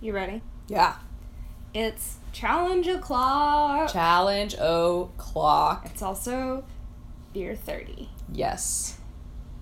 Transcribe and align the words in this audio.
You 0.00 0.12
ready? 0.12 0.42
Yeah. 0.68 0.94
It's 1.74 2.16
challenge 2.32 2.86
o'clock. 2.86 3.92
Challenge 3.92 4.54
o'clock. 4.58 5.86
It's 5.86 6.02
also 6.02 6.64
beer 7.32 7.54
30. 7.56 8.08
Yes. 8.32 8.98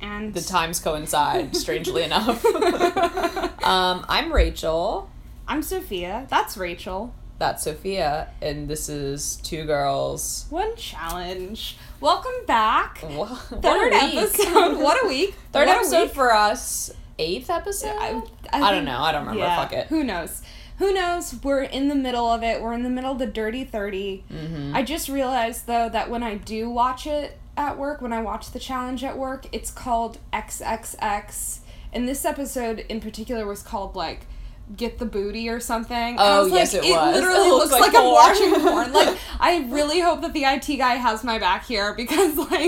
And 0.00 0.34
The 0.34 0.42
times 0.42 0.78
coincide, 0.78 1.56
strangely 1.56 2.02
enough. 2.04 2.44
um, 3.64 4.04
I'm 4.08 4.32
Rachel. 4.32 5.10
I'm 5.48 5.62
Sophia. 5.62 6.26
That's 6.28 6.56
Rachel. 6.56 7.14
That's 7.38 7.64
Sophia. 7.64 8.28
And 8.42 8.68
this 8.68 8.88
is 8.88 9.36
Two 9.36 9.64
Girls. 9.64 10.46
One 10.50 10.76
challenge. 10.76 11.76
Welcome 12.00 12.44
back. 12.46 12.98
What 12.98 13.38
Third 13.62 13.92
week. 13.92 14.16
episode. 14.16 14.78
What 14.82 15.02
a 15.04 15.08
week. 15.08 15.34
Third 15.52 15.66
What 15.68 15.76
episode 15.78 16.02
week. 16.04 16.12
for 16.14 16.32
us. 16.32 16.92
Eighth 17.18 17.50
episode? 17.50 17.96
I, 17.98 18.22
I 18.52 18.70
don't 18.72 18.84
know. 18.84 19.00
I 19.00 19.12
don't 19.12 19.22
remember. 19.22 19.40
Yeah, 19.40 19.56
Fuck 19.56 19.72
it. 19.72 19.86
Who 19.88 20.04
knows? 20.04 20.42
Who 20.78 20.92
knows? 20.92 21.34
We're 21.42 21.62
in 21.62 21.88
the 21.88 21.94
middle 21.94 22.26
of 22.26 22.42
it. 22.42 22.60
We're 22.60 22.74
in 22.74 22.82
the 22.82 22.90
middle 22.90 23.12
of 23.12 23.18
the 23.18 23.26
dirty 23.26 23.64
30. 23.64 24.24
Mm-hmm. 24.30 24.76
I 24.76 24.82
just 24.82 25.08
realized 25.08 25.66
though 25.66 25.88
that 25.88 26.10
when 26.10 26.22
I 26.22 26.34
do 26.34 26.68
watch 26.68 27.06
it 27.06 27.38
at 27.56 27.78
work, 27.78 28.02
when 28.02 28.12
I 28.12 28.20
watch 28.20 28.50
the 28.50 28.58
challenge 28.58 29.02
at 29.02 29.16
work, 29.16 29.46
it's 29.52 29.70
called 29.70 30.18
XXX. 30.32 31.60
And 31.92 32.06
this 32.06 32.24
episode 32.26 32.80
in 32.90 33.00
particular 33.00 33.46
was 33.46 33.62
called 33.62 33.96
like 33.96 34.26
Get 34.74 34.98
the 34.98 35.06
Booty 35.06 35.48
or 35.48 35.60
something. 35.60 36.18
I 36.18 36.38
Oh, 36.38 36.44
was 36.44 36.52
yes, 36.52 36.74
like, 36.74 36.84
it 36.84 36.90
was. 36.90 37.14
literally 37.14 37.38
It 37.48 37.52
looks 37.52 37.70
looks 37.70 37.80
like, 37.80 37.92
like 37.92 38.02
I'm 38.02 38.10
watching 38.10 38.52
porn. 38.60 38.92
Like 38.92 39.18
I 39.40 39.66
really 39.70 40.00
hope 40.00 40.22
that 40.22 40.32
the 40.32 40.42
IT 40.44 40.66
guy 40.78 40.94
has 40.96 41.22
my 41.22 41.38
back 41.38 41.64
here 41.66 41.94
because 41.94 42.36
like 42.50 42.60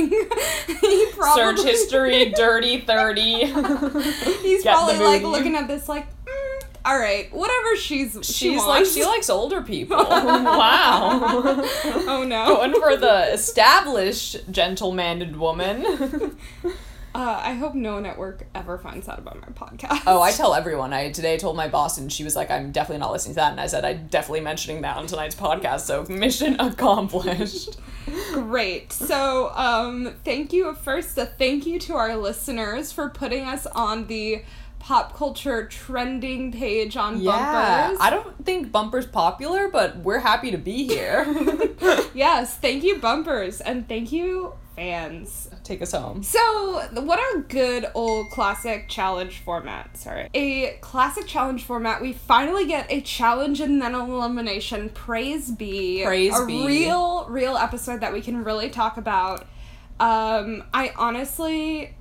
he 0.80 1.06
probably 1.16 1.56
Search 1.56 1.62
history, 1.64 2.30
dirty 2.30 2.80
30. 2.82 3.22
He's 4.42 4.62
Get 4.62 4.74
probably 4.74 4.98
like 4.98 5.22
looking 5.22 5.56
at 5.56 5.66
this 5.66 5.88
like, 5.88 6.06
mm, 6.24 6.62
all 6.84 6.98
right, 6.98 7.32
whatever 7.34 7.74
she's 7.76 8.12
she 8.22 8.50
She's 8.52 8.64
like, 8.64 8.86
she 8.86 9.04
likes 9.04 9.28
older 9.28 9.60
people. 9.62 9.96
wow. 9.96 11.08
oh 12.06 12.24
no. 12.26 12.46
Going 12.46 12.74
for 12.80 12.96
the 12.96 13.32
established 13.32 14.50
gentlemaned 14.52 15.36
woman. 15.36 16.36
Uh, 17.14 17.40
I 17.42 17.54
hope 17.54 17.74
no 17.74 17.94
one 17.94 18.06
at 18.06 18.18
work 18.18 18.46
ever 18.54 18.78
finds 18.78 19.08
out 19.08 19.18
about 19.18 19.40
my 19.40 19.48
podcast. 19.48 20.02
Oh, 20.06 20.20
I 20.20 20.30
tell 20.32 20.54
everyone. 20.54 20.92
I 20.92 21.10
today 21.10 21.38
told 21.38 21.56
my 21.56 21.68
boss, 21.68 21.98
and 21.98 22.12
she 22.12 22.24
was 22.24 22.36
like, 22.36 22.50
"I'm 22.50 22.70
definitely 22.70 23.00
not 23.00 23.12
listening 23.12 23.34
to 23.34 23.40
that." 23.40 23.52
And 23.52 23.60
I 23.60 23.66
said, 23.66 23.84
"I'm 23.84 24.06
definitely 24.08 24.40
mentioning 24.40 24.82
that 24.82 24.96
on 24.96 25.06
tonight's 25.06 25.34
podcast." 25.34 25.80
So 25.80 26.04
mission 26.08 26.56
accomplished. 26.60 27.78
Great. 28.32 28.92
So, 28.92 29.50
um, 29.54 30.14
thank 30.24 30.52
you. 30.52 30.74
First, 30.74 31.18
a 31.18 31.26
thank 31.26 31.66
you 31.66 31.78
to 31.80 31.94
our 31.94 32.16
listeners 32.16 32.92
for 32.92 33.08
putting 33.08 33.44
us 33.44 33.66
on 33.66 34.06
the 34.06 34.42
pop 34.78 35.16
culture 35.16 35.66
trending 35.66 36.52
page 36.52 36.96
on 36.96 37.22
Bumpers. 37.22 37.98
I 38.00 38.10
don't 38.10 38.44
think 38.44 38.70
Bumper's 38.72 39.06
popular, 39.06 39.68
but 39.68 39.98
we're 39.98 40.20
happy 40.20 40.50
to 40.50 40.58
be 40.58 40.86
here. 40.86 41.26
yes, 42.14 42.56
thank 42.56 42.84
you, 42.84 42.98
Bumpers, 42.98 43.60
and 43.60 43.88
thank 43.88 44.12
you, 44.12 44.54
fans. 44.78 45.50
Take 45.64 45.82
us 45.82 45.90
home. 45.90 46.22
So, 46.22 46.40
what 47.00 47.18
a 47.18 47.40
good 47.48 47.90
old 47.94 48.30
classic 48.30 48.88
challenge 48.88 49.40
format. 49.40 49.96
Sorry. 49.96 50.28
A 50.34 50.78
classic 50.80 51.26
challenge 51.26 51.64
format. 51.64 52.00
We 52.00 52.12
finally 52.12 52.64
get 52.64 52.86
a 52.88 53.00
challenge 53.00 53.60
and 53.60 53.82
then 53.82 53.96
an 53.96 54.08
elimination. 54.08 54.88
Praise 54.90 55.50
be. 55.50 56.04
Praise 56.04 56.38
a 56.38 56.46
be. 56.46 56.64
real, 56.64 57.26
real 57.28 57.56
episode 57.56 58.00
that 58.02 58.12
we 58.12 58.20
can 58.20 58.44
really 58.44 58.70
talk 58.70 58.96
about. 58.96 59.48
Um, 59.98 60.62
I 60.72 60.92
honestly 60.96 61.96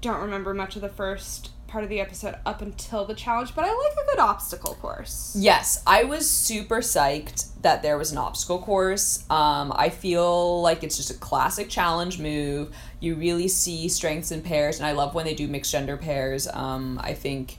don't 0.00 0.20
remember 0.20 0.52
much 0.54 0.74
of 0.74 0.82
the 0.82 0.88
first 0.88 1.50
part 1.72 1.84
of 1.84 1.90
the 1.90 2.00
episode 2.00 2.36
up 2.44 2.60
until 2.60 3.06
the 3.06 3.14
challenge, 3.14 3.54
but 3.54 3.64
I 3.64 3.68
like 3.68 3.92
a 4.04 4.10
good 4.10 4.18
obstacle 4.18 4.74
course. 4.74 5.34
Yes, 5.36 5.82
I 5.86 6.04
was 6.04 6.28
super 6.28 6.78
psyched 6.78 7.46
that 7.62 7.82
there 7.82 7.96
was 7.96 8.12
an 8.12 8.18
obstacle 8.18 8.58
course. 8.58 9.24
Um, 9.30 9.72
I 9.74 9.88
feel 9.88 10.60
like 10.60 10.84
it's 10.84 10.98
just 10.98 11.10
a 11.10 11.14
classic 11.14 11.70
challenge 11.70 12.18
move. 12.18 12.76
You 13.00 13.14
really 13.14 13.48
see 13.48 13.88
strengths 13.88 14.30
in 14.30 14.42
pairs, 14.42 14.78
and 14.78 14.86
I 14.86 14.92
love 14.92 15.14
when 15.14 15.24
they 15.24 15.34
do 15.34 15.48
mixed 15.48 15.72
gender 15.72 15.96
pairs. 15.96 16.46
Um, 16.46 17.00
I 17.02 17.14
think 17.14 17.56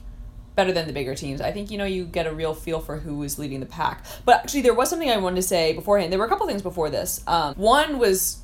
better 0.54 0.70
than 0.70 0.86
the 0.86 0.92
bigger 0.92 1.16
teams. 1.16 1.40
I 1.40 1.50
think 1.50 1.72
you 1.72 1.76
know 1.76 1.84
you 1.84 2.04
get 2.04 2.28
a 2.28 2.32
real 2.32 2.54
feel 2.54 2.78
for 2.78 2.98
who 2.98 3.20
is 3.24 3.36
leading 3.36 3.58
the 3.58 3.66
pack. 3.66 4.06
But 4.24 4.36
actually, 4.36 4.62
there 4.62 4.74
was 4.74 4.88
something 4.88 5.10
I 5.10 5.16
wanted 5.16 5.36
to 5.36 5.42
say 5.42 5.72
beforehand. 5.72 6.12
There 6.12 6.20
were 6.20 6.26
a 6.26 6.28
couple 6.28 6.46
things 6.46 6.62
before 6.62 6.88
this. 6.88 7.20
Um, 7.26 7.54
one 7.56 7.98
was 7.98 8.38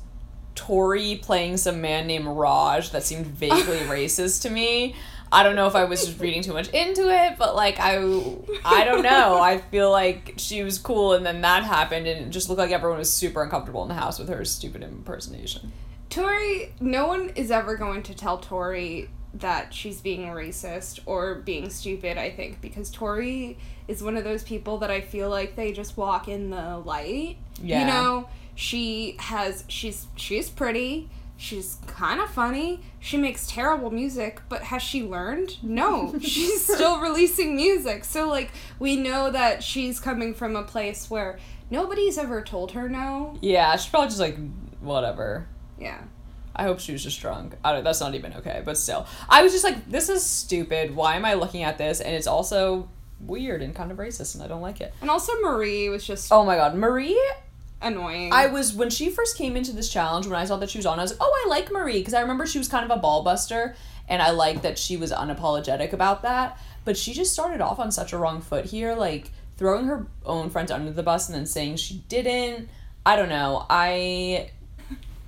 Tori 0.55 1.15
playing 1.15 1.55
some 1.55 1.79
man 1.79 2.07
named 2.07 2.25
Raj 2.25 2.91
that 2.91 3.03
seemed 3.03 3.25
vaguely 3.25 3.77
racist 3.87 4.41
to 4.41 4.49
me. 4.49 4.95
I 5.31 5.43
don't 5.43 5.55
know 5.55 5.67
if 5.67 5.75
I 5.75 5.85
was 5.85 6.05
just 6.05 6.19
reading 6.19 6.43
too 6.43 6.53
much 6.53 6.69
into 6.69 7.09
it, 7.09 7.37
but 7.37 7.55
like 7.55 7.79
I 7.79 7.97
I 8.65 8.83
don't 8.83 9.03
know. 9.03 9.37
I 9.41 9.59
feel 9.59 9.89
like 9.89 10.33
she 10.37 10.63
was 10.63 10.77
cool 10.77 11.13
and 11.13 11.25
then 11.25 11.41
that 11.41 11.63
happened 11.63 12.07
and 12.07 12.27
it 12.27 12.29
just 12.29 12.49
looked 12.49 12.59
like 12.59 12.71
everyone 12.71 12.97
was 12.97 13.11
super 13.11 13.43
uncomfortable 13.43 13.81
in 13.83 13.87
the 13.87 13.95
house 13.95 14.19
with 14.19 14.29
her 14.29 14.43
stupid 14.43 14.83
impersonation. 14.83 15.71
Tori, 16.09 16.73
no 16.81 17.07
one 17.07 17.29
is 17.35 17.51
ever 17.51 17.77
going 17.77 18.03
to 18.03 18.13
tell 18.13 18.37
Tori 18.37 19.09
that 19.33 19.73
she's 19.73 20.01
being 20.01 20.23
racist 20.27 20.99
or 21.05 21.35
being 21.35 21.69
stupid, 21.69 22.17
I 22.17 22.29
think, 22.29 22.59
because 22.59 22.89
Tori 22.89 23.57
is 23.87 24.03
one 24.03 24.17
of 24.17 24.25
those 24.25 24.43
people 24.43 24.79
that 24.79 24.91
I 24.91 24.99
feel 24.99 25.29
like 25.29 25.55
they 25.55 25.71
just 25.71 25.95
walk 25.95 26.27
in 26.27 26.49
the 26.49 26.77
light. 26.79 27.37
Yeah. 27.61 27.81
You 27.81 27.85
know, 27.87 28.29
she 28.55 29.15
has 29.19 29.63
she's 29.69 30.07
she's 30.17 30.49
pretty, 30.49 31.09
she's 31.41 31.79
kind 31.87 32.21
of 32.21 32.29
funny, 32.29 32.81
she 32.99 33.17
makes 33.17 33.47
terrible 33.47 33.89
music, 33.89 34.41
but 34.47 34.61
has 34.61 34.81
she 34.81 35.03
learned? 35.03 35.57
No. 35.63 36.17
she's 36.21 36.63
still 36.63 37.01
releasing 37.01 37.55
music. 37.55 38.05
So 38.05 38.29
like 38.29 38.51
we 38.77 38.95
know 38.95 39.31
that 39.31 39.63
she's 39.63 39.99
coming 39.99 40.33
from 40.35 40.55
a 40.55 40.63
place 40.63 41.09
where 41.09 41.39
nobody's 41.71 42.17
ever 42.17 42.41
told 42.41 42.73
her 42.73 42.87
no. 42.87 43.37
Yeah, 43.41 43.75
she's 43.75 43.89
probably 43.89 44.09
just 44.09 44.19
like 44.19 44.37
whatever. 44.81 45.47
Yeah. 45.79 46.01
I 46.55 46.63
hope 46.63 46.79
she 46.79 46.91
was 46.91 47.03
just 47.03 47.19
drunk. 47.19 47.55
I 47.63 47.71
don't, 47.71 47.83
that's 47.83 48.01
not 48.01 48.13
even 48.13 48.33
okay, 48.35 48.61
but 48.63 48.77
still. 48.77 49.07
I 49.27 49.41
was 49.41 49.51
just 49.51 49.63
like, 49.63 49.89
this 49.89 50.09
is 50.09 50.23
stupid. 50.23 50.95
Why 50.95 51.15
am 51.15 51.25
I 51.25 51.33
looking 51.33 51.63
at 51.63 51.77
this? 51.77 52.01
And 52.01 52.13
it's 52.13 52.27
also 52.27 52.89
weird 53.19 53.61
and 53.61 53.73
kind 53.73 53.91
of 53.91 53.97
racist, 53.97 54.35
and 54.35 54.43
I 54.43 54.47
don't 54.47 54.61
like 54.61 54.81
it. 54.81 54.93
And 55.01 55.09
also 55.09 55.33
Marie 55.41 55.89
was 55.89 56.05
just 56.05 56.31
Oh 56.31 56.45
my 56.45 56.55
god, 56.57 56.75
Marie 56.75 57.19
annoying. 57.81 58.31
I 58.33 58.47
was 58.47 58.73
when 58.73 58.89
she 58.89 59.09
first 59.09 59.37
came 59.37 59.55
into 59.55 59.71
this 59.71 59.91
challenge 59.91 60.27
when 60.27 60.39
I 60.39 60.45
saw 60.45 60.57
that 60.57 60.69
she 60.69 60.77
was 60.77 60.85
on. 60.85 60.99
I 60.99 61.03
was 61.03 61.11
like, 61.11 61.21
oh, 61.21 61.43
I 61.45 61.49
like 61.49 61.71
Marie 61.71 61.99
because 61.99 62.13
I 62.13 62.21
remember 62.21 62.45
she 62.45 62.57
was 62.57 62.67
kind 62.67 62.89
of 62.89 62.95
a 62.95 62.99
ball 62.99 63.23
buster, 63.23 63.75
and 64.07 64.21
I 64.21 64.31
like 64.31 64.61
that 64.61 64.77
she 64.77 64.97
was 64.97 65.11
unapologetic 65.11 65.93
about 65.93 66.21
that. 66.23 66.57
But 66.83 66.97
she 66.97 67.13
just 67.13 67.33
started 67.33 67.61
off 67.61 67.79
on 67.79 67.91
such 67.91 68.13
a 68.13 68.17
wrong 68.17 68.41
foot 68.41 68.65
here, 68.65 68.95
like 68.95 69.31
throwing 69.57 69.85
her 69.85 70.07
own 70.25 70.49
friends 70.49 70.71
under 70.71 70.91
the 70.91 71.03
bus 71.03 71.29
and 71.29 71.37
then 71.37 71.45
saying 71.45 71.77
she 71.77 72.03
didn't. 72.09 72.69
I 73.05 73.15
don't 73.15 73.29
know. 73.29 73.65
I. 73.69 74.51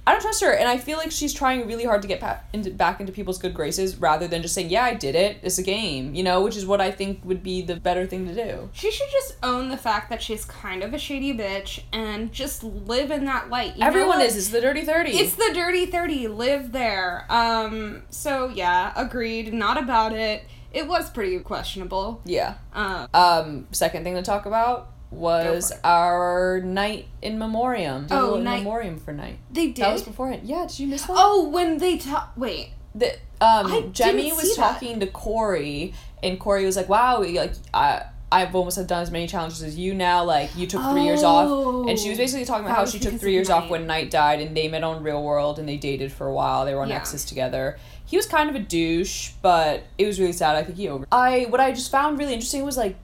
I 0.05 0.11
don't 0.11 0.21
trust 0.21 0.41
her, 0.43 0.51
and 0.51 0.67
I 0.67 0.77
feel 0.77 0.97
like 0.97 1.11
she's 1.11 1.33
trying 1.33 1.65
really 1.65 1.85
hard 1.85 2.01
to 2.01 2.07
get 2.09 2.19
pa- 2.19 2.41
into, 2.51 2.71
back 2.71 2.99
into 2.99 3.13
people's 3.13 3.37
good 3.37 3.53
graces 3.53 3.95
rather 3.97 4.27
than 4.27 4.41
just 4.41 4.53
saying, 4.53 4.69
"Yeah, 4.69 4.83
I 4.83 4.95
did 4.95 5.15
it. 5.15 5.37
It's 5.43 5.57
a 5.57 5.63
game," 5.63 6.13
you 6.13 6.23
know, 6.23 6.41
which 6.41 6.57
is 6.57 6.65
what 6.65 6.81
I 6.81 6.91
think 6.91 7.21
would 7.23 7.41
be 7.41 7.61
the 7.61 7.77
better 7.77 8.05
thing 8.05 8.27
to 8.27 8.33
do. 8.35 8.69
she 8.73 8.91
should 8.91 9.09
just 9.11 9.37
own 9.41 9.69
the 9.69 9.77
fact 9.77 10.09
that 10.09 10.21
she's 10.21 10.43
kind 10.43 10.83
of 10.83 10.93
a 10.93 10.97
shady 10.97 11.33
bitch 11.33 11.81
and 11.93 12.33
just 12.33 12.63
live 12.63 13.11
in 13.11 13.23
that 13.25 13.49
light. 13.49 13.75
You 13.75 13.79
know 13.81 13.87
Everyone 13.87 14.19
is. 14.21 14.35
It's 14.35 14.49
the 14.49 14.59
dirty 14.59 14.81
thirty. 14.81 15.11
It's 15.11 15.35
the 15.35 15.51
dirty 15.53 15.85
30. 15.85 16.27
Live 16.27 16.71
there. 16.73 17.25
Um 17.29 18.03
so 18.09 18.49
yeah, 18.49 18.91
agreed. 18.97 19.53
Not 19.53 19.81
about 19.81 20.11
it. 20.13 20.43
It 20.73 20.87
was 20.87 21.09
pretty 21.11 21.39
questionable. 21.39 22.19
yeah. 22.25 22.55
Um 22.73 23.07
Um, 23.13 23.67
second 23.71 24.03
thing 24.03 24.15
to 24.15 24.21
talk 24.23 24.45
about 24.45 24.89
was 25.13 25.71
it. 25.71 25.79
our 25.83 26.61
night 26.63 27.07
in 27.21 27.37
memoriam. 27.37 28.07
Did 28.07 28.13
Oh, 28.15 28.39
night- 28.39 28.59
memoriam 28.63 28.99
for 28.99 29.13
night. 29.13 29.37
they 29.51 29.67
did. 29.67 29.77
That 29.83 29.93
was 29.93 30.03
beforehand. 30.03 30.41
Yeah, 30.45 30.65
did 30.67 30.79
you 30.79 30.87
miss 30.87 31.03
that? 31.03 31.15
oh, 31.17 31.47
when 31.49 31.77
they 31.77 31.97
talk. 31.97 32.33
Wait. 32.35 32.69
the, 32.95 33.07
um, 33.41 33.67
I 33.71 33.81
Jemmye 33.91 34.35
was 34.35 34.41
see 34.53 34.61
that. 34.61 34.73
talking 34.73 34.99
to 34.99 35.07
Corey, 35.07 35.93
and 36.21 36.39
Corey 36.39 36.63
was 36.65 36.75
like, 36.75 36.89
"Wow, 36.89 37.21
like 37.23 37.53
I." 37.73 38.03
I've 38.31 38.55
almost 38.55 38.77
have 38.77 38.87
done 38.87 39.03
as 39.03 39.11
many 39.11 39.27
challenges 39.27 39.61
as 39.61 39.77
you 39.77 39.93
now. 39.93 40.23
Like 40.23 40.55
you 40.57 40.65
took 40.65 40.81
three 40.89 41.03
years 41.03 41.21
off, 41.21 41.87
and 41.87 41.99
she 41.99 42.09
was 42.09 42.17
Oh. 42.17 42.21
basically 42.23 42.45
talking 42.45 42.65
about 42.65 42.75
how 42.75 42.85
she 42.85 42.97
took 42.97 43.13
three 43.19 43.31
years 43.31 43.47
off 43.51 43.69
when 43.69 43.85
Knight 43.85 44.09
died, 44.09 44.41
and 44.41 44.57
they 44.57 44.67
met 44.67 44.83
on 44.83 45.03
Real 45.03 45.21
World, 45.21 45.59
and 45.59 45.69
they 45.69 45.77
dated 45.77 46.11
for 46.11 46.25
a 46.25 46.33
while. 46.33 46.65
They 46.65 46.73
were 46.73 46.81
on 46.81 46.89
Yeah. 46.89 46.95
Exes 46.95 47.25
together. 47.25 47.77
He 48.05 48.17
was 48.17 48.25
kind 48.25 48.49
of 48.49 48.55
a 48.55 48.59
douche, 48.59 49.33
but 49.43 49.83
it 49.99 50.07
was 50.07 50.19
really 50.19 50.33
sad. 50.33 50.55
I 50.55 50.63
think 50.63 50.77
he 50.79 50.89
over. 50.89 51.05
I 51.11 51.45
what 51.51 51.61
I 51.61 51.73
just 51.73 51.91
found 51.91 52.17
really 52.17 52.33
interesting 52.33 52.63
was 52.65 52.75
like 52.75 52.95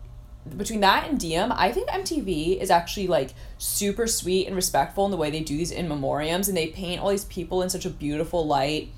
between 0.58 0.80
that 0.80 1.08
and 1.08 1.20
Diem, 1.20 1.52
I 1.52 1.72
think 1.72 1.90
MTV 1.90 2.60
is 2.60 2.72
actually 2.72 3.08
like 3.08 3.32
super 3.58 4.08
sweet 4.08 4.48
and 4.48 4.56
respectful 4.56 5.06
in 5.06 5.12
the 5.12 5.18
way 5.18 5.30
they 5.30 5.42
do 5.42 5.58
these 5.58 5.72
in 5.72 5.88
memoriams 5.88 6.48
and 6.48 6.58
they 6.58 6.68
paint 6.68 7.02
all 7.02 7.10
these 7.10 7.26
people 7.26 7.62
in 7.62 7.70
such 7.70 7.86
a 7.86 7.90
beautiful 7.90 8.46
light 8.46 8.90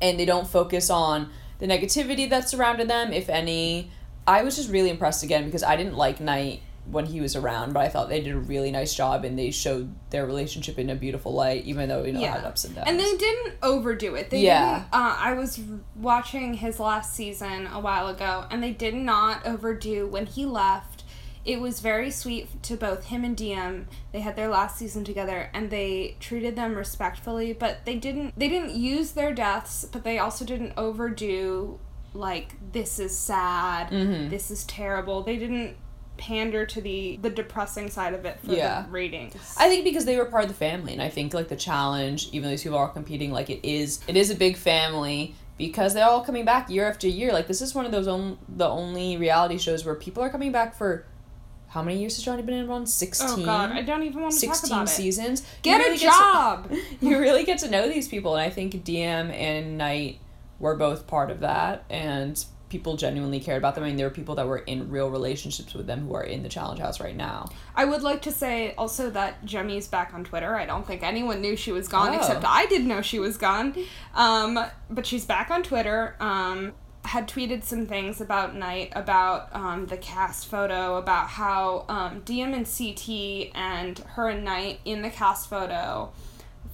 and 0.00 0.18
they 0.18 0.24
don't 0.24 0.48
focus 0.48 0.90
on 0.90 1.30
the 1.58 1.66
negativity 1.66 2.28
that 2.28 2.48
surrounded 2.48 2.88
them, 2.88 3.12
if 3.12 3.28
any. 3.28 3.90
I 4.26 4.42
was 4.42 4.56
just 4.56 4.68
really 4.68 4.90
impressed 4.90 5.22
again 5.22 5.44
because 5.44 5.62
I 5.62 5.76
didn't 5.76 5.96
like 5.96 6.20
Knight 6.20 6.62
when 6.90 7.06
he 7.06 7.20
was 7.20 7.34
around, 7.34 7.72
but 7.72 7.80
I 7.80 7.88
thought 7.88 8.08
they 8.08 8.20
did 8.20 8.34
a 8.34 8.38
really 8.38 8.70
nice 8.70 8.94
job 8.94 9.24
and 9.24 9.38
they 9.38 9.50
showed 9.50 9.94
their 10.10 10.26
relationship 10.26 10.78
in 10.78 10.90
a 10.90 10.94
beautiful 10.94 11.32
light, 11.32 11.64
even 11.64 11.88
though 11.88 12.04
you 12.04 12.12
know 12.12 12.20
it 12.20 12.28
had 12.28 12.44
ups 12.44 12.64
and 12.64 12.74
downs. 12.74 12.86
And 12.88 12.98
they 12.98 13.16
didn't 13.16 13.54
overdo 13.62 14.14
it. 14.14 14.30
They 14.30 14.40
Yeah. 14.40 14.84
Uh, 14.92 15.16
I 15.18 15.32
was 15.34 15.60
watching 15.94 16.54
his 16.54 16.78
last 16.78 17.14
season 17.14 17.66
a 17.66 17.80
while 17.80 18.08
ago, 18.08 18.46
and 18.50 18.62
they 18.62 18.72
did 18.72 18.94
not 18.94 19.44
overdo 19.46 20.06
when 20.06 20.26
he 20.26 20.46
left. 20.46 21.02
It 21.44 21.60
was 21.60 21.78
very 21.78 22.10
sweet 22.10 22.62
to 22.64 22.76
both 22.76 23.06
him 23.06 23.24
and 23.24 23.36
Diem. 23.36 23.86
They 24.12 24.20
had 24.20 24.34
their 24.34 24.48
last 24.48 24.78
season 24.78 25.04
together, 25.04 25.48
and 25.54 25.70
they 25.70 26.16
treated 26.18 26.56
them 26.56 26.74
respectfully. 26.74 27.52
But 27.52 27.84
they 27.84 27.96
didn't. 27.96 28.36
They 28.36 28.48
didn't 28.48 28.74
use 28.74 29.12
their 29.12 29.32
deaths, 29.32 29.84
but 29.84 30.02
they 30.02 30.18
also 30.18 30.44
didn't 30.44 30.72
overdo. 30.76 31.78
Like 32.14 32.54
this 32.72 32.98
is 32.98 33.16
sad. 33.16 33.90
Mm-hmm. 33.90 34.30
This 34.30 34.50
is 34.50 34.64
terrible. 34.64 35.22
They 35.22 35.36
didn't 35.36 35.76
pander 36.16 36.64
to 36.66 36.80
the 36.80 37.18
the 37.22 37.30
depressing 37.30 37.90
side 37.90 38.14
of 38.14 38.24
it 38.24 38.38
for 38.40 38.52
Yeah. 38.52 38.82
the 38.82 38.90
ratings. 38.90 39.34
I 39.58 39.68
think 39.68 39.84
because 39.84 40.04
they 40.04 40.16
were 40.16 40.24
part 40.24 40.44
of 40.44 40.48
the 40.48 40.54
family, 40.56 40.92
and 40.92 41.02
I 41.02 41.08
think 41.08 41.34
like 41.34 41.48
the 41.48 41.56
challenge, 41.56 42.28
even 42.32 42.44
though 42.44 42.50
these 42.50 42.62
people 42.62 42.78
are 42.78 42.88
competing, 42.88 43.32
like 43.32 43.50
it 43.50 43.60
is, 43.68 44.00
it 44.08 44.16
is 44.16 44.30
a 44.30 44.34
big 44.34 44.56
family 44.56 45.34
because 45.58 45.94
they're 45.94 46.06
all 46.06 46.22
coming 46.22 46.44
back 46.44 46.68
year 46.70 46.86
after 46.88 47.08
year. 47.08 47.32
Like 47.32 47.46
this 47.48 47.60
is 47.62 47.74
one 47.74 47.84
of 47.86 47.92
those 47.92 48.06
on, 48.08 48.38
the 48.48 48.68
only 48.68 49.16
reality 49.16 49.58
shows 49.58 49.84
where 49.84 49.94
people 49.94 50.22
are 50.22 50.30
coming 50.30 50.52
back 50.52 50.74
for 50.76 51.06
how 51.68 51.82
many 51.82 51.98
years 51.98 52.16
has 52.16 52.24
Johnny 52.24 52.42
been 52.42 52.54
in? 52.54 52.68
Around 52.68 52.86
sixteen. 52.86 53.42
Oh 53.42 53.44
God, 53.44 53.72
I 53.72 53.82
don't 53.82 54.02
even 54.02 54.22
want 54.22 54.32
to 54.34 54.46
talk 54.46 54.54
16 54.54 54.72
about 54.76 54.86
it. 54.86 54.90
seasons. 54.90 55.42
You 55.42 55.46
Get 55.62 55.78
really 55.78 55.96
a 55.96 55.98
to- 55.98 56.04
job. 56.04 56.72
you 57.00 57.18
really 57.18 57.44
get 57.44 57.58
to 57.58 57.70
know 57.70 57.88
these 57.88 58.08
people, 58.08 58.34
and 58.36 58.42
I 58.42 58.50
think 58.50 58.82
Diem 58.84 59.30
and 59.30 59.76
Knight 59.76 60.18
were 60.58 60.76
both 60.76 61.06
part 61.06 61.30
of 61.30 61.40
that, 61.40 61.84
and 61.90 62.42
people 62.68 62.96
genuinely 62.96 63.38
cared 63.38 63.58
about 63.58 63.74
them. 63.76 63.84
I 63.84 63.88
mean, 63.88 63.96
there 63.96 64.06
were 64.06 64.14
people 64.14 64.34
that 64.34 64.46
were 64.46 64.58
in 64.58 64.90
real 64.90 65.08
relationships 65.08 65.72
with 65.72 65.86
them 65.86 66.06
who 66.06 66.14
are 66.14 66.24
in 66.24 66.42
the 66.42 66.48
challenge 66.48 66.80
house 66.80 66.98
right 67.00 67.16
now. 67.16 67.48
I 67.76 67.84
would 67.84 68.02
like 68.02 68.22
to 68.22 68.32
say 68.32 68.74
also 68.76 69.08
that 69.10 69.44
Jemmye's 69.46 69.86
back 69.86 70.12
on 70.14 70.24
Twitter. 70.24 70.56
I 70.56 70.66
don't 70.66 70.86
think 70.86 71.02
anyone 71.04 71.40
knew 71.40 71.54
she 71.56 71.70
was 71.72 71.86
gone 71.86 72.14
Oh. 72.14 72.18
except 72.18 72.44
I 72.44 72.66
did 72.66 72.84
know 72.84 73.02
she 73.02 73.18
was 73.20 73.36
gone. 73.36 73.76
Um, 74.14 74.58
but 74.90 75.06
she's 75.06 75.24
back 75.24 75.50
on 75.50 75.62
Twitter. 75.62 76.16
Um, 76.18 76.72
had 77.04 77.28
tweeted 77.28 77.62
some 77.62 77.86
things 77.86 78.20
about 78.20 78.56
Knight, 78.56 78.92
about 78.96 79.54
um, 79.54 79.86
the 79.86 79.96
cast 79.96 80.48
photo, 80.48 80.96
about 80.96 81.28
how 81.28 81.84
um, 81.88 82.20
Diem 82.24 82.52
and 82.52 82.66
CT 82.66 83.52
and 83.54 84.00
her 84.16 84.28
and 84.28 84.44
Knight 84.44 84.80
in 84.84 85.02
the 85.02 85.10
cast 85.10 85.48
photo 85.48 86.10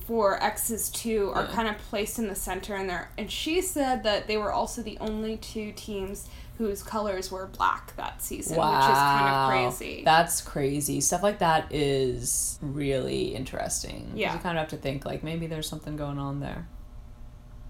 for 0.06 0.42
Exes 0.42 0.88
two 0.90 1.30
are 1.34 1.44
Yeah. 1.44 1.52
kind 1.54 1.68
of 1.68 1.78
placed 1.78 2.18
in 2.18 2.28
the 2.28 2.34
center 2.34 2.74
and 2.74 2.88
there 2.90 3.10
and 3.16 3.30
she 3.30 3.60
said 3.62 4.02
that 4.02 4.26
they 4.26 4.36
were 4.36 4.52
also 4.52 4.82
the 4.82 4.98
only 4.98 5.36
two 5.36 5.72
teams 5.72 6.28
whose 6.58 6.82
colors 6.82 7.30
were 7.32 7.46
black 7.46 7.96
that 7.96 8.22
season, 8.22 8.56
which 8.56 8.66
is 8.66 8.98
kind 8.98 9.34
of 9.34 9.48
crazy. 9.50 10.02
That's 10.04 10.40
crazy. 10.42 11.00
Stuff 11.00 11.22
like 11.22 11.38
that 11.40 11.72
is 11.72 12.58
really 12.60 13.34
interesting. 13.34 14.12
Yeah. 14.14 14.34
You 14.34 14.38
kind 14.38 14.58
of 14.58 14.62
have 14.62 14.70
to 14.70 14.76
think 14.76 15.04
like 15.04 15.22
maybe 15.24 15.46
there's 15.46 15.66
something 15.68 15.96
going 15.96 16.18
on 16.18 16.40
there. 16.40 16.68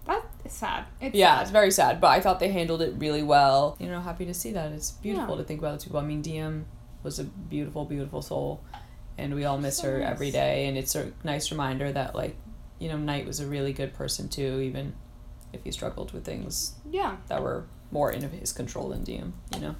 That 0.06 0.25
is 0.44 0.52
sad. 0.52 0.84
It's 1.00 1.14
yeah, 1.14 1.37
sad. 1.37 1.43
it's 1.43 1.50
very 1.52 1.70
sad, 1.70 2.00
but 2.00 2.08
I 2.08 2.20
thought 2.20 2.40
they 2.40 2.49
handled 2.50 2.82
it 2.82 2.94
really 2.99 3.23
well. 3.23 3.76
You 3.79 3.87
know, 3.88 4.00
happy 4.00 4.26
to 4.26 4.34
see 4.34 4.50
that. 4.52 4.73
It's 4.73 4.90
beautiful 4.90 5.37
Yeah. 5.37 5.43
to 5.43 5.44
think 5.46 5.61
about 5.61 5.73
those 5.73 5.84
people. 5.84 6.00
I 6.00 6.05
mean, 6.05 6.20
Diem 6.23 6.67
was 7.05 7.19
a 7.20 7.25
beautiful, 7.25 7.84
beautiful 7.84 8.20
soul, 8.20 8.62
and 9.19 9.35
we 9.35 9.44
all 9.44 9.59
miss 9.59 9.79
So 9.79 9.91
her 9.91 9.99
nice. 10.00 10.11
every 10.11 10.31
day. 10.31 10.67
And 10.67 10.76
it's 10.79 10.94
a 10.94 11.12
nice 11.25 11.50
reminder 11.50 11.93
that, 11.93 12.14
like, 12.14 12.37
you 12.79 12.88
know, 12.88 12.97
Knight 12.97 13.26
was 13.26 13.41
a 13.41 13.47
really 13.47 13.73
good 13.73 13.93
person 13.94 14.29
too, 14.29 14.61
even 14.62 14.94
if 15.53 15.62
he 15.64 15.70
struggled 15.70 16.12
with 16.12 16.25
things 16.25 16.73
Yeah. 16.91 17.17
that 17.29 17.43
were 17.43 17.64
more 17.91 18.11
in 18.11 18.23
his 18.31 18.53
control 18.53 18.88
than 18.88 19.05
Diem. 19.05 19.35
You 19.55 19.61
know. 19.61 19.75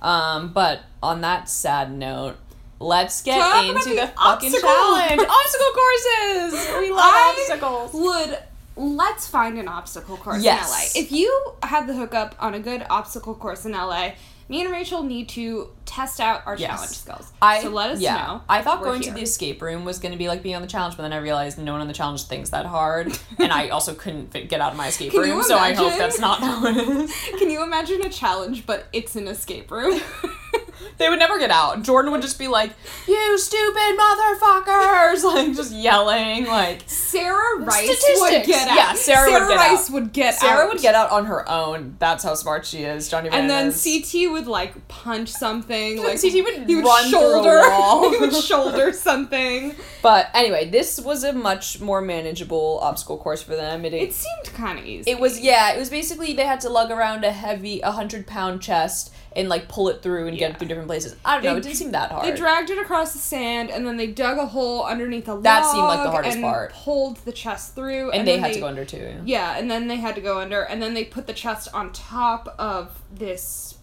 Um, 0.00 0.52
but 0.52 0.80
on 1.02 1.20
that 1.20 1.48
sad 1.48 1.92
note. 1.92 2.36
Let's 2.80 3.22
get 3.22 3.38
Talk 3.38 3.64
into 3.64 3.90
the 3.90 3.94
the 3.94 4.06
fucking 4.08 4.48
obstacle- 4.48 4.60
challenge. 4.60 5.20
Obstacle 5.20 5.72
courses. 5.72 6.68
We 6.80 6.90
love 6.90 6.98
I 7.00 7.34
obstacles. 7.38 7.90
Would 7.94 8.38
let's 8.74 9.28
find 9.28 9.56
an 9.56 9.68
obstacle 9.68 10.16
course 10.16 10.42
Yes. 10.42 10.64
in 10.96 11.02
LA. 11.02 11.04
If 11.04 11.12
you 11.12 11.52
have 11.62 11.86
the 11.86 11.94
hookup 11.94 12.34
on 12.40 12.54
a 12.54 12.58
good 12.58 12.84
obstacle 12.90 13.36
course 13.36 13.64
in 13.64 13.70
LA, 13.72 14.14
me 14.48 14.62
and 14.62 14.70
Rachel 14.70 15.02
need 15.02 15.28
to 15.30 15.70
test 15.86 16.20
out 16.20 16.42
our 16.46 16.56
Yes. 16.56 16.70
challenge 16.70 16.90
skills. 16.92 17.32
I 17.40 17.62
so 17.62 17.68
let 17.70 17.90
us 17.90 18.00
yeah. 18.00 18.16
know. 18.16 18.40
I 18.48 18.62
thought 18.62 18.82
going 18.82 19.02
here. 19.02 19.10
to 19.12 19.16
the 19.16 19.22
escape 19.22 19.60
room 19.62 19.84
was 19.84 19.98
going 19.98 20.12
to 20.12 20.18
be 20.18 20.28
like 20.28 20.42
being 20.42 20.54
on 20.54 20.62
the 20.62 20.68
challenge, 20.68 20.96
but 20.96 21.02
then 21.02 21.12
I 21.12 21.18
realized 21.18 21.58
no 21.58 21.72
one 21.72 21.80
on 21.80 21.88
the 21.88 21.94
challenge 21.94 22.24
thinks 22.24 22.50
that 22.50 22.66
hard, 22.66 23.18
and 23.38 23.52
I 23.52 23.68
also 23.70 23.94
couldn't 23.94 24.32
fit, 24.32 24.48
get 24.48 24.60
out 24.60 24.72
of 24.72 24.78
my 24.78 24.88
escape 24.88 25.12
Can 25.12 25.20
room. 25.20 25.42
So 25.42 25.56
I 25.56 25.72
hope 25.74 25.96
that's 25.98 26.18
not 26.18 26.40
how 26.40 26.64
it 26.66 26.76
is. 26.76 27.12
Can 27.38 27.50
you 27.50 27.62
imagine 27.62 28.02
a 28.02 28.08
challenge, 28.10 28.66
but 28.66 28.86
it's 28.92 29.16
an 29.16 29.28
escape 29.28 29.70
room? 29.70 30.00
They 30.98 31.08
would 31.08 31.18
never 31.18 31.38
get 31.38 31.50
out. 31.50 31.82
Jordan 31.82 32.12
would 32.12 32.22
just 32.22 32.38
be 32.38 32.48
like, 32.48 32.72
"You 33.08 33.38
stupid 33.38 33.98
motherfuckers!" 33.98 35.22
Like 35.32 35.54
just 35.54 35.72
yelling. 35.72 36.46
Like 36.46 36.82
Sarah 36.86 37.58
Rice 37.60 38.04
would 38.20 38.44
get 38.44 38.68
out. 38.68 38.76
Yeah, 38.76 38.92
Sarah 38.94 39.30
would 39.32 39.48
get 39.48 39.56
Rice 39.56 39.88
out. 39.88 39.92
would 39.94 40.12
get 40.12 40.34
Sarah 40.34 40.62
out. 40.64 40.68
would 40.72 40.82
get 40.82 40.94
out 40.94 41.10
on 41.10 41.26
her 41.26 41.48
own. 41.48 41.96
That's 41.98 42.22
how 42.24 42.34
smart 42.34 42.66
she 42.66 42.78
is. 42.84 43.08
Johnny 43.08 43.28
and 43.30 43.48
then 43.48 43.70
Bananas. 43.70 43.82
CT 44.12 44.30
would 44.32 44.46
like 44.46 44.88
punch 44.88 45.28
something. 45.30 46.02
Like 46.02 46.20
CT 46.20 46.34
would 46.44 46.66
he 46.68 46.76
would 46.76 46.84
run 46.84 47.08
shoulder. 47.10 47.60
wall. 47.68 48.10
he 48.10 48.18
would 48.18 48.34
shoulder 48.34 48.92
something. 48.92 49.74
But 50.02 50.28
anyway, 50.34 50.68
this 50.68 51.00
was 51.00 51.22
a 51.24 51.32
much 51.32 51.80
more 51.80 52.00
manageable 52.00 52.78
obstacle 52.82 53.18
course 53.18 53.42
for 53.42 53.54
them. 53.56 53.84
It, 53.84 53.94
It 53.94 54.12
seemed 54.12 54.54
kind 54.54 54.78
of 54.78 54.84
easy. 54.84 55.10
It 55.10 55.20
was 55.20 55.40
yeah. 55.40 55.72
It 55.72 55.78
was 55.78 55.90
basically 55.90 56.32
they 56.34 56.46
had 56.46 56.60
to 56.62 56.68
lug 56.68 56.90
around 56.90 57.24
a 57.24 57.32
heavy, 57.32 57.80
a 57.80 57.92
hundred 57.92 58.26
pound 58.26 58.60
chest 58.62 59.12
and 59.36 59.48
like 59.48 59.68
pull 59.68 59.88
it 59.88 60.02
through 60.02 60.28
and 60.28 60.36
get 60.36 60.48
Yeah. 60.50 60.54
it 60.54 60.58
through 60.58 60.68
different 60.68 60.88
places. 60.88 61.16
I 61.24 61.34
don't 61.34 61.44
know. 61.44 61.56
It 61.56 61.62
didn't 61.62 61.76
seem 61.76 61.92
that 61.92 62.10
hard. 62.10 62.24
They 62.26 62.36
dragged 62.36 62.70
it 62.70 62.78
across 62.78 63.12
the 63.12 63.18
sand, 63.18 63.70
and 63.70 63.86
then 63.86 63.96
they 63.96 64.06
dug 64.06 64.38
a 64.38 64.46
hole 64.46 64.84
underneath 64.84 65.28
a 65.28 65.34
log. 65.34 65.42
That 65.44 65.64
seemed 65.66 65.84
like 65.84 66.02
the 66.02 66.10
hardest 66.10 66.36
and 66.36 66.44
part. 66.44 66.72
Pulled 66.72 67.16
the 67.24 67.32
chest 67.32 67.74
through, 67.74 68.10
and, 68.12 68.26
they 68.26 68.32
then 68.36 68.40
had 68.44 68.52
to 68.54 68.60
go 68.60 68.66
under 68.66 68.84
too. 68.84 69.20
Yeah, 69.24 69.56
and 69.58 69.70
then 69.70 69.88
they 69.88 69.96
had 69.96 70.14
to 70.16 70.20
go 70.20 70.38
under, 70.40 70.62
and 70.62 70.82
then 70.82 70.94
they 70.94 71.04
put 71.04 71.26
the 71.26 71.32
chest 71.32 71.68
on 71.72 71.92
top 71.92 72.54
of 72.58 73.00
this 73.12 73.78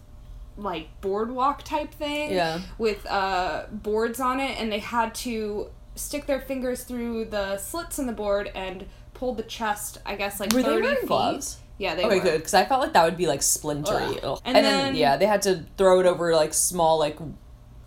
like 0.56 0.88
boardwalk 1.00 1.62
type 1.62 1.92
thing. 1.94 2.32
Yeah. 2.32 2.60
With 2.78 3.06
uh 3.06 3.64
boards 3.72 4.20
on 4.20 4.40
it, 4.40 4.60
and 4.60 4.70
they 4.70 4.80
had 4.80 5.14
to 5.16 5.70
stick 5.94 6.26
their 6.26 6.40
fingers 6.40 6.84
through 6.84 7.26
the 7.26 7.56
slits 7.58 7.98
in 7.98 8.06
the 8.06 8.12
board 8.12 8.50
and 8.54 8.86
pull 9.14 9.34
the 9.34 9.42
chest. 9.42 9.98
I 10.04 10.16
guess 10.16 10.38
like 10.40 10.52
Were 10.52 10.62
they 10.62 10.68
30 10.68 10.82
wearing 10.82 10.96
feet. 10.98 11.06
gloves? 11.08 11.58
Yeah, 11.80 11.94
they 11.94 12.04
Okay, 12.04 12.18
were. 12.18 12.22
good 12.22 12.38
because 12.38 12.52
I 12.54 12.66
felt 12.66 12.82
like 12.82 12.92
that 12.92 13.04
would 13.04 13.16
be 13.16 13.26
like 13.26 13.40
splintery. 13.40 14.18
And 14.22 14.40
And, 14.44 14.56
then, 14.56 14.64
then- 14.64 14.94
yeah, 14.96 15.16
they 15.16 15.24
had 15.26 15.40
to 15.42 15.64
throw 15.78 15.98
it 16.00 16.06
over 16.06 16.34
like 16.36 16.52
small 16.52 16.98
like 16.98 17.16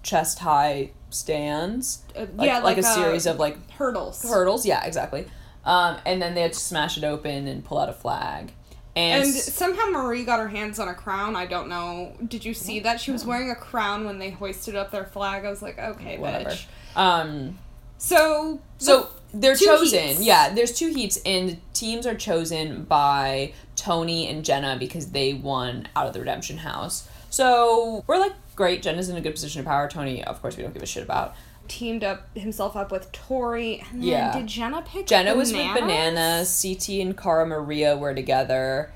chest 0.01 0.39
high 0.39 0.91
stands. 1.11 1.99
Uh, 2.15 2.25
Like, 2.35 2.47
yeah, 2.47 2.55
like, 2.55 2.63
like, 2.63 2.77
a 2.79 2.83
series 2.83 3.25
of 3.27 3.37
like 3.39 3.71
hurdles. 3.73 4.23
hurdles. 4.23 4.65
Yeah, 4.65 4.83
exactly. 4.83 5.27
Um, 5.63 5.97
and 6.05 6.19
then 6.21 6.33
they 6.33 6.41
had 6.41 6.53
to 6.53 6.59
smash 6.59 6.97
it 6.97 7.03
open 7.03 7.47
and 7.47 7.63
pull 7.63 7.77
out 7.77 7.87
a 7.87 7.93
flag. 7.93 8.51
And, 8.95 9.23
And 9.23 9.33
somehow 9.33 9.85
Marie 9.91 10.23
got 10.23 10.39
her 10.39 10.49
hands 10.49 10.79
on 10.79 10.87
a 10.87 10.93
crown. 10.93 11.35
I 11.35 11.45
don't 11.45 11.67
know. 11.69 12.13
Did 12.27 12.43
you 12.45 12.53
see 12.53 12.79
that? 12.81 12.99
She 12.99 13.11
was 13.11 13.25
wearing 13.25 13.49
a 13.49 13.55
crown 13.55 14.05
when 14.05 14.19
they 14.19 14.29
hoisted 14.31 14.75
up 14.75 14.91
their 14.91 15.05
flag. 15.05 15.45
I 15.45 15.49
was 15.49 15.61
like, 15.61 15.79
okay, 15.79 16.17
whatever. 16.17 16.49
bitch. 16.49 16.65
Um, 16.95 17.57
So, 17.97 18.59
So 18.79 19.07
they're 19.33 19.55
chosen. 19.55 19.99
heats. 20.09 20.21
Yeah, 20.21 20.53
there's 20.53 20.73
two 20.73 20.89
heats, 20.89 21.17
and 21.25 21.59
teams 21.73 22.05
are 22.05 22.15
chosen 22.15 22.83
by 22.83 23.53
Tony 23.83 24.27
and 24.29 24.45
Jenna 24.45 24.77
because 24.79 25.11
they 25.11 25.33
won 25.33 25.87
out 25.95 26.07
of 26.07 26.13
the 26.13 26.19
Redemption 26.19 26.59
House. 26.59 27.07
So 27.29 28.03
we're 28.07 28.17
like, 28.19 28.31
great. 28.55 28.81
Jenna's 28.81 29.09
in 29.09 29.17
a 29.17 29.21
good 29.21 29.33
position 29.33 29.59
of 29.59 29.65
power. 29.65 29.89
Tony, 29.89 30.23
of 30.23 30.41
course, 30.41 30.55
we 30.55 30.63
don't 30.63 30.73
give 30.73 30.83
a 30.83 30.85
shit 30.85 31.03
about. 31.03 31.35
teamed 31.69 32.03
up 32.03 32.27
himself 32.37 32.75
up 32.75 32.91
with 32.91 33.09
Tori. 33.13 33.81
And 33.91 34.01
then 34.01 34.09
Yeah. 34.09 34.33
did 34.37 34.47
Jenna 34.47 34.81
pick 34.83 35.07
Jenna 35.07 35.33
was 35.35 35.51
with 35.53 35.61
Bananas? 35.61 35.81
Banana. 35.81 36.45
CT 36.45 37.01
and 37.01 37.17
Cara 37.17 37.45
Maria 37.45 37.95
were 37.97 38.13
together, 38.13 38.91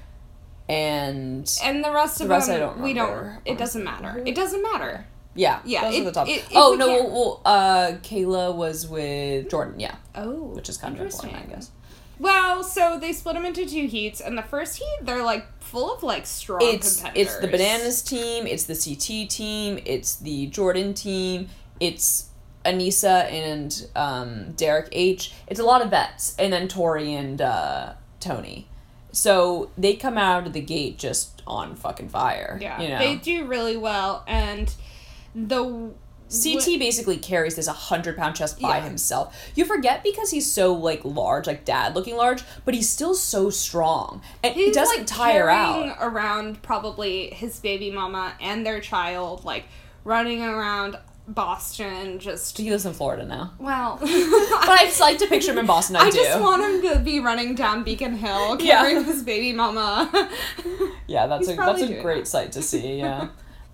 and 0.70 1.50
And 1.64 1.84
the 1.84 1.92
rest 1.92 2.20
of 2.22 2.28
The 2.28 2.34
rest 2.34 2.48
them, 2.48 2.56
I 2.58 2.60
don't 2.60 2.82
we 2.82 2.94
don't. 2.94 3.40
It 3.46 3.58
doesn't 3.58 3.84
matter. 3.84 4.22
It 4.26 4.36
doesn't 4.36 4.62
matter. 4.62 5.06
yeah, 5.34 5.60
Yeah, 5.66 5.84
those 5.86 5.96
it- 5.96 6.02
are 6.02 6.04
the 6.06 6.12
top. 6.12 6.28
it- 6.28 6.44
oh 6.56 6.76
no, 6.78 6.88
well, 6.88 7.10
well, 7.10 7.42
uh, 7.46 7.92
Kayla 8.04 8.54
was 8.54 8.86
with 8.88 9.50
Jordan. 9.50 9.80
Yeah, 9.80 9.96
Oh, 10.16 10.32
which 10.54 10.68
is 10.70 10.78
kind 10.78 10.96
of 10.96 11.02
important, 11.02 11.36
I 11.36 11.46
guess. 11.54 11.72
Well, 12.20 12.64
so 12.64 12.98
they 13.00 13.14
split 13.14 13.36
them 13.36 13.46
into 13.46 13.66
two 13.66 13.88
heats, 13.88 14.20
and 14.22 14.38
the 14.38 14.42
first 14.44 14.78
heat 14.78 14.98
they're 15.04 15.24
like 15.24 15.46
full 15.62 15.94
of 15.94 16.02
like 16.04 16.26
strong 16.26 16.60
it's 16.62 17.02
competitors. 17.02 17.28
it's 17.28 17.40
the 17.42 17.48
bananas 17.48 18.02
team 18.02 18.48
it's 18.48 18.64
the 18.64 18.74
ct 18.76 19.30
team 19.30 19.78
it's 19.86 20.16
the 20.16 20.48
jordan 20.48 20.94
team 20.94 21.50
it's 21.82 22.30
anissa 22.64 23.30
and 23.32 23.88
um, 23.96 24.52
derek 24.54 24.88
h. 24.92 25.34
It's 25.48 25.60
a 25.60 25.64
lot 25.64 25.82
of 25.82 25.90
vets 25.90 26.36
and 26.40 26.52
then 26.52 26.68
tori 26.68 27.14
and 27.14 27.42
uh, 27.42 27.94
tony. 28.20 28.68
So 29.12 29.72
they 29.78 29.96
come 29.96 30.18
out 30.18 30.46
of 30.48 30.54
the 30.54 30.62
gate 30.62 30.98
just 30.98 31.42
on 31.48 31.76
fucking 31.76 32.10
fire 32.10 32.58
Yeah, 32.62 32.82
you 32.82 32.90
know? 32.90 33.00
they 33.00 33.16
do 33.16 33.46
really 33.46 33.78
well, 33.78 34.24
and 34.28 34.74
the 35.34 35.92
CT 36.30 36.78
basically 36.80 37.18
carries 37.18 37.56
this 37.56 37.68
100 37.68 38.18
pound 38.18 38.36
chest 38.36 38.60
by 38.62 38.78
Yeah. 38.78 38.84
himself. 38.84 39.36
You 39.56 39.64
forget 39.66 40.04
because 40.04 40.32
he's 40.32 40.52
so 40.52 40.74
like 40.74 41.02
large, 41.06 41.48
like 41.48 41.64
dad 41.64 41.96
looking 41.96 42.16
large, 42.18 42.44
but 42.66 42.74
he's 42.74 42.90
still 42.90 43.14
so 43.16 43.50
strong. 43.50 44.22
And 44.44 44.54
he 44.54 44.72
doesn't 44.72 44.98
like 44.98 45.08
tire 45.08 45.50
out. 45.50 45.98
around 46.02 46.62
probably 46.62 47.30
his 47.30 47.60
baby 47.60 47.92
mama 47.92 48.34
and 48.42 48.66
their 48.66 48.80
child, 48.82 49.46
like 49.46 49.66
running 50.04 50.44
around 50.44 50.98
Boston 51.30 52.20
just 52.20 52.58
He 52.58 52.70
lives 52.72 52.86
in 52.86 52.94
Florida 52.94 53.26
now. 53.26 53.52
well. 53.60 53.98
But 54.02 54.70
I 54.70 54.86
just 54.86 55.00
like 55.00 55.18
to 55.20 55.28
picture 55.28 55.52
him 55.52 55.58
in 55.60 55.66
Boston. 55.66 55.96
I, 55.98 56.00
I 56.08 56.10
do. 56.10 56.18
just 56.18 56.42
want 56.42 56.62
him 56.62 56.94
to 56.94 57.00
be 57.00 57.20
running 57.20 57.54
down 57.56 57.84
Beacon 57.84 58.14
Hill 58.18 58.60
Yeah. 58.62 58.82
carrying 58.82 59.04
his 59.06 59.24
baby 59.24 59.54
mama. 59.54 60.10
yeah, 61.08 61.28
that's 61.28 61.48
He's 61.48 61.58
a 61.58 61.62
that's 61.62 61.82
a 61.82 62.02
great 62.02 62.24
that. 62.26 62.28
sight 62.28 62.52
to 62.54 62.62
see. 62.62 63.00
Yeah. 63.00 63.28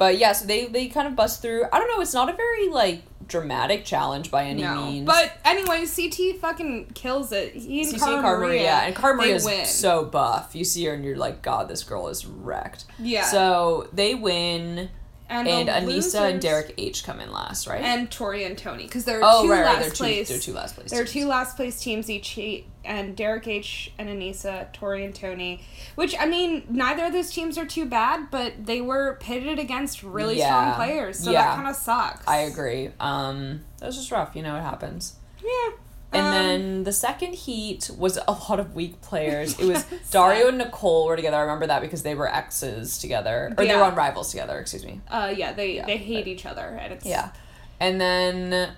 But 0.03 0.17
yeah, 0.17 0.33
so 0.33 0.45
they 0.45 0.65
they 0.65 0.89
kind 0.89 1.07
of 1.07 1.15
bust 1.15 1.41
through. 1.41 1.63
I 1.71 1.79
don't 1.79 1.87
know. 1.87 2.01
It's 2.01 2.13
not 2.13 2.29
a 2.29 2.33
very 2.33 2.67
like 2.67 3.03
dramatic 3.25 3.85
challenge 3.85 4.29
by 4.29 4.43
any 4.43 4.61
no. 4.61 4.85
means. 4.85 5.05
But 5.05 5.31
anyway, 5.45 5.85
CT 5.85 6.41
fucking 6.41 6.91
kills 6.93 7.31
it. 7.31 7.53
He 7.53 7.83
and 7.83 7.93
CC 7.93 7.99
Cara 7.99 8.15
and 8.15 8.21
Cara 8.21 8.37
Maria, 8.37 8.49
Maria, 8.49 8.71
and 8.71 8.95
Cara 8.97 9.15
Maria 9.15 9.35
is 9.35 9.45
win. 9.45 9.65
so 9.65 10.03
buff. 10.03 10.57
You 10.57 10.65
see 10.65 10.83
her 10.87 10.93
and 10.93 11.05
you're 11.05 11.15
like, 11.15 11.41
God, 11.41 11.69
this 11.69 11.85
girl 11.85 12.09
is 12.09 12.25
wrecked. 12.25 12.83
Yeah. 12.99 13.23
So 13.23 13.87
they 13.93 14.13
win, 14.13 14.89
and, 15.29 15.47
and 15.47 15.69
Anissa 15.69 16.29
and 16.31 16.41
Derek 16.41 16.73
H 16.77 17.03
come 17.03 17.19
in 17.19 17.31
last, 17.31 17.67
right? 17.67 17.81
and 17.81 18.09
Tori 18.11 18.43
and 18.43 18.57
Tony 18.57 18.83
because 18.83 19.05
there 19.05 19.19
are 19.19 19.23
oh 19.23 19.43
two 19.43 19.51
right, 19.51 19.61
right, 19.61 19.65
last 19.65 19.79
they're 19.81 19.89
two, 19.91 19.95
place. 19.95 20.29
they're 20.29 20.39
two 20.39 20.53
last 20.53 20.75
place. 20.75 20.91
There 20.91 21.01
are 21.01 21.05
two 21.05 21.25
last 21.27 21.55
place 21.55 21.79
teams 21.81 22.09
each, 22.09 22.37
and 22.85 23.15
Derek 23.15 23.47
H 23.47 23.91
and 23.97 24.09
Anissa, 24.09 24.71
Tori 24.73 25.05
and 25.05 25.15
Tony. 25.15 25.61
Which 25.95 26.15
I 26.19 26.25
mean, 26.25 26.63
neither 26.69 27.05
of 27.05 27.13
those 27.13 27.31
teams 27.31 27.57
are 27.57 27.65
too 27.65 27.85
bad, 27.85 28.29
but 28.31 28.65
they 28.65 28.81
were 28.81 29.17
pitted 29.21 29.59
against 29.59 30.03
really 30.03 30.39
strong 30.39 30.73
players, 30.75 31.19
so 31.19 31.31
Yeah. 31.31 31.43
that 31.43 31.55
kind 31.55 31.67
of 31.67 31.75
sucks. 31.75 32.27
I 32.27 32.37
agree. 32.37 32.91
Um, 32.99 33.61
that 33.79 33.87
was 33.87 33.95
just 33.95 34.11
rough. 34.11 34.35
You 34.35 34.43
know, 34.43 34.55
it 34.57 34.61
happens. 34.61 35.15
Yeah. 35.43 35.71
And 36.13 36.25
Um, 36.27 36.31
then 36.33 36.83
the 36.83 36.93
second 36.93 37.33
heat 37.35 37.89
was 37.97 38.17
a 38.27 38.31
lot 38.31 38.59
of 38.59 38.75
weak 38.75 39.01
players. 39.01 39.59
It 39.59 39.65
was. 39.65 39.85
Dario 40.11 40.49
and 40.49 40.57
Nicole 40.57 41.05
were 41.07 41.15
together. 41.15 41.37
I 41.37 41.41
remember 41.41 41.67
that 41.67 41.81
because 41.81 42.03
they 42.03 42.15
were 42.15 42.27
exes 42.33 42.97
together, 42.99 43.53
or 43.57 43.65
they 43.65 43.75
were 43.75 43.83
on 43.83 43.95
rivals 43.95 44.29
together. 44.31 44.59
Excuse 44.59 44.85
me. 44.85 45.01
uh, 45.09 45.33
yeah, 45.35 45.53
they 45.53 45.75
Yeah, 45.77 45.85
they 45.85 45.97
hate 45.97 46.27
each 46.27 46.45
other, 46.45 46.77
and 46.79 46.93
it's 46.93 47.05
Yeah, 47.05 47.31
and 47.79 47.99
then 47.99 48.71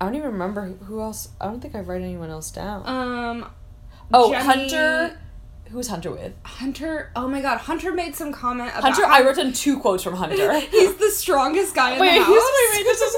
I 0.00 0.04
don't 0.04 0.14
even 0.14 0.32
remember 0.32 0.66
who- 0.86 1.00
else. 1.00 1.28
I 1.40 1.46
don't 1.46 1.60
think 1.60 1.74
I 1.74 1.80
write 1.80 2.02
anyone 2.02 2.30
else 2.30 2.50
down. 2.50 2.82
Um. 2.86 3.50
oh, 4.12 4.30
Jenny- 4.32 4.44
Hunter. 4.44 5.18
Who 5.70 5.78
was 5.78 5.88
Hunter 5.88 6.10
with? 6.10 6.32
Hunter. 6.44 7.10
Oh 7.16 7.28
my 7.28 7.40
God, 7.40 7.56
Hunter 7.58 7.92
made 7.92 8.14
some 8.14 8.30
comment 8.32 8.70
about 8.70 8.82
Hunter. 8.82 9.06
I 9.06 9.22
wrote 9.22 9.36
down 9.36 9.52
two 9.54 9.78
quotes 9.78 10.02
from 10.02 10.14
Hunter. 10.22 10.60
he's 10.60 10.96
the 10.96 11.10
strongest 11.10 11.74
guy 11.74 11.92
in 11.94 12.00
wait, 12.00 12.14
the 12.18 12.24
house. 12.24 12.28
wait, 12.30 12.68
wait. 12.76 12.84
This 12.84 13.00
is 13.00 13.16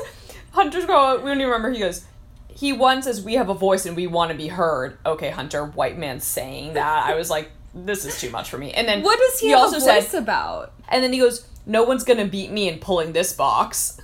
Hunter's 0.53 0.85
quote. 0.85 1.23
We 1.23 1.31
don't 1.31 1.39
even 1.39 1.51
remember. 1.51 1.71
He 1.73 1.81
goes. 1.81 2.05
He 2.57 2.73
one 2.73 3.03
says 3.03 3.23
we 3.23 3.35
have 3.35 3.49
a 3.49 3.55
voice 3.55 3.87
and 3.87 3.97
we 3.97 4.07
want 4.07 4.31
to 4.31 4.37
be 4.37 4.49
heard. 4.49 4.99
Okay, 5.05 5.31
Hunter, 5.31 5.67
white 5.67 5.99
man 5.99 6.21
saying 6.21 6.75
that. 6.75 7.07
I 7.07 7.15
was 7.15 7.31
like, 7.31 7.51
this 7.75 8.05
is 8.05 8.21
too 8.21 8.31
much 8.31 8.49
for 8.49 8.59
me. 8.59 8.73
And 8.73 8.87
then 8.87 9.03
What 9.03 9.19
does 9.19 9.41
he, 9.41 9.49
he 9.49 9.55
also 9.55 9.79
a 9.79 9.81
said 9.81 10.15
about? 10.15 10.73
And 10.89 11.03
then 11.03 11.13
he 11.13 11.19
goes, 11.19 11.47
"No 11.67 11.83
one's 11.83 12.05
gonna 12.05 12.27
beat 12.27 12.51
me 12.51 12.69
in 12.69 12.79
pulling 12.79 13.13
this 13.13 13.33
box." 13.33 14.01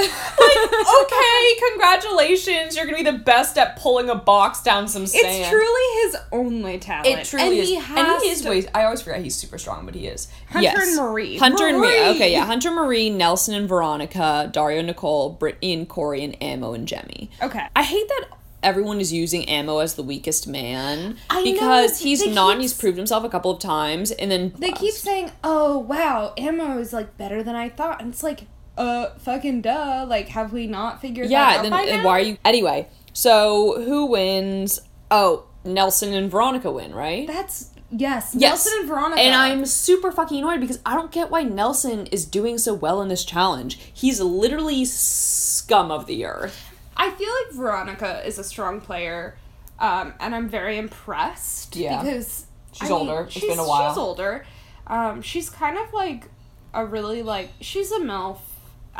Like, 0.00 0.72
okay, 1.02 1.54
congratulations! 1.68 2.76
You're 2.76 2.86
gonna 2.86 2.96
be 2.96 3.02
the 3.02 3.18
best 3.18 3.58
at 3.58 3.76
pulling 3.76 4.08
a 4.08 4.14
box 4.14 4.62
down 4.62 4.88
some 4.88 5.06
sand. 5.06 5.26
It's 5.26 5.48
truly 5.48 6.02
his 6.02 6.16
only 6.32 6.78
talent. 6.78 7.06
It 7.06 7.24
truly 7.24 7.44
and 7.44 7.54
is. 7.54 7.68
He 7.68 7.76
and 7.76 7.84
has 7.86 8.22
he 8.22 8.28
is 8.30 8.40
to- 8.42 8.48
way. 8.50 8.66
I 8.74 8.84
always 8.84 9.02
forget 9.02 9.22
he's 9.22 9.36
super 9.36 9.58
strong, 9.58 9.84
but 9.86 9.94
he 9.94 10.06
is. 10.06 10.28
Hunter 10.48 10.62
yes. 10.62 10.88
and 10.88 10.96
Marie. 10.96 11.36
Hunter 11.38 11.66
and 11.66 11.78
Marie! 11.78 11.88
Marie. 11.88 12.08
Okay, 12.16 12.32
yeah. 12.32 12.46
Hunter, 12.46 12.70
Marie, 12.70 13.10
Nelson 13.10 13.54
and 13.54 13.68
Veronica, 13.68 14.48
Dario, 14.52 14.82
Nicole, 14.82 15.30
Brittany 15.30 15.72
and 15.74 15.88
Corey, 15.88 16.24
and 16.24 16.40
Ammo 16.42 16.72
and 16.74 16.88
Jemmye. 16.88 17.28
Okay. 17.42 17.66
I 17.76 17.82
hate 17.82 18.08
that 18.08 18.28
everyone 18.62 19.00
is 19.00 19.12
using 19.12 19.48
Ammo 19.48 19.78
as 19.78 19.94
the 19.94 20.02
weakest 20.02 20.46
man 20.46 21.16
I 21.28 21.42
know, 21.42 21.52
because 21.52 22.00
he's 22.00 22.26
not. 22.26 22.54
keep 22.54 22.60
He's 22.62 22.74
proved 22.74 22.96
himself 22.98 23.24
a 23.24 23.28
couple 23.28 23.50
of 23.50 23.58
times, 23.58 24.10
and 24.10 24.30
then 24.30 24.52
They 24.58 24.72
keep 24.72 24.94
saying, 24.94 25.32
"Oh 25.42 25.78
wow, 25.78 26.34
ammo 26.36 26.78
is 26.78 26.92
like 26.92 27.16
better 27.16 27.42
than 27.42 27.54
I 27.56 27.68
thought," 27.68 28.00
and 28.00 28.12
it's 28.12 28.22
like, 28.22 28.46
uh, 28.80 29.10
fucking 29.18 29.60
duh. 29.62 30.06
Like, 30.08 30.28
have 30.28 30.52
we 30.52 30.66
not 30.66 31.00
figured 31.00 31.26
that 31.28 31.32
Yeah, 31.32 31.56
out 31.58 31.62
then 31.62 31.70
by 31.72 31.82
and 31.82 32.02
now? 32.02 32.06
why 32.06 32.18
are 32.18 32.22
you 32.22 32.38
anyway? 32.44 32.88
So 33.12 33.82
who 33.82 34.06
wins? 34.06 34.80
Oh, 35.10 35.44
Nelson 35.64 36.12
and 36.14 36.30
Veronica 36.30 36.70
win, 36.70 36.94
right? 36.94 37.26
That's 37.26 37.70
yes, 37.90 38.32
Yes. 38.36 38.64
Nelson 38.64 38.72
and 38.80 38.88
Veronica. 38.88 39.20
And 39.20 39.34
I'm 39.34 39.66
super 39.66 40.10
fucking 40.12 40.38
annoyed 40.38 40.60
because 40.60 40.78
I 40.86 40.94
don't 40.94 41.10
get 41.12 41.30
why 41.30 41.42
Nelson 41.42 42.06
is 42.06 42.24
doing 42.24 42.56
so 42.58 42.72
well 42.74 43.02
in 43.02 43.08
this 43.08 43.24
challenge. 43.24 43.78
He's 43.92 44.20
literally 44.20 44.84
scum 44.84 45.90
of 45.90 46.06
the 46.06 46.24
earth. 46.24 46.66
I 46.96 47.10
feel 47.10 47.28
like 47.28 47.52
Veronica 47.54 48.26
is 48.26 48.38
a 48.38 48.44
strong 48.44 48.80
player, 48.80 49.36
um, 49.78 50.14
and 50.20 50.34
I'm 50.34 50.48
very 50.48 50.76
impressed. 50.78 51.76
Yeah. 51.76 52.02
because 52.02 52.46
She's 52.72 52.90
I 52.90 52.92
mean, 52.92 53.08
older. 53.08 53.22
It's 53.24 53.32
she's- 53.32 53.46
been 53.50 53.58
a 53.58 53.66
while. 53.68 53.90
She's 53.90 53.98
older. 53.98 54.46
Um, 54.86 55.22
she's 55.22 55.50
kind 55.50 55.76
of 55.78 55.92
like 55.92 56.24
a 56.72 56.84
really 56.86 57.22
like 57.22 57.50
she's 57.60 57.90
a 57.92 57.98
milf. 57.98 58.38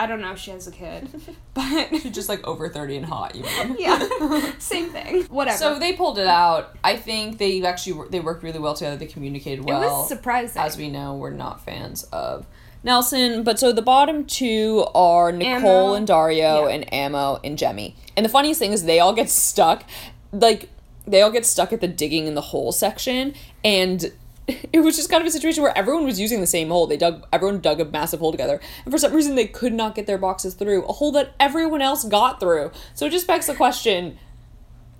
I 0.02 0.06
don't 0.06 0.20
know 0.20 0.32
if 0.32 0.38
she 0.38 0.50
has 0.50 0.66
a 0.66 0.70
kid, 0.70 1.08
but 1.54 1.88
She's 1.90 2.10
just 2.10 2.28
like 2.28 2.42
over 2.46 2.68
30 2.68 2.96
and 2.96 3.06
hot, 3.06 3.34
you 3.34 3.42
mean? 3.42 3.76
yeah, 3.78 4.52
same 4.58 4.88
thing. 4.90 5.24
Whatever. 5.24 5.58
So 5.58 5.78
they 5.78 5.92
pulled 5.92 6.18
it 6.18 6.26
out. 6.26 6.76
I 6.82 6.96
think 6.96 7.38
they 7.38 7.62
actually 7.62 8.08
they 8.08 8.20
worked 8.20 8.42
really 8.42 8.58
well 8.58 8.74
together. 8.74 8.96
They 8.96 9.06
communicated 9.06 9.64
well. 9.64 9.82
it 9.82 9.86
was 9.86 10.08
surprising. 10.08 10.62
as 10.62 10.76
we 10.78 10.88
know, 10.88 11.14
we're 11.14 11.30
not 11.30 11.64
fans 11.64 12.04
of 12.12 12.46
Nelson. 12.82 13.42
But 13.44 13.58
so 13.58 13.72
the 13.72 13.82
bottom 13.82 14.24
two 14.24 14.86
are 14.94 15.32
Nicole 15.32 15.54
Ammo. 15.88 15.94
and 15.94 16.06
Dario 16.06 16.66
Yeah. 16.66 16.74
and 16.74 16.92
Ammo 16.94 17.38
and 17.44 17.58
Jemmye. 17.58 17.94
And 18.16 18.24
the 18.24 18.30
funniest 18.30 18.58
thing 18.58 18.72
is 18.72 18.84
they 18.84 19.00
all 19.00 19.12
get 19.12 19.28
stuck, 19.28 19.84
like 20.32 20.70
they 21.06 21.20
all 21.22 21.30
get 21.30 21.44
stuck 21.44 21.72
at 21.72 21.80
the 21.80 21.88
digging 21.88 22.26
in 22.26 22.34
the 22.34 22.40
hole 22.40 22.72
section, 22.72 23.34
and 23.64 24.12
it 24.72 24.80
was 24.80 24.96
just 24.96 25.10
kind 25.10 25.20
of 25.20 25.26
a 25.26 25.30
situation 25.30 25.62
where 25.62 25.76
everyone 25.76 26.04
was 26.04 26.18
using 26.20 26.40
the 26.40 26.46
same 26.46 26.68
hole. 26.68 26.86
They 26.86 26.96
dug, 26.96 27.26
everyone 27.32 27.60
dug 27.60 27.80
a 27.80 27.84
massive 27.84 28.20
hole 28.20 28.32
together, 28.32 28.60
and 28.84 28.92
for 28.92 28.98
some 28.98 29.12
reason 29.12 29.34
they 29.34 29.46
could 29.46 29.72
not 29.72 29.94
get 29.94 30.06
their 30.06 30.18
boxes 30.18 30.54
through 30.54 30.84
a 30.84 30.92
hole 30.92 31.12
that 31.12 31.34
everyone 31.38 31.82
else 31.82 32.04
got 32.04 32.40
through. 32.40 32.72
So 32.94 33.06
it 33.06 33.10
just 33.10 33.26
begs 33.26 33.46
the 33.46 33.54
question: 33.54 34.18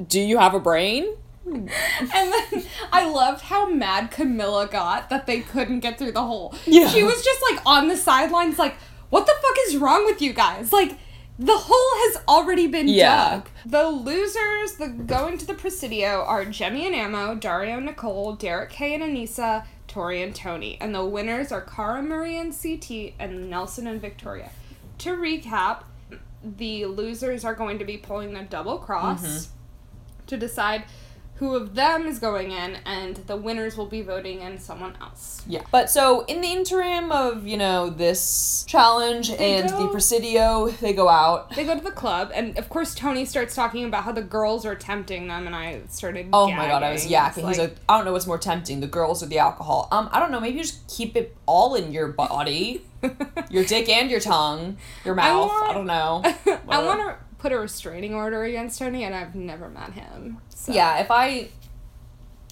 Do 0.05 0.21
you 0.21 0.39
have 0.39 0.55
a 0.55 0.61
brain? 0.61 1.17
And 1.51 2.33
then 2.33 2.65
I 2.93 3.09
loved 3.09 3.43
how 3.43 3.69
mad 3.69 4.11
Camilla 4.11 4.69
got 4.71 5.11
that 5.11 5.27
they 5.27 5.41
couldn't 5.41 5.81
get 5.81 5.99
through 5.99 6.13
the 6.13 6.23
hole. 6.23 6.55
Yeah. 6.67 6.89
She 6.89 7.03
was 7.03 7.25
just 7.25 7.43
like 7.51 7.61
on 7.67 7.89
the 7.89 7.97
sidelines, 7.97 8.59
like, 8.59 8.75
what 9.09 9.27
the 9.27 9.33
fuck 9.41 9.57
is 9.67 9.77
wrong 9.77 10.05
with 10.05 10.23
you 10.23 10.33
guys? 10.33 10.73
Like, 10.73 10.99
the 11.41 11.57
hole 11.57 12.15
has 12.15 12.23
already 12.29 12.67
been 12.67 12.87
Yeah. 12.87 13.31
dug. 13.31 13.49
The 13.65 13.89
losers, 13.89 14.75
the 14.75 14.89
going 14.89 15.39
to 15.39 15.47
the 15.47 15.55
Presidio, 15.55 16.23
are 16.25 16.45
Jemmye 16.45 16.85
and 16.87 16.95
Ammo, 16.95 17.35
Dario 17.35 17.79
and 17.79 17.87
Nicole, 17.87 18.35
Derek 18.35 18.71
K 18.71 18.95
and 18.95 19.03
Anissa, 19.03 19.65
Tori 19.89 20.23
and 20.23 20.35
Tony. 20.35 20.77
And 20.81 20.95
the 20.95 21.05
winners 21.05 21.51
are 21.51 21.63
Cara 21.63 22.03
Marie 22.03 22.37
and 22.39 22.53
CT, 22.55 23.15
and 23.19 23.49
Nelson 23.49 23.87
and 23.87 24.01
Victoria. 24.01 24.51
To 24.99 25.17
recap, 25.17 25.85
the 26.43 26.85
losers 26.87 27.45
are 27.45 27.55
going 27.55 27.79
to 27.79 27.85
be 27.85 27.97
pulling 27.97 28.35
the 28.35 28.43
double 28.43 28.79
cross 28.79 29.23
Mm-hmm. 29.23 30.27
to 30.27 30.37
decide 30.37 30.85
who 31.41 31.55
of 31.55 31.75
them 31.75 32.07
is 32.07 32.19
going 32.19 32.51
in, 32.51 32.77
and 32.85 33.17
the 33.27 33.35
winners 33.35 33.75
will 33.75 33.87
be 33.87 34.03
voting 34.03 34.43
in 34.43 34.59
someone 34.59 34.95
else. 35.01 35.43
Yeah. 35.47 35.63
But 35.73 35.89
so 35.89 36.27
in 36.27 36.43
the 36.43 36.49
interim 36.49 37.11
of, 37.11 37.47
you 37.47 37.57
know, 37.57 37.89
this 37.89 38.63
challenge 38.69 39.31
and 39.31 39.71
go- 39.71 39.79
the 39.79 39.89
Presidio, 39.89 40.69
they 40.69 40.93
go 40.93 41.09
out. 41.09 41.55
They 41.57 41.65
go 41.65 41.75
to 41.75 41.83
the 41.83 41.91
club, 41.93 42.31
and 42.35 42.59
of 42.59 42.69
course 42.69 42.95
Tony 42.95 43.25
starts 43.25 43.55
talking 43.55 43.87
about 43.87 44.05
how 44.05 44.13
the 44.13 44.21
girls 44.21 44.67
are 44.67 44.75
tempting 44.75 45.29
them, 45.29 45.47
and 45.47 45.57
I 45.57 45.81
started. 45.89 46.29
Oh 46.35 46.51
my 46.51 46.69
god, 46.69 46.83
I 46.83 46.93
was 46.93 47.07
gagging. 47.07 47.45
yakking. 47.45 47.49
It's 47.49 47.59
He's 47.59 47.69
like, 47.69 47.77
I 47.89 47.97
don't 47.97 48.05
know 48.05 48.13
what's 48.13 48.27
more 48.27 48.37
tempting, 48.37 48.81
the 48.81 48.87
girls 48.87 49.23
or 49.23 49.27
the 49.27 49.39
alcohol. 49.39 49.89
Um, 49.91 50.11
I 50.13 50.21
don't 50.21 50.31
know, 50.31 50.41
maybe 50.41 50.59
you 50.59 50.63
just 50.65 50.87
keep 50.95 51.17
it 51.17 51.35
all 51.47 51.75
in 51.75 51.91
your 51.91 52.09
body. 52.09 52.85
your 53.51 53.65
dick 53.65 53.89
and 53.89 54.11
your 54.11 54.21
tongue. 54.21 54.77
Your 55.07 55.15
mouth. 55.15 55.51
I, 55.51 55.55
want- 55.57 55.75
don't 55.75 55.87
know. 55.87 56.23
I 56.69 56.85
want 56.85 57.01
to 57.01 57.17
put 57.41 57.53
a 57.53 57.59
restraining 57.59 58.15
order 58.15 58.45
against 58.45 58.79
Tony, 58.79 59.03
and 59.05 59.15
I've 59.15 59.35
never 59.35 59.69
met 59.69 59.93
him. 59.95 60.39
So 60.51 60.73
Yeah, 60.73 60.99
if 61.01 61.11
I 61.11 61.49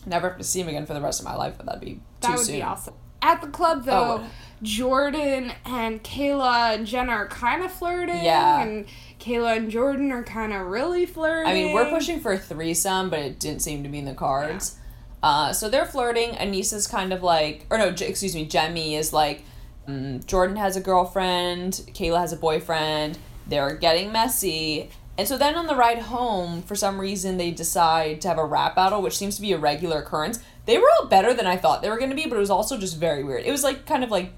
never 0.07 0.29
have 0.31 0.39
to 0.39 0.45
see 0.45 0.61
him 0.61 0.69
again 0.69 0.87
for 0.87 0.95
the 0.95 1.01
rest 1.01 1.21
of 1.21 1.27
my 1.27 1.35
life, 1.37 1.59
that'd 1.59 1.81
be 1.81 1.95
too 1.95 2.01
that 2.23 2.37
would 2.37 2.47
soon. 2.47 2.57
be 2.57 2.63
awesome. 2.63 2.95
At 3.21 3.41
the 3.41 3.49
club, 3.49 3.85
though, 3.85 4.21
Oh. 4.23 4.27
Jordan 4.63 5.53
and 5.65 6.03
Kayla 6.03 6.75
and 6.75 6.87
Jenna 6.87 7.13
are 7.13 7.27
kind 7.29 7.63
of 7.65 7.73
flirting. 7.73 8.25
Yeah. 8.25 8.61
And 8.63 8.87
Kayla 9.21 9.57
and 9.57 9.71
Jordan 9.71 10.11
are 10.13 10.23
kind 10.25 10.53
of 10.53 10.67
really 10.67 11.05
flirting. 11.07 11.49
I 11.51 11.55
mean, 11.55 11.73
we're 11.73 11.91
pushing 11.91 12.21
for 12.21 12.33
a 12.33 12.39
threesome, 12.39 13.11
but 13.11 13.19
it 13.21 13.39
didn't 13.41 13.63
seem 13.63 13.83
to 13.83 13.89
be 13.89 13.99
in 13.99 14.05
the 14.05 14.15
cards. 14.15 14.77
Uh, 15.23 15.53
so 15.53 15.69
they're 15.69 15.85
flirting. 15.87 16.31
Anissa's 16.31 16.87
kind 16.87 17.13
of 17.13 17.23
like, 17.23 17.67
or 17.71 17.79
no, 17.79 17.91
J- 17.91 18.07
excuse 18.09 18.35
me, 18.35 18.49
Jemmye 18.49 18.93
is 18.99 19.13
like, 19.13 19.45
mm, 19.89 20.25
Jordan 20.27 20.57
has 20.57 20.77
a 20.77 20.81
girlfriend, 20.81 21.73
Kayla 21.93 22.19
has 22.21 22.33
a 22.33 22.37
boyfriend. 22.37 23.19
They're 23.49 23.75
getting 23.75 24.13
messy. 24.13 24.91
And 25.17 25.27
so 25.27 25.37
then 25.37 25.57
on 25.57 25.67
the 25.67 25.75
ride 25.75 25.99
home, 25.99 26.63
for 26.63 26.77
some 26.77 27.01
reason, 27.01 27.39
they 27.39 27.51
decide 27.51 28.21
to 28.21 28.29
have 28.29 28.39
a 28.39 28.45
rap 28.45 28.77
battle, 28.77 29.03
which 29.03 29.17
seems 29.17 29.35
to 29.37 29.43
be 29.43 29.53
a 29.53 29.59
regular 29.59 30.01
occurrence. 30.03 30.39
They 30.65 30.79
were 30.79 30.89
all 30.99 31.07
better 31.07 31.35
than 31.35 31.47
I 31.47 31.57
thought 31.57 31.83
they 31.83 31.91
were 31.91 31.99
going 31.99 32.11
to 32.11 32.17
be, 32.17 32.27
but 32.27 32.37
it 32.37 32.41
was 32.41 32.51
also 32.51 32.79
just 32.79 32.99
very 32.99 33.25
weird. 33.25 33.45
It 33.45 33.51
was 33.51 33.65
like 33.65 33.85
kind 33.87 34.05
of 34.05 34.11
like 34.11 34.33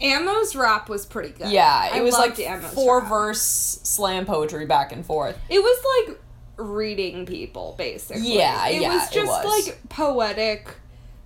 Ammo's 0.00 0.56
rap 0.56 0.88
was 0.88 1.06
pretty 1.06 1.30
good. 1.30 1.48
yeah, 1.50 1.86
it 1.86 2.00
I 2.00 2.02
was 2.02 2.12
like 2.14 2.38
Ammo's 2.38 2.74
four 2.74 2.98
rap. 3.00 3.08
verse 3.08 3.40
slam 3.40 4.26
poetry 4.26 4.66
back 4.66 4.92
and 4.92 5.06
forth. 5.06 5.38
It 5.48 5.60
was 5.60 6.08
like 6.08 6.20
reading 6.56 7.24
people, 7.24 7.74
basically. 7.78 8.36
Yeah, 8.36 8.66
it 8.68 8.82
yeah, 8.82 8.94
was 8.94 9.10
it 9.10 9.14
just 9.14 9.44
was. 9.44 9.66
like 9.66 9.88
poetic 9.88 10.74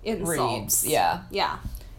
insults. 0.03 0.83
Reads, 0.83 0.87
yeah. 0.87 1.23
Yeah. 1.31 1.57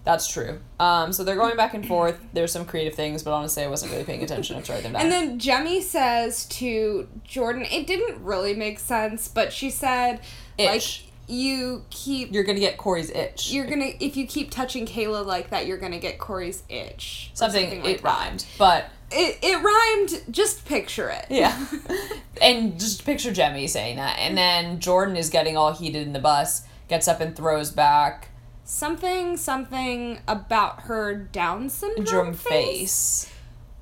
That's 0.09 0.27
true. 0.27 0.59
Um, 0.81 1.13
so 1.13 1.23
they're 1.23 1.37
going 1.37 1.55
back 1.55 1.75
and 1.75 1.87
forth. 1.87 2.19
There's 2.33 2.51
some 2.51 2.65
creative 2.65 2.95
things, 2.95 3.23
but 3.23 3.33
honestly, 3.35 3.63
I 3.63 3.67
wasn't 3.69 3.93
really 3.93 4.05
paying 4.05 4.23
attention 4.23 4.63
to 4.63 4.73
write 4.73 4.83
them 4.83 4.95
down. 4.95 5.03
And 5.03 5.13
then 5.13 5.39
Jemmye 5.39 5.83
says 5.83 6.47
to 6.47 7.07
Jordan, 7.25 7.67
it 7.71 7.87
didn't 7.87 8.25
really 8.25 8.55
make 8.55 8.79
sense, 8.79 9.29
but 9.29 9.53
she 9.53 9.69
said, 9.69 10.21
like, 10.59 10.83
you 11.27 11.85
keep. 11.91 12.33
you're 12.33 12.45
gonna 12.45 12.59
get 12.59 12.79
Corey's 12.79 13.11
itch. 13.11 13.53
You're 13.53 13.67
gonna 13.67 13.91
if 14.01 14.17
you 14.17 14.27
keep 14.27 14.51
touching 14.51 14.87
Kayla 14.87 15.27
like 15.27 15.51
that, 15.51 15.67
you're 15.67 15.77
gonna 15.77 15.99
get 15.99 16.19
Corey's 16.19 16.63
itch. 16.71 17.29
or 17.35 17.37
something, 17.37 17.83
like 17.83 17.91
it 17.91 18.03
that. 18.03 18.09
rhymed, 18.09 18.47
but 18.57 18.87
It 19.11 19.39
it 19.43 19.63
rhymed. 19.63 20.23
Just 20.35 20.65
picture 20.65 21.11
it. 21.11 21.27
yeah. 21.29 21.67
and 22.41 22.81
just 22.81 23.05
picture 23.05 23.31
Jemmye 23.31 23.69
saying 23.69 23.97
that, 23.97 24.19
and 24.19 24.39
then 24.39 24.81
Jordan 24.81 25.17
is 25.19 25.29
getting 25.29 25.55
all 25.59 25.75
heated 25.75 26.07
in 26.07 26.15
the 26.15 26.19
bus, 26.19 26.63
gets 26.89 27.07
up 27.07 27.21
and 27.21 27.37
throws 27.37 27.71
back 27.71 28.31
Something 28.71 29.39
something 29.39 30.21
about 30.29 30.83
her 30.83 31.15
Down 31.15 31.71
syndrome 31.71 32.05
drum 32.05 32.35
face. 32.35 33.25
face, 33.25 33.33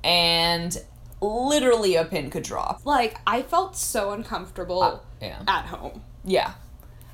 and 0.01 0.77
literally 1.21 1.95
a 1.95 2.05
pin 2.05 2.29
could 2.29 2.43
drop. 2.43 2.85
Like 2.85 3.17
I 3.27 3.41
felt 3.41 3.75
so 3.75 4.11
uncomfortable 4.11 4.81
Uh, 4.81 4.99
yeah, 5.21 5.41
at 5.45 5.65
home. 5.65 6.03
yeah. 6.23 6.53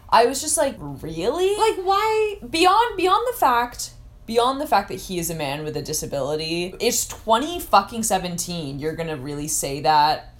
I 0.07 0.27
was 0.27 0.39
just 0.39 0.55
like, 0.55 0.75
really? 0.77 1.57
Like 1.57 1.83
why? 1.83 2.35
beyond 2.47 2.95
beyond 2.95 3.25
the 3.33 3.37
fact 3.39 3.93
beyond 4.27 4.61
the 4.61 4.67
fact 4.67 4.89
that 4.89 4.99
he 4.99 5.17
is 5.17 5.31
a 5.31 5.35
man 5.35 5.63
with 5.63 5.75
a 5.75 5.81
disability 5.81 6.73
it's 6.79 7.05
20 7.07 7.59
fucking 7.59 8.03
17 8.03 8.79
you're 8.79 8.95
gonna 8.95 9.17
really 9.17 9.47
say 9.49 9.81
that 9.81 10.32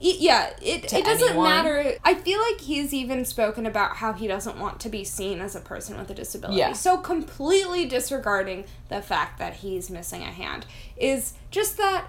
Yeah, 0.00 0.50
it, 0.60 0.92
it 0.92 1.04
doesn't 1.04 1.28
anyone? 1.30 1.48
matter. 1.48 1.94
I 2.04 2.14
feel 2.14 2.40
like 2.40 2.60
he's 2.60 2.92
even 2.92 3.24
spoken 3.24 3.64
about 3.64 3.96
how 3.96 4.12
he 4.12 4.26
doesn't 4.26 4.58
want 4.58 4.80
to 4.80 4.88
be 4.90 5.02
seen 5.04 5.40
as 5.40 5.56
a 5.56 5.60
person 5.60 5.96
with 5.96 6.10
a 6.10 6.14
disability. 6.14 6.58
Yeah. 6.58 6.72
So 6.74 6.98
completely 6.98 7.86
disregarding 7.86 8.64
the 8.90 9.00
fact 9.00 9.38
that 9.38 9.54
he's 9.54 9.88
missing 9.90 10.22
a 10.22 10.26
hand 10.32 10.66
is 10.96 11.32
just 11.50 11.78
that 11.78 12.06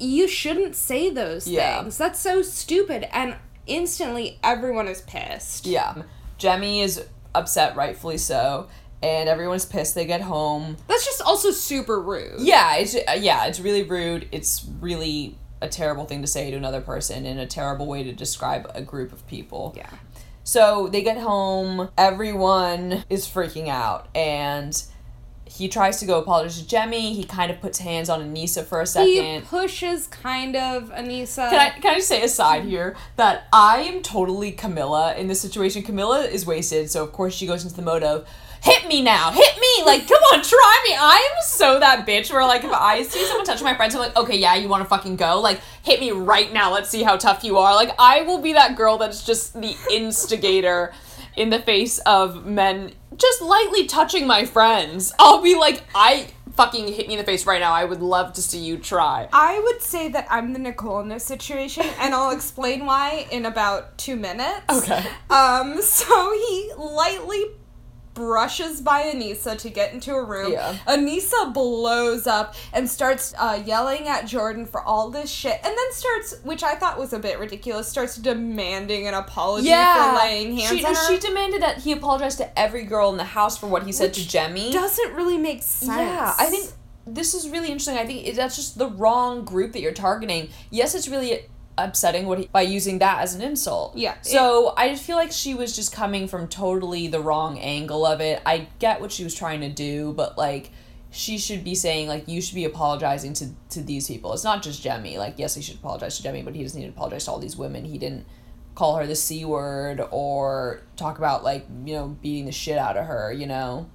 you 0.00 0.26
shouldn't 0.26 0.74
say 0.74 1.10
those 1.10 1.46
Yeah. 1.46 1.82
things. 1.82 1.98
That's 1.98 2.18
so 2.18 2.40
stupid 2.42 3.06
and 3.12 3.36
instantly 3.66 4.38
everyone 4.42 4.88
is 4.88 5.02
pissed. 5.02 5.66
yeah 5.66 5.94
jemmye 6.38 6.82
is 6.82 7.04
upset 7.32 7.76
rightfully 7.76 8.18
so 8.18 8.66
and 9.00 9.28
everyone's 9.28 9.64
pissed 9.64 9.94
they 9.94 10.04
get 10.04 10.20
home 10.20 10.76
That's 10.88 11.04
just 11.04 11.22
also 11.22 11.52
super 11.52 12.00
rude. 12.00 12.40
yeah 12.40 12.74
it's 12.78 12.96
uh, 12.96 13.12
yeah 13.20 13.46
it's 13.46 13.60
really 13.60 13.84
rude 13.84 14.28
it's 14.32 14.66
really 14.80 15.36
a 15.62 15.68
terrible 15.68 16.04
thing 16.04 16.20
to 16.20 16.26
say 16.26 16.50
to 16.50 16.56
another 16.56 16.80
person 16.80 17.24
and 17.24 17.40
a 17.40 17.46
terrible 17.46 17.86
way 17.86 18.02
to 18.02 18.12
describe 18.12 18.70
a 18.74 18.82
group 18.82 19.12
of 19.12 19.26
people 19.26 19.72
Yeah. 19.76 19.88
So 20.44 20.88
they 20.88 21.02
get 21.02 21.18
home, 21.18 21.90
everyone 21.96 23.04
is 23.08 23.26
freaking 23.28 23.68
out, 23.68 24.08
and 24.12 24.82
he 25.44 25.68
tries 25.68 26.00
to 26.00 26.06
go 26.06 26.18
apologize 26.18 26.60
to 26.60 26.76
Jemmye. 26.76 27.14
He 27.14 27.24
kind 27.24 27.50
of 27.50 27.60
puts 27.60 27.78
hands 27.78 28.08
on 28.08 28.22
Anissa 28.22 28.64
for 28.64 28.80
a 28.80 28.86
second. 28.86 29.42
He 29.42 29.46
pushes 29.46 30.06
kind 30.08 30.56
of 30.56 30.90
Anissa. 30.90 31.50
Can 31.50 31.58
I 31.58 31.70
can 31.78 31.92
I 31.92 31.96
just 31.96 32.08
say 32.08 32.22
aside 32.22 32.64
here 32.64 32.96
that 33.16 33.44
I 33.52 33.82
am 33.82 34.02
totally 34.02 34.50
Camilla 34.50 35.14
in 35.14 35.28
this 35.28 35.40
situation. 35.40 35.82
Camilla 35.82 36.22
is 36.22 36.46
wasted, 36.46 36.90
so 36.90 37.04
of 37.04 37.12
course 37.12 37.34
she 37.34 37.46
goes 37.46 37.62
into 37.62 37.76
the 37.76 37.82
mode 37.82 38.02
of 38.02 38.26
hit 38.62 38.86
me 38.86 39.02
now, 39.02 39.30
hit 39.32 39.58
me, 39.60 39.84
like 39.84 40.06
come 40.06 40.22
on, 40.32 40.42
try 40.42 40.84
me. 40.88 40.96
I 40.98 41.16
am 41.16 41.42
so 41.42 41.80
that 41.80 42.06
bitch 42.06 42.32
where 42.32 42.44
like 42.44 42.64
if 42.64 42.72
I 42.72 43.02
see 43.02 43.24
someone 43.26 43.44
touch 43.44 43.62
my 43.62 43.74
friends, 43.74 43.94
I'm 43.94 44.00
like, 44.00 44.16
okay, 44.16 44.38
yeah, 44.38 44.54
you 44.54 44.68
want 44.68 44.82
to 44.82 44.88
fucking 44.88 45.16
go, 45.16 45.40
like 45.40 45.60
hit 45.82 46.00
me 46.00 46.12
right 46.12 46.52
now. 46.52 46.72
Let's 46.72 46.88
see 46.88 47.02
how 47.02 47.16
tough 47.16 47.44
you 47.44 47.58
are. 47.58 47.74
Like 47.74 47.90
I 47.98 48.22
will 48.22 48.40
be 48.40 48.52
that 48.54 48.76
girl 48.76 48.98
that's 48.98 49.24
just 49.24 49.60
the 49.60 49.76
instigator 49.90 50.92
in 51.36 51.50
the 51.50 51.58
face 51.58 51.98
of 52.00 52.46
men 52.46 52.92
just 53.16 53.42
lightly 53.42 53.86
touching 53.86 54.26
my 54.26 54.44
friends. 54.44 55.12
I'll 55.18 55.42
be 55.42 55.56
like, 55.56 55.82
I 55.94 56.28
fucking 56.54 56.88
hit 56.88 57.08
me 57.08 57.14
in 57.14 57.18
the 57.18 57.24
face 57.24 57.46
right 57.46 57.60
now. 57.60 57.72
I 57.72 57.84
would 57.84 58.02
love 58.02 58.32
to 58.34 58.42
see 58.42 58.58
you 58.58 58.76
try. 58.78 59.28
I 59.32 59.58
would 59.58 59.80
say 59.82 60.08
that 60.08 60.26
I'm 60.30 60.52
the 60.52 60.58
Nicole 60.58 61.00
in 61.00 61.08
this 61.08 61.24
situation, 61.24 61.84
and 61.98 62.14
I'll 62.14 62.30
explain 62.30 62.86
why 62.86 63.26
in 63.30 63.46
about 63.46 63.96
two 63.98 64.16
minutes. 64.16 64.64
Okay. 64.70 65.04
Um, 65.30 65.80
so 65.82 66.32
he 66.32 66.72
lightly 66.76 67.44
brushes 68.14 68.80
by 68.80 69.02
Anissa 69.04 69.56
to 69.58 69.70
get 69.70 69.92
into 69.92 70.14
a 70.14 70.22
room. 70.22 70.52
Yeah. 70.52 70.76
Anissa 70.86 71.52
blows 71.52 72.26
up 72.26 72.54
and 72.72 72.88
starts 72.88 73.34
uh, 73.38 73.62
yelling 73.64 74.08
at 74.08 74.26
Jordan 74.26 74.66
for 74.66 74.82
all 74.82 75.10
this 75.10 75.30
shit, 75.30 75.58
and 75.64 75.76
then 75.76 75.92
starts, 75.92 76.40
which 76.42 76.62
I 76.62 76.74
thought 76.74 76.98
was 76.98 77.12
a 77.12 77.18
bit 77.18 77.38
ridiculous, 77.38 77.88
starts 77.88 78.16
demanding 78.16 79.06
an 79.06 79.14
apology 79.14 79.68
for 79.68 80.16
laying 80.18 80.56
hands 80.56 80.78
she, 80.78 80.84
on 80.84 80.94
her. 80.94 81.08
She 81.08 81.18
demanded 81.18 81.62
that 81.62 81.78
he 81.78 81.92
apologize 81.92 82.36
to 82.36 82.58
every 82.58 82.84
girl 82.84 83.10
in 83.10 83.16
the 83.16 83.24
house 83.24 83.58
for 83.58 83.66
what 83.66 83.84
he 83.84 83.92
said 83.92 84.14
to 84.14 84.20
Jemmye. 84.20 84.72
doesn't 84.72 85.14
really 85.14 85.38
make 85.38 85.62
sense. 85.62 85.98
Yeah, 85.98 86.34
I 86.38 86.46
think 86.46 86.70
this 87.06 87.34
is 87.34 87.48
really 87.48 87.68
interesting. 87.68 87.96
I 87.96 88.06
think 88.06 88.34
that's 88.34 88.56
just 88.56 88.78
the 88.78 88.88
wrong 88.88 89.44
group 89.44 89.72
that 89.72 89.80
you're 89.80 89.92
targeting. 89.92 90.50
Yes, 90.70 90.94
it's 90.94 91.08
really 91.08 91.46
upsetting 91.78 92.26
what 92.26 92.38
he, 92.38 92.46
by 92.52 92.62
using 92.62 92.98
that 92.98 93.20
as 93.20 93.34
an 93.34 93.42
insult. 93.42 93.96
Yeah, 93.96 94.14
So 94.22 94.74
I 94.76 94.94
feel 94.96 95.16
like 95.16 95.32
she 95.32 95.54
was 95.54 95.74
just 95.74 95.92
coming 95.92 96.28
from 96.28 96.48
totally 96.48 97.08
the 97.08 97.20
wrong 97.20 97.58
angle 97.58 98.04
of 98.04 98.20
it. 98.20 98.42
I 98.44 98.68
get 98.78 99.00
what 99.00 99.12
she 99.12 99.24
was 99.24 99.34
trying 99.34 99.60
to 99.60 99.68
do, 99.68 100.12
but 100.12 100.36
like 100.36 100.70
she 101.10 101.38
should 101.38 101.62
be 101.62 101.74
saying 101.74 102.08
like 102.08 102.26
you 102.26 102.40
should 102.40 102.54
be 102.54 102.64
apologizing 102.64 103.34
to 103.34 103.50
to 103.70 103.82
these 103.82 104.08
people. 104.08 104.32
It's 104.32 104.44
not 104.44 104.62
just 104.62 104.82
Jemmye. 104.82 105.16
Like 105.18 105.34
yes, 105.38 105.54
he 105.54 105.62
should 105.62 105.76
apologize 105.76 106.18
to 106.18 106.28
Jemmye, 106.28 106.44
but 106.44 106.54
he 106.54 106.62
doesn't 106.62 106.80
need 106.80 106.86
to 106.86 106.92
apologize 106.92 107.24
to 107.26 107.30
all 107.30 107.38
these 107.38 107.56
women. 107.56 107.84
He 107.84 107.98
didn't 107.98 108.26
call 108.74 108.96
her 108.96 109.06
the 109.06 109.14
c 109.14 109.44
word 109.44 110.00
or 110.10 110.80
talk 110.96 111.18
about 111.18 111.44
like 111.44 111.66
you 111.84 111.94
know 111.94 112.16
beating 112.22 112.46
the 112.46 112.52
shit 112.52 112.78
out 112.78 112.96
of 112.96 113.06
her. 113.06 113.32
You 113.32 113.46
know. 113.46 113.90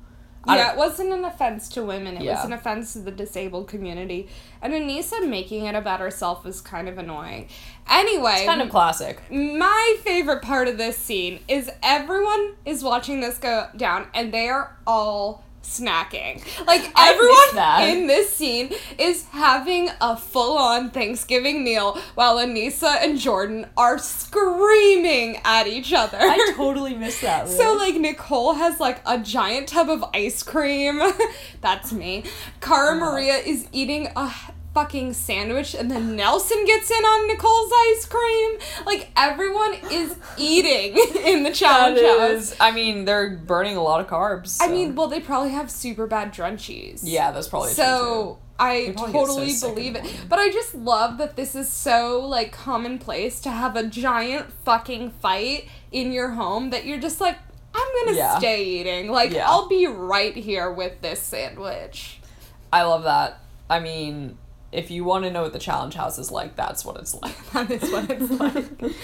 Yeah, 0.55 0.71
it 0.71 0.77
wasn't 0.77 1.11
an 1.13 1.25
offense 1.25 1.69
to 1.69 1.83
women. 1.83 2.17
It 2.17 2.25
was 2.25 2.45
an 2.45 2.53
offense 2.53 2.93
to 2.93 2.99
the 2.99 3.11
disabled 3.11 3.67
community. 3.67 4.29
And 4.61 4.73
Anissa 4.73 5.27
making 5.27 5.65
it 5.65 5.75
about 5.75 5.99
herself 5.99 6.43
was 6.43 6.61
kind 6.61 6.87
of 6.87 6.97
annoying. 6.97 7.47
Anyway, 7.89 8.43
kind 8.45 8.61
of 8.61 8.69
classic. 8.69 9.21
my 9.31 9.97
favorite 10.03 10.41
part 10.41 10.67
of 10.67 10.77
this 10.77 10.97
scene 10.97 11.39
is 11.47 11.69
everyone 11.81 12.55
is 12.65 12.83
watching 12.83 13.21
this 13.21 13.37
go 13.37 13.67
down 13.75 14.07
and 14.13 14.33
they 14.33 14.49
are 14.49 14.75
all 14.85 15.43
snacking. 15.67 16.41
Like 16.65 16.91
everyone 16.97 17.89
in 17.89 18.07
this 18.07 18.35
scene 18.35 18.71
is 18.97 19.25
having 19.25 19.89
a 20.01 20.15
full-on 20.15 20.91
Thanksgiving 20.91 21.63
meal 21.63 21.99
while 22.15 22.37
Anissa 22.37 22.97
and 23.03 23.19
Jordan 23.19 23.67
are 23.75 23.97
screaming 23.97 25.39
at 25.43 25.67
each 25.67 25.93
other. 25.93 26.17
I 26.19 26.53
totally 26.55 26.95
miss 26.95 27.21
that. 27.21 27.49
So 27.49 27.73
like 27.73 27.95
Nicole 27.95 28.53
has 28.53 28.79
like 28.79 29.01
a 29.05 29.19
giant 29.19 29.67
tub 29.67 29.89
of 29.89 30.03
ice 30.13 30.41
cream. 30.41 31.01
That's 31.61 31.91
me. 31.91 32.23
Cara 32.61 32.95
Maria 32.95 33.35
is 33.35 33.67
eating 33.71 34.07
a 34.15 34.31
fucking 34.77 35.11
sandwich 35.11 35.73
and 35.73 35.89
then 35.89 36.15
Nelson 36.15 36.63
gets 36.65 36.91
in 36.91 37.03
on 37.03 37.27
Nicole's 37.27 37.71
ice 37.73 38.05
cream. 38.05 38.59
Like 38.85 39.09
everyone 39.17 39.73
is 39.91 40.15
eating 40.37 40.95
in 41.25 41.41
the 41.41 41.51
challenge 41.51 41.99
house. 41.99 42.55
I 42.59 42.69
mean, 42.69 43.05
they're 43.05 43.31
burning 43.31 43.75
a 43.75 43.81
lot 43.81 44.01
of 44.01 44.05
carbs. 44.07 44.59
I 44.61 44.67
mean, 44.67 44.93
well 44.93 45.07
they 45.07 45.19
probably 45.19 45.49
have 45.49 45.71
super 45.71 46.05
bad 46.05 46.31
drunchies. 46.31 46.99
yeah, 47.01 47.31
that's 47.31 47.47
probably 47.47 47.71
So 47.71 48.37
I 48.59 48.87
get 48.87 48.99
so 48.99 49.11
totally 49.11 49.53
believe 49.59 49.95
it. 49.95 50.05
But 50.29 50.37
I 50.37 50.51
just 50.51 50.75
love 50.75 51.17
that 51.17 51.35
this 51.35 51.55
is 51.55 51.71
so 51.71 52.21
like 52.27 52.51
commonplace 52.51 53.41
to 53.41 53.49
have 53.49 53.75
a 53.75 53.83
giant 53.87 54.53
fucking 54.63 55.09
fight 55.09 55.67
in 55.91 56.11
your 56.11 56.29
home 56.29 56.69
that 56.69 56.85
you're 56.85 56.99
just 56.99 57.19
like, 57.19 57.39
I'm 57.73 57.87
gonna 58.05 58.15
Yeah. 58.15 58.37
stay 58.37 58.63
eating. 58.63 59.09
Like 59.09 59.31
Yeah. 59.31 59.49
I'll 59.49 59.67
be 59.67 59.87
right 59.87 60.35
here 60.35 60.69
with 60.71 61.01
this 61.01 61.19
sandwich. 61.19 62.19
I 62.71 62.83
love 62.83 63.05
that. 63.05 63.39
I 63.69 63.79
mean, 63.79 64.37
if 64.71 64.91
you 64.91 65.03
want 65.03 65.23
to 65.25 65.31
know 65.31 65.43
what 65.43 65.53
the 65.53 65.59
challenge 65.59 65.93
house 65.93 66.17
is 66.17 66.31
like, 66.31 66.55
that's 66.55 66.83
what 66.83 66.97
it's 66.97 67.13
like. 67.21 67.51
That 67.51 67.71
is 67.71 67.91
what 67.91 68.09
it's 68.09 68.31
like. 68.83 68.95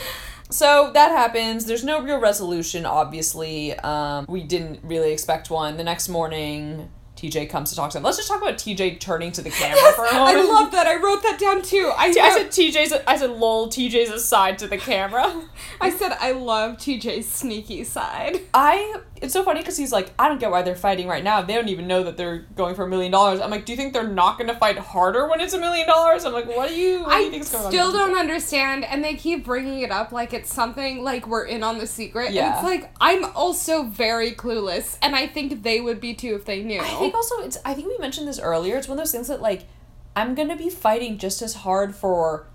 So 0.50 0.92
that 0.94 1.12
happens. 1.12 1.66
There's 1.66 1.84
no 1.84 2.02
real 2.02 2.20
resolution, 2.20 2.86
obviously. 2.86 3.74
Um, 3.80 4.26
we 4.28 4.44
didn't 4.44 4.82
really 4.84 5.12
expect 5.12 5.50
one. 5.50 5.78
The 5.78 5.84
next 5.84 6.10
morning, 6.10 6.92
TJ 7.16 7.50
comes 7.50 7.70
to 7.70 7.76
talk 7.76 7.92
to 7.92 7.98
him. 7.98 8.04
Let's 8.04 8.18
just 8.18 8.28
talk 8.28 8.42
about 8.42 8.56
TJ 8.56 9.00
turning 9.00 9.32
to 9.32 9.42
the 9.42 9.50
camera 9.52 9.94
for 9.94 10.06
a 10.06 10.14
moment. 10.14 10.38
I 10.38 10.44
love 10.44 10.72
that. 10.72 10.86
I 10.86 10.98
wrote 10.98 11.24
that 11.24 11.40
down 11.40 11.62
too. 11.62 11.92
I, 11.96 12.08
I 12.08 12.38
said 12.38 12.48
TJ's. 12.48 12.94
I 13.08 13.18
said 13.18 13.32
lol. 13.32 13.68
TJ's 13.70 14.10
aside 14.10 14.60
to 14.60 14.68
the 14.68 14.78
camera. 14.78 15.44
I 15.80 15.90
said 15.90 16.16
I 16.20 16.34
love 16.34 16.78
TJ's 16.78 17.28
sneaky 17.28 17.84
side. 17.84 18.42
I. 18.54 19.02
It's 19.24 19.32
so 19.32 19.42
funny 19.42 19.62
because 19.62 19.78
he's 19.78 19.94
like, 19.94 20.12
I 20.20 20.28
don't 20.28 20.38
get 20.38 20.52
why 20.52 20.64
they're 20.64 20.76
fighting 20.76 21.08
right 21.08 21.24
now. 21.24 21.42
They 21.42 21.54
don't 21.54 21.70
even 21.70 21.88
know 21.88 22.04
that 22.04 22.18
they're 22.18 22.40
going 22.58 22.76
for 22.76 22.84
a 22.84 22.88
million 22.90 23.10
dollars. 23.10 23.40
I'm 23.40 23.50
like, 23.50 23.64
do 23.64 23.72
you 23.72 23.78
think 23.78 23.94
they're 23.94 24.06
not 24.06 24.38
going 24.38 24.50
to 24.50 24.56
fight 24.56 24.78
harder 24.78 25.30
when 25.30 25.40
it's 25.40 25.54
a 25.54 25.60
million 25.60 25.88
dollars? 25.88 26.26
I'm 26.26 26.34
like, 26.34 26.46
what 26.46 26.68
do 26.68 26.76
you? 26.76 27.00
What 27.04 27.12
do 27.14 27.16
you 27.22 27.28
I 27.28 27.30
think 27.32 27.44
is 27.44 27.56
on? 27.56 27.72
still 27.72 27.94
don't 27.94 28.18
understand, 28.18 28.84
and 28.84 29.02
they 29.02 29.16
keep 29.16 29.46
bringing 29.46 29.80
it 29.80 29.92
up 29.92 30.12
like 30.12 30.34
it's 30.34 30.54
something 30.54 31.04
like 31.04 31.26
we're 31.26 31.46
in 31.46 31.64
on 31.64 31.78
the 31.78 31.88
secret. 31.88 32.26
And 32.28 32.36
Yeah. 32.36 32.56
it's 32.56 32.64
like 32.66 32.92
I'm 33.00 33.24
also 33.34 33.84
very 33.84 34.32
clueless, 34.34 34.98
and 35.02 35.16
I 35.16 35.28
think 35.28 35.64
they 35.64 35.80
would 35.80 36.02
be 36.02 36.14
too 36.14 36.36
if 36.36 36.44
they 36.44 36.62
knew. 36.62 36.82
I 36.82 36.90
think 36.90 37.16
also 37.16 37.40
it's. 37.44 37.58
I 37.64 37.74
think 37.74 37.88
we 37.88 37.98
mentioned 38.00 38.28
this 38.28 38.40
earlier. 38.40 38.76
It's 38.76 38.90
one 38.90 38.98
of 38.98 39.02
those 39.06 39.14
things 39.14 39.30
that 39.30 39.42
like, 39.42 39.64
I'm 40.18 40.36
gonna 40.36 40.58
be 40.58 40.70
fighting 40.70 41.18
just 41.18 41.42
as 41.42 41.54
hard 41.54 41.96
for. 41.96 42.48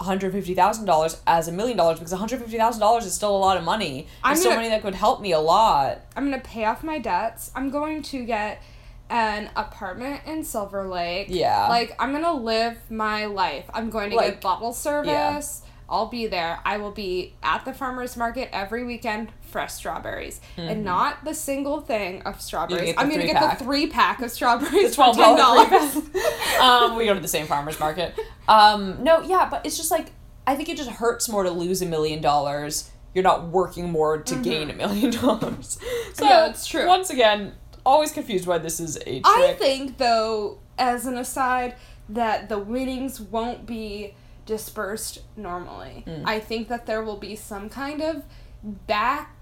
$150,000 0.00 1.18
as 1.26 1.48
a 1.48 1.52
million 1.52 1.76
dollars 1.76 1.98
because 1.98 2.12
$150,000 2.12 3.02
is 3.04 3.14
still 3.14 3.36
a 3.36 3.38
lot 3.38 3.56
of 3.56 3.64
money. 3.64 4.06
I'm 4.22 4.36
so 4.36 4.50
many 4.50 4.68
that 4.68 4.82
could 4.82 4.94
help 4.94 5.20
me 5.20 5.32
a 5.32 5.40
lot. 5.40 6.00
I'm 6.16 6.24
gonna 6.24 6.42
pay 6.42 6.64
off 6.64 6.82
my 6.82 6.98
debts. 6.98 7.50
I'm 7.54 7.70
going 7.70 8.02
to 8.02 8.24
get 8.24 8.62
an 9.08 9.50
apartment 9.56 10.20
in 10.26 10.44
Silver 10.44 10.86
Lake. 10.86 11.28
Yeah. 11.30 11.68
Like 11.68 11.94
I'm 11.98 12.12
gonna 12.12 12.34
live 12.34 12.78
my 12.90 13.26
life. 13.26 13.64
I'm 13.72 13.90
going 13.90 14.10
to 14.10 14.16
Like, 14.16 14.34
get 14.34 14.40
bottle 14.40 14.72
service. 14.72 15.62
I'll 15.88 16.06
be 16.06 16.26
there. 16.26 16.58
I 16.64 16.78
will 16.78 16.90
be 16.90 17.34
at 17.42 17.64
the 17.64 17.72
farmers 17.72 18.16
market 18.16 18.48
every 18.52 18.84
weekend, 18.84 19.30
fresh 19.40 19.72
strawberries, 19.72 20.40
and 20.56 20.84
not 20.84 21.24
the 21.24 21.32
single 21.34 21.80
thing 21.80 22.22
of 22.22 22.40
strawberries. 22.40 22.94
I'm 22.98 23.08
gonna 23.08 23.26
get 23.26 23.36
pack. 23.36 23.58
the 23.58 23.64
three 23.64 23.86
pack 23.86 24.20
of 24.20 24.30
strawberries 24.30 24.72
the 24.72 24.88
for 24.90 24.94
twelve 24.94 25.16
ten 25.16 25.36
dollars. 25.36 25.68
dollars. 25.70 26.60
um, 26.60 26.96
we 26.96 27.04
go 27.04 27.14
to 27.14 27.20
the 27.20 27.28
same 27.28 27.46
farmers 27.46 27.78
market. 27.78 28.18
Um, 28.48 29.02
no, 29.04 29.22
yeah, 29.22 29.48
but 29.48 29.64
it's 29.64 29.76
just 29.76 29.90
like 29.92 30.10
I 30.46 30.56
think 30.56 30.68
it 30.68 30.76
just 30.76 30.90
hurts 30.90 31.28
more 31.28 31.44
to 31.44 31.50
lose 31.50 31.82
a 31.82 31.86
million 31.86 32.20
dollars. 32.20 32.90
You're 33.14 33.24
not 33.24 33.48
working 33.48 33.90
more 33.90 34.18
to 34.18 34.34
gain 34.42 34.68
a 34.70 34.74
million 34.74 35.10
dollars. 35.10 35.78
So 36.14 36.24
Yeah, 36.24 36.48
it's 36.48 36.66
true. 36.66 36.86
Once 36.86 37.10
again, 37.10 37.54
always 37.84 38.10
confused 38.10 38.46
why 38.46 38.58
this 38.58 38.80
is 38.80 38.96
a 38.96 39.20
trick. 39.20 39.22
I 39.26 39.54
think, 39.58 39.98
though, 39.98 40.58
as 40.78 41.06
an 41.06 41.16
aside, 41.16 41.76
that 42.08 42.48
the 42.48 42.58
winnings 42.58 43.20
won't 43.20 43.66
be 43.66 44.14
dispersed 44.46 45.20
normally. 45.36 46.04
Hmm. 46.06 46.22
I 46.24 46.40
think 46.40 46.68
that 46.68 46.86
there 46.86 47.02
will 47.04 47.16
be 47.18 47.36
some 47.36 47.68
kind 47.68 48.00
of 48.00 48.22
back 48.64 49.32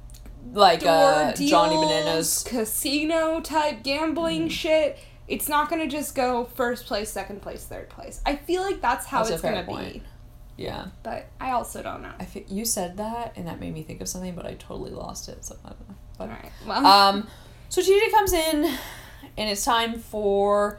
like 0.52 0.84
uh, 0.84 1.32
deals, 1.32 1.50
Johnny 1.50 1.76
Bananas. 1.76 2.44
casino 2.46 3.40
type 3.40 3.82
gambling 3.82 4.48
shit. 4.48 4.98
It's 5.28 5.48
not 5.48 5.70
gonna 5.70 5.86
just 5.88 6.14
go 6.14 6.44
first 6.44 6.84
place, 6.86 7.08
second 7.10 7.40
place, 7.40 7.64
third 7.64 7.88
place. 7.88 8.20
I 8.26 8.36
feel 8.36 8.60
like 8.62 8.80
that's 8.82 9.06
how 9.06 9.20
That's 9.20 9.30
it's 9.30 9.42
gonna 9.42 9.64
point. 9.64 9.94
be, 9.94 10.02
Yeah, 10.56 10.86
but 11.02 11.26
I 11.40 11.52
also 11.52 11.82
don't 11.82 12.02
know. 12.02 12.12
I 12.20 12.26
feel, 12.26 12.42
you 12.46 12.66
said 12.66 12.98
that, 12.98 13.32
and 13.36 13.46
that 13.46 13.58
made 13.58 13.72
me 13.72 13.82
think 13.84 14.02
of 14.02 14.08
something, 14.08 14.34
but 14.34 14.44
I 14.44 14.52
totally 14.54 14.90
lost 14.90 15.28
it. 15.30 15.42
So 15.44 15.56
I 15.64 15.68
don't 15.70 15.88
know. 15.88 15.94
But 16.18 16.24
All 16.24 16.28
right. 16.36 16.52
Well, 16.66 16.86
Um, 16.86 17.28
so 17.70 17.80
TJ 17.80 18.10
comes 18.10 18.32
in, 18.34 18.64
and 19.38 19.48
it's 19.50 19.64
time 19.64 19.98
for 19.98 20.78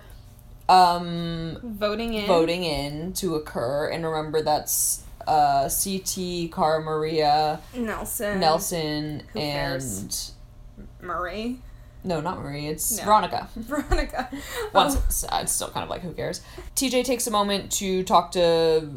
um, 0.70 1.58
voting 1.64 2.14
in. 2.14 2.26
voting 2.28 2.64
in 2.64 3.14
to 3.14 3.36
occur. 3.36 3.90
And 3.90 4.06
remember, 4.06 4.42
that's 4.42 5.04
uh, 5.28 5.70
CT, 5.70 6.52
Cara 6.54 6.82
Maria, 6.82 7.60
Nelson. 7.76 8.40
Nelson, 8.40 9.24
Who 9.34 9.40
and 9.40 9.80
cares? 9.80 10.32
Marie. 11.02 11.60
no, 12.04 12.22
not 12.22 12.40
Marie. 12.42 12.68
It's 12.68 12.98
No. 12.98 13.04
Veronica. 13.06 13.50
Veronica. 13.56 14.30
Once 14.74 14.96
it's, 14.96 15.26
it's 15.32 15.52
still 15.52 15.70
kind 15.70 15.84
of 15.84 15.90
like 15.90 16.02
who 16.02 16.12
cares. 16.14 16.42
TJ 16.76 17.04
takes 17.06 17.26
a 17.28 17.32
moment 17.32 17.72
to 17.74 18.04
talk 18.04 18.32
to 18.34 18.90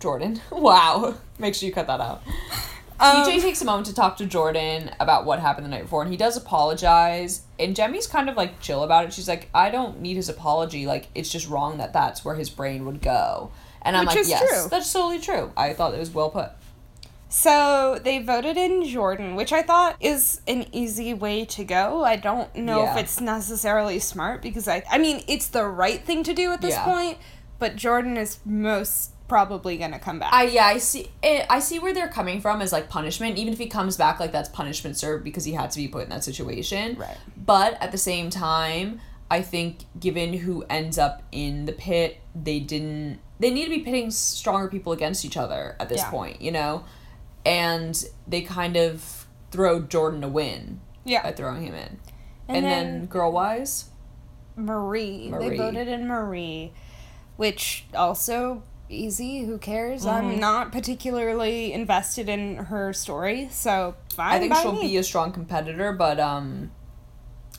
Jordan. 0.00 0.40
Wow, 0.50 1.14
make 1.38 1.54
sure 1.54 1.66
you 1.66 1.72
cut 1.72 1.86
that 1.86 2.00
out. 2.00 2.22
Um, 2.98 3.26
TJ 3.26 3.40
takes 3.42 3.60
a 3.60 3.64
moment 3.64 3.86
to 3.88 3.94
talk 3.94 4.16
to 4.18 4.26
Jordan 4.26 4.90
about 5.00 5.24
what 5.26 5.40
happened 5.40 5.66
the 5.66 5.70
night 5.70 5.82
before, 5.82 6.02
and 6.02 6.10
he 6.10 6.16
does 6.16 6.36
apologize. 6.36 7.42
And 7.58 7.76
Jemmye's 7.76 8.06
kind 8.06 8.28
of 8.30 8.36
like 8.36 8.60
chill 8.60 8.82
about 8.82 9.04
it. 9.04 9.12
She's 9.12 9.28
like, 9.28 9.48
I 9.54 9.70
don't 9.70 10.00
need 10.00 10.16
his 10.16 10.28
apology. 10.28 10.86
Like, 10.86 11.08
it's 11.14 11.30
just 11.30 11.48
wrong 11.48 11.78
that 11.78 11.92
that's 11.92 12.24
where 12.24 12.34
his 12.36 12.48
brain 12.50 12.86
would 12.86 13.02
go. 13.02 13.50
And 13.82 13.96
I'm 13.96 14.06
Which 14.06 14.16
like, 14.16 14.28
yes, 14.28 14.48
true. 14.48 14.68
that's 14.70 14.92
totally 14.92 15.20
true. 15.20 15.52
I 15.56 15.72
thought 15.74 15.94
it 15.94 15.98
was 15.98 16.10
well 16.10 16.30
put. 16.30 16.50
So 17.28 17.98
they 18.02 18.18
voted 18.22 18.56
in 18.56 18.84
Jordan, 18.84 19.34
which 19.34 19.52
I 19.52 19.62
thought 19.62 19.96
is 20.00 20.40
an 20.46 20.66
easy 20.72 21.12
way 21.12 21.44
to 21.46 21.64
go. 21.64 22.04
I 22.04 22.16
don't 22.16 22.54
know 22.54 22.82
Yeah. 22.84 22.92
if 22.94 22.98
it's 23.02 23.20
necessarily 23.20 23.98
smart 23.98 24.42
because 24.42 24.68
I 24.68 24.82
I 24.90 24.98
mean 24.98 25.22
it's 25.26 25.48
the 25.48 25.64
right 25.66 26.04
thing 26.04 26.22
to 26.22 26.32
do 26.32 26.52
at 26.52 26.60
this 26.62 26.74
Yeah. 26.74 26.84
point, 26.84 27.18
but 27.58 27.74
Jordan 27.76 28.16
is 28.16 28.38
most 28.44 29.10
probably 29.28 29.76
gonna 29.76 29.98
come 29.98 30.18
back. 30.18 30.32
I 30.32 30.44
yeah, 30.44 30.66
I 30.66 30.78
see. 30.78 31.10
It, 31.22 31.46
I 31.50 31.58
see 31.58 31.78
where 31.78 31.92
they're 31.92 32.08
coming 32.08 32.40
from 32.40 32.60
as 32.62 32.72
like 32.72 32.88
punishment. 32.88 33.38
Even 33.38 33.52
if 33.52 33.58
he 33.58 33.66
comes 33.66 33.96
back, 33.96 34.20
like 34.20 34.32
that's 34.32 34.48
punishment 34.48 34.96
served 34.96 35.24
because 35.24 35.44
he 35.44 35.52
had 35.52 35.70
to 35.72 35.78
be 35.78 35.88
put 35.88 36.04
in 36.04 36.10
that 36.10 36.24
situation. 36.24 36.96
Right. 36.96 37.16
But 37.36 37.80
at 37.82 37.92
the 37.92 37.98
same 37.98 38.30
time, 38.30 39.00
I 39.30 39.42
think 39.42 39.78
given 39.98 40.32
who 40.34 40.64
ends 40.70 40.98
up 40.98 41.22
in 41.32 41.64
the 41.66 41.72
pit, 41.72 42.18
they 42.34 42.60
didn't. 42.60 43.18
They 43.38 43.50
need 43.50 43.64
to 43.64 43.70
be 43.70 43.80
pitting 43.80 44.10
stronger 44.10 44.68
people 44.68 44.92
against 44.92 45.24
each 45.24 45.36
other 45.36 45.76
at 45.78 45.88
this 45.88 45.98
Yeah. 46.00 46.10
point, 46.10 46.40
you 46.40 46.50
know, 46.52 46.84
and 47.44 48.02
they 48.26 48.40
kind 48.42 48.76
of 48.76 49.26
throw 49.50 49.80
Jordan 49.80 50.24
a 50.24 50.28
win 50.28 50.80
yeah. 51.04 51.22
by 51.22 51.32
throwing 51.32 51.64
him 51.66 51.74
in. 51.74 51.98
And 52.48 52.56
And, 52.58 52.64
then- 52.64 52.98
then, 53.00 53.06
girl 53.06 53.32
wise, 53.32 53.90
Marie. 54.56 55.30
They 55.30 55.56
voted 55.56 55.86
in 55.88 56.06
Marie, 56.08 56.72
which 57.36 57.84
also 57.94 58.62
easy. 58.88 59.44
Who 59.44 59.58
cares? 59.58 60.04
Mm-hmm. 60.04 60.28
I'm 60.28 60.40
not 60.40 60.72
particularly 60.72 61.72
invested 61.72 62.28
in 62.28 62.56
her 62.56 62.92
story, 62.92 63.48
so 63.50 63.94
fine. 64.14 64.32
I 64.32 64.38
think 64.38 64.54
she'll 64.56 64.72
me. 64.72 64.88
be 64.88 64.96
a 64.96 65.02
strong 65.02 65.32
competitor, 65.32 65.92
but 65.92 66.20
um, 66.20 66.70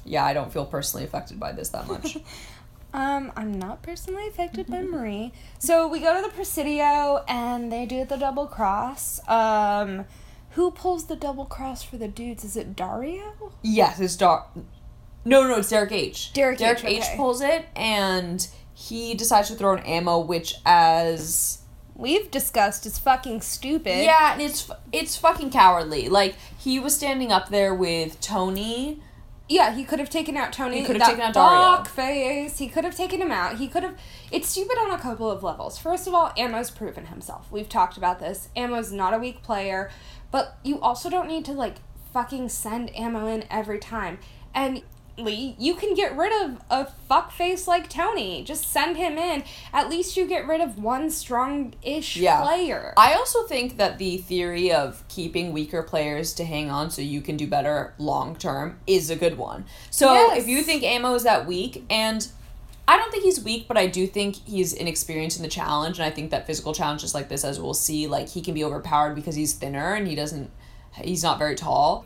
yeah, 0.06 0.26
I 0.26 0.34
don't 0.34 0.52
feel 0.52 0.66
personally 0.66 1.06
affected 1.06 1.40
by 1.40 1.52
this 1.52 1.70
that 1.70 1.88
much. 1.88 2.18
Um, 2.94 3.32
I'm 3.36 3.60
not 3.60 3.84
personally 3.84 4.28
affected 4.28 4.68
by 4.68 4.82
Marie. 4.82 5.34
So 5.60 5.88
we 5.88 6.00
go 6.00 6.16
to 6.16 6.22
the 6.28 6.34
Presidio 6.34 7.24
and 7.28 7.72
they 7.72 7.86
do 7.86 8.06
the 8.06 8.16
double 8.18 8.48
cross. 8.48 9.20
Um, 9.28 10.06
who 10.52 10.72
pulls 10.72 11.06
the 11.06 11.16
double 11.16 11.46
cross 11.46 11.84
for 11.84 11.98
the 11.98 12.08
dudes? 12.08 12.44
Is 12.44 12.58
it 12.58 12.76
Dario? 12.76 13.52
Yes, 13.62 14.00
it's 14.00 14.16
Dar. 14.16 14.48
No, 15.26 15.48
no, 15.48 15.58
it's 15.58 15.70
Derek 15.70 15.92
H. 15.92 16.34
Derek 16.34 16.58
Derek 16.58 16.84
H, 16.84 16.86
H. 16.86 17.04
okay. 17.04 17.18
pulls 17.18 17.42
it, 17.42 17.66
and 17.76 18.48
he 18.80 19.16
decides 19.16 19.48
to 19.48 19.56
throw 19.56 19.74
an 19.74 19.80
ammo, 19.86 20.20
which 20.20 20.54
as 20.64 21.64
We've 21.96 22.30
discussed 22.30 22.86
is 22.86 23.00
fucking 23.00 23.42
stupid. 23.42 24.04
yeah, 24.04 24.34
and 24.34 24.42
it's 24.42 24.70
it's 24.92 25.18
fucking 25.18 25.50
cowardly. 25.50 26.10
Like 26.10 26.36
he 26.60 26.80
was 26.80 26.96
standing 26.96 27.32
up 27.32 27.50
there 27.50 27.74
with 27.74 28.22
Tony. 28.22 29.02
Yeah, 29.50 29.74
he 29.74 29.84
could 29.84 29.98
have 29.98 30.12
taken 30.12 30.38
out 30.38 30.54
Tony. 30.54 30.82
He 30.82 30.86
could 30.86 30.98
have 30.98 31.08
taken 31.08 31.22
out 31.24 31.34
Dario. 31.34 31.84
face. 31.86 32.60
He 32.60 32.68
could 32.68 32.84
have 32.84 32.96
taken 32.96 33.20
him 33.20 33.32
out. 33.32 33.58
He 33.58 33.68
could 33.68 33.82
have. 33.82 33.98
It's 34.32 34.48
stupid 34.48 34.78
on 34.78 34.92
a 34.92 35.00
couple 35.00 35.32
of 35.32 35.42
levels. 35.42 35.80
First 35.80 36.06
of 36.06 36.14
all, 36.14 36.32
Ammo's 36.38 36.70
proven 36.70 37.08
himself. 37.08 37.52
We've 37.52 37.70
talked 37.70 37.98
about 37.98 38.20
this. 38.20 38.50
Ammo's 38.56 38.92
not 38.92 39.16
a 39.16 39.18
weak 39.18 39.42
player, 39.42 39.90
but 40.30 40.58
you 40.64 40.80
also 40.82 41.10
don't 41.10 41.28
need 41.28 41.46
to 41.46 41.54
like 41.54 41.78
fucking 42.14 42.50
send 42.50 42.96
Ammo 42.96 43.26
in 43.26 43.46
every 43.50 43.80
time. 43.80 44.20
And 44.54 44.84
Lee, 45.18 45.56
you 45.58 45.74
can 45.74 45.96
get 45.96 46.16
rid 46.16 46.32
of 46.44 46.62
a 46.70 46.86
fuck 46.86 47.32
face 47.32 47.68
like 47.68 47.90
Tony. 47.90 48.44
Just 48.44 48.72
send 48.72 48.98
him 48.98 49.18
in. 49.18 49.44
At 49.74 49.90
least 49.90 50.16
you 50.16 50.28
get 50.28 50.48
rid 50.48 50.62
of 50.62 50.78
one 50.82 51.10
strong-ish 51.10 52.18
Yeah. 52.18 52.42
player. 52.44 52.94
I 52.98 53.14
also 53.14 53.44
think 53.44 53.78
that 53.78 53.98
the 53.98 54.18
theory 54.18 54.72
of 54.72 55.04
keeping 55.08 55.52
weaker 55.52 55.82
players 55.82 56.34
to 56.36 56.46
hang 56.46 56.70
on 56.70 56.92
so 56.92 57.02
you 57.02 57.22
can 57.22 57.36
do 57.36 57.48
better 57.48 57.94
long 57.98 58.36
term 58.36 58.80
is 58.86 59.10
a 59.10 59.16
good 59.16 59.38
one. 59.40 59.66
So 59.90 60.14
Yes. 60.14 60.38
if 60.44 60.48
you 60.48 60.62
think 60.62 60.84
Ammo 60.84 61.16
is 61.16 61.24
that 61.24 61.48
weak, 61.48 61.84
and 61.90 62.28
I 62.88 62.96
don't 62.96 63.12
think 63.12 63.24
he's 63.24 63.44
weak, 63.44 63.68
but 63.68 63.76
I 63.76 63.88
do 63.88 64.06
think 64.08 64.36
he's 64.46 64.72
inexperienced 64.72 65.38
in 65.38 65.44
the 65.44 65.50
challenge, 65.50 65.98
and 65.98 66.06
I 66.06 66.12
think 66.12 66.30
that 66.32 66.46
physical 66.46 66.74
challenges 66.74 67.14
like 67.16 67.28
this, 67.28 67.44
as 67.44 67.60
we'll 67.60 67.74
see, 67.74 68.06
like 68.08 68.30
he 68.30 68.42
can 68.42 68.54
be 68.54 68.64
overpowered 68.64 69.16
because 69.16 69.36
he's 69.36 69.54
thinner 69.54 69.94
and 69.96 70.08
he 70.08 70.16
doesn't, 70.16 70.52
he's 70.94 71.24
not 71.24 71.38
very 71.40 71.56
tall. 71.56 72.06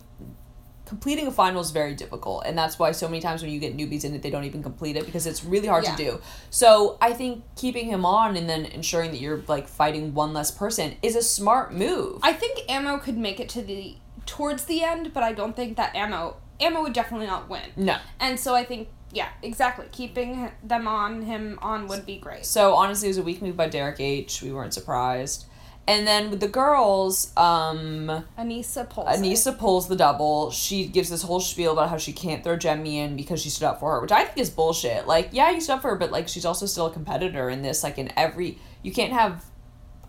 Completing 0.91 1.25
a 1.25 1.31
final 1.31 1.61
is 1.61 1.71
very 1.71 1.95
difficult, 1.95 2.43
and 2.45 2.57
that's 2.57 2.77
why 2.77 2.91
so 2.91 3.07
many 3.07 3.21
times 3.21 3.41
when 3.41 3.49
you 3.49 3.61
get 3.61 3.77
newbies 3.77 4.03
in 4.03 4.13
it, 4.13 4.21
they 4.21 4.29
don't 4.29 4.43
even 4.43 4.61
complete 4.61 4.97
it 4.97 5.05
because 5.05 5.25
it's 5.25 5.41
really 5.41 5.69
hard 5.69 5.85
Yeah. 5.85 5.95
to 5.95 6.03
do. 6.03 6.19
So 6.49 6.97
I 7.01 7.13
think 7.13 7.45
keeping 7.55 7.85
him 7.87 8.05
on 8.05 8.35
and 8.35 8.49
then 8.49 8.65
ensuring 8.65 9.11
that 9.11 9.21
you're 9.21 9.41
like 9.47 9.69
fighting 9.69 10.13
one 10.13 10.33
less 10.33 10.51
person 10.51 10.95
is 11.01 11.15
a 11.15 11.23
smart 11.23 11.73
move. 11.73 12.19
I 12.23 12.33
think 12.33 12.69
Ammo 12.69 12.97
could 12.97 13.17
make 13.17 13.39
it 13.39 13.47
to 13.55 13.61
the 13.61 13.95
towards 14.25 14.65
the 14.65 14.83
end, 14.83 15.13
but 15.13 15.23
I 15.23 15.31
don't 15.31 15.55
think 15.55 15.77
that 15.77 15.95
Ammo 15.95 16.35
Ammo 16.59 16.81
would 16.81 16.91
definitely 16.91 17.27
not 17.27 17.47
win. 17.49 17.69
no. 17.77 17.95
And 18.19 18.37
so 18.37 18.53
I 18.53 18.65
think 18.65 18.89
yeah, 19.13 19.29
exactly. 19.41 19.85
Keeping 19.93 20.51
them 20.61 20.89
on 20.89 21.21
him 21.21 21.57
on 21.61 21.87
would 21.87 22.05
be 22.05 22.17
great. 22.17 22.45
So 22.45 22.75
honestly, 22.75 23.07
it 23.07 23.11
was 23.11 23.17
a 23.17 23.23
weak 23.23 23.41
move 23.41 23.55
by 23.55 23.69
Derek 23.69 24.01
H. 24.01 24.41
We 24.41 24.51
weren't 24.51 24.73
surprised. 24.73 25.45
And 25.87 26.07
then 26.07 26.29
with 26.29 26.39
the 26.39 26.47
girls, 26.47 27.35
um, 27.35 28.25
Anissa 28.37 28.89
pulls. 28.89 29.09
it. 29.09 29.21
Anissa 29.21 29.57
pulls 29.57 29.87
the 29.87 29.95
double. 29.95 30.51
She 30.51 30.85
gives 30.85 31.09
this 31.09 31.23
whole 31.23 31.39
spiel 31.39 31.73
about 31.73 31.89
how 31.89 31.97
she 31.97 32.13
can't 32.13 32.43
throw 32.43 32.55
Jemmye 32.55 32.93
in 32.95 33.15
because 33.15 33.41
she 33.41 33.49
stood 33.49 33.65
up 33.65 33.79
for 33.79 33.93
her, 33.93 34.01
which 34.01 34.11
I 34.11 34.23
think 34.25 34.37
is 34.37 34.49
bullshit. 34.49 35.07
Like, 35.07 35.29
yeah, 35.31 35.49
you 35.49 35.59
stood 35.59 35.73
up 35.73 35.81
for 35.81 35.89
her, 35.89 35.95
but 35.95 36.11
like 36.11 36.27
she's 36.27 36.45
also 36.45 36.65
still 36.65 36.85
a 36.85 36.91
competitor 36.91 37.49
in 37.49 37.61
this. 37.61 37.83
Like 37.83 37.97
in 37.97 38.11
every, 38.15 38.59
you 38.83 38.91
can't 38.91 39.11
have. 39.11 39.43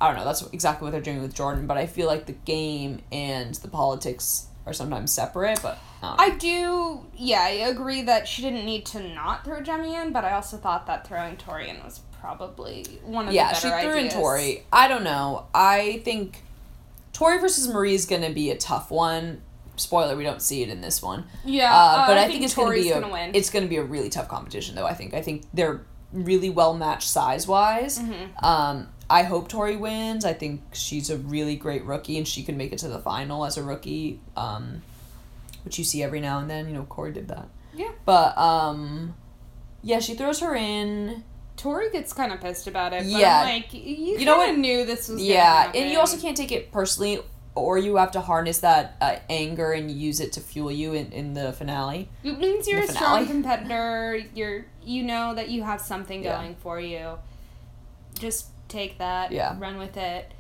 I 0.01 0.09
don't 0.09 0.17
know. 0.17 0.25
That's 0.25 0.43
exactly 0.53 0.85
what 0.85 0.91
they're 0.93 1.01
doing 1.01 1.23
with 1.23 1.35
Jordan, 1.35 1.67
but 1.67 1.77
I 1.77 1.87
feel 1.87 2.07
like 2.07 2.27
the 2.27 2.33
game 2.33 3.01
and 3.11 3.55
the 3.55 3.69
politics 3.69 4.47
are 4.67 4.73
sometimes 4.73 5.13
separate. 5.13 5.61
But 5.63 5.79
I 6.03 6.09
don't. 6.09 6.21
I 6.21 6.37
do, 6.37 7.07
yeah, 7.17 7.43
I 7.43 7.51
agree 7.69 8.03
that 8.03 8.29
she 8.29 8.43
didn't 8.43 8.65
need 8.65 8.85
to 8.87 9.01
not 9.01 9.45
throw 9.45 9.61
Jemmye 9.61 10.05
in, 10.05 10.13
but 10.13 10.25
I 10.25 10.33
also 10.33 10.57
thought 10.57 10.87
that 10.87 11.07
throwing 11.07 11.37
Tori 11.37 11.69
in 11.69 11.83
was 11.83 12.01
probably 12.23 12.85
one 13.05 13.27
of 13.27 13.35
yeah, 13.35 13.49
the 13.49 13.55
she 13.57 13.69
threw 13.69 13.91
ideas. 13.91 14.15
in 14.15 14.21
Tori. 14.21 14.65
I 14.73 14.87
don't 14.87 15.03
know. 15.03 15.47
I 15.53 16.01
think 16.05 16.41
Tori 17.13 17.39
versus 17.41 17.67
Marie 17.67 17.95
is 17.95 18.07
gonna 18.07 18.31
be 18.31 18.51
a 18.51 18.57
tough 18.57 18.93
one. 18.93 19.43
Spoiler: 19.75 20.17
we 20.17 20.23
don't 20.23 20.41
see 20.41 20.63
it 20.63 20.69
in 20.69 20.81
this 20.81 21.03
one. 21.03 21.25
Yeah, 21.45 21.75
Uh, 21.75 22.07
but 22.07 22.17
I, 22.17 22.25
I, 22.25 22.29
think, 22.29 22.45
it's 22.45 22.55
Tori's 22.55 22.69
gonna 22.69 22.83
be 22.83 22.91
a 22.91 23.01
gonna 23.01 23.13
win. 23.13 23.35
it's 23.35 23.51
gonna 23.51 23.67
be 23.67 23.77
a 23.77 23.83
really 23.83 24.09
tough 24.09 24.29
competition 24.29 24.77
though. 24.77 24.87
I 24.87 24.95
think 24.95 25.15
I 25.15 25.21
think 25.21 25.43
they're 25.53 25.83
really 26.13 26.49
well 26.49 26.75
matched 26.75 27.09
size 27.09 27.49
wise. 27.49 27.99
Mm-hmm. 27.99 28.45
Um, 28.45 28.89
I 29.11 29.25
hope 29.25 29.49
Tori 29.49 29.77
wins. 29.77 30.25
I 30.25 30.33
think 30.33 30.63
she's 30.73 31.11
a 31.11 31.17
really 31.19 31.57
great 31.57 31.85
rookie 31.85 32.17
and 32.19 32.29
she 32.29 32.45
can 32.45 32.57
make 32.57 32.73
it 32.73 32.79
to 32.79 32.89
the 32.89 33.01
final 33.01 33.45
as 33.45 33.59
a 33.59 33.65
rookie. 33.65 34.21
Um, 34.37 34.83
which 35.65 35.79
you 35.79 35.85
see 35.85 36.03
every 36.03 36.21
now 36.21 36.39
and 36.39 36.49
then. 36.49 36.69
You 36.69 36.75
know, 36.75 36.85
Corey 36.85 37.13
did 37.13 37.29
that. 37.29 37.49
Yeah. 37.75 37.91
But 38.05 38.37
um, 38.39 39.15
yeah, 39.83 39.99
she 39.99 40.15
throws 40.15 40.41
her 40.41 40.55
in. 40.55 41.25
Tori 41.57 41.91
gets 41.91 42.13
kind 42.13 42.33
of 42.33 42.41
pissed 42.41 42.67
about 42.67 42.93
it. 42.93 43.03
But 43.05 43.07
Yeah. 43.07 43.41
I'm 43.41 43.47
like, 43.61 43.73
you, 43.73 44.19
You 44.19 44.25
know 44.25 44.39
what? 44.39 44.57
knew 44.57 44.85
this 44.85 45.09
was. 45.09 45.23
Yeah, 45.23 45.71
and 45.75 45.91
you 45.91 45.99
also 45.99 46.19
can't 46.19 46.37
take 46.37 46.51
it 46.53 46.73
personally, 46.73 47.21
or 47.55 47.77
you 47.79 47.97
have 47.97 48.11
to 48.13 48.21
harness 48.21 48.59
that 48.61 48.97
uh, 49.01 49.17
anger 49.29 49.73
and 49.73 49.91
use 49.91 50.19
it 50.21 50.33
to 50.33 50.41
fuel 50.41 50.73
you 50.73 50.95
in, 50.95 51.13
in 51.13 51.35
the 51.35 51.53
finale. 51.53 52.09
It 52.25 52.39
means 52.39 52.67
you're 52.67 52.81
a 52.83 52.87
strong 52.89 53.27
competitor. 53.35 54.21
You're 54.35 54.65
you 54.83 55.03
know 55.05 55.35
that 55.35 55.51
you 55.51 55.63
have 55.63 55.81
something 55.81 56.25
Yeah. 56.25 56.37
going 56.39 56.57
for 56.57 56.81
you. 56.81 57.19
Just 58.19 58.47
take 58.69 58.99
that. 58.99 59.33
Yeah. 59.33 59.55
Run 59.59 59.79
with 59.79 59.97
it. 59.97 60.33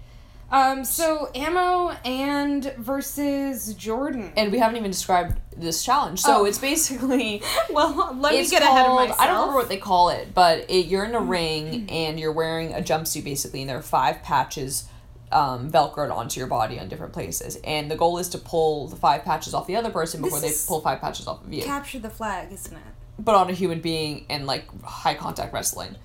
Um. 0.52 0.84
So 0.84 1.30
ammo 1.34 1.90
and 2.04 2.72
versus 2.78 3.72
Jordan. 3.74 4.32
And 4.36 4.52
we 4.52 4.58
haven't 4.58 4.76
even 4.76 4.90
described 4.90 5.40
this 5.56 5.82
challenge. 5.82 6.20
So 6.20 6.42
Oh. 6.42 6.44
it's 6.44 6.58
basically 6.58 7.42
well, 7.70 8.14
let 8.20 8.32
me 8.34 8.46
get 8.46 8.62
ahead 8.62 8.86
of 8.86 8.94
myself. 8.94 9.18
I 9.20 9.26
don't 9.26 9.36
remember 9.40 9.58
what 9.58 9.68
they 9.68 9.78
call 9.78 10.10
it, 10.10 10.34
but 10.34 10.70
it, 10.70 10.86
you're 10.86 11.06
Mm-hmm. 11.06 11.14
in 11.16 11.22
a 11.22 11.24
ring 11.24 11.86
and 11.90 12.20
you're 12.20 12.32
wearing 12.32 12.72
a 12.74 12.80
jumpsuit 12.80 13.24
basically, 13.24 13.62
and 13.62 13.70
there 13.70 13.78
are 13.78 13.82
five 13.82 14.22
patches 14.22 14.84
um, 15.32 15.70
velcroed 15.70 16.12
onto 16.14 16.38
your 16.38 16.46
body 16.46 16.78
on 16.78 16.88
different 16.88 17.12
places. 17.14 17.56
And 17.64 17.90
the 17.90 17.96
goal 17.96 18.18
is 18.18 18.28
to 18.30 18.38
pull 18.38 18.88
the 18.88 18.96
five 18.96 19.24
patches 19.24 19.54
off 19.54 19.66
the 19.66 19.76
other 19.76 19.88
person 19.90 20.20
before 20.20 20.40
This 20.40 20.64
they 20.64 20.68
pull 20.68 20.80
five 20.82 21.00
patches 21.00 21.26
off 21.26 21.42
of 21.42 21.50
you. 21.52 21.62
Capture 21.62 21.98
the 21.98 22.10
flag, 22.10 22.52
isn't 22.52 22.76
it? 22.76 22.82
but 23.18 23.34
on 23.34 23.48
a 23.48 23.52
human 23.52 23.80
being 23.80 24.26
and 24.28 24.46
like 24.46 24.64
high 24.82 25.14
contact 25.14 25.52
wrestling. 25.54 25.96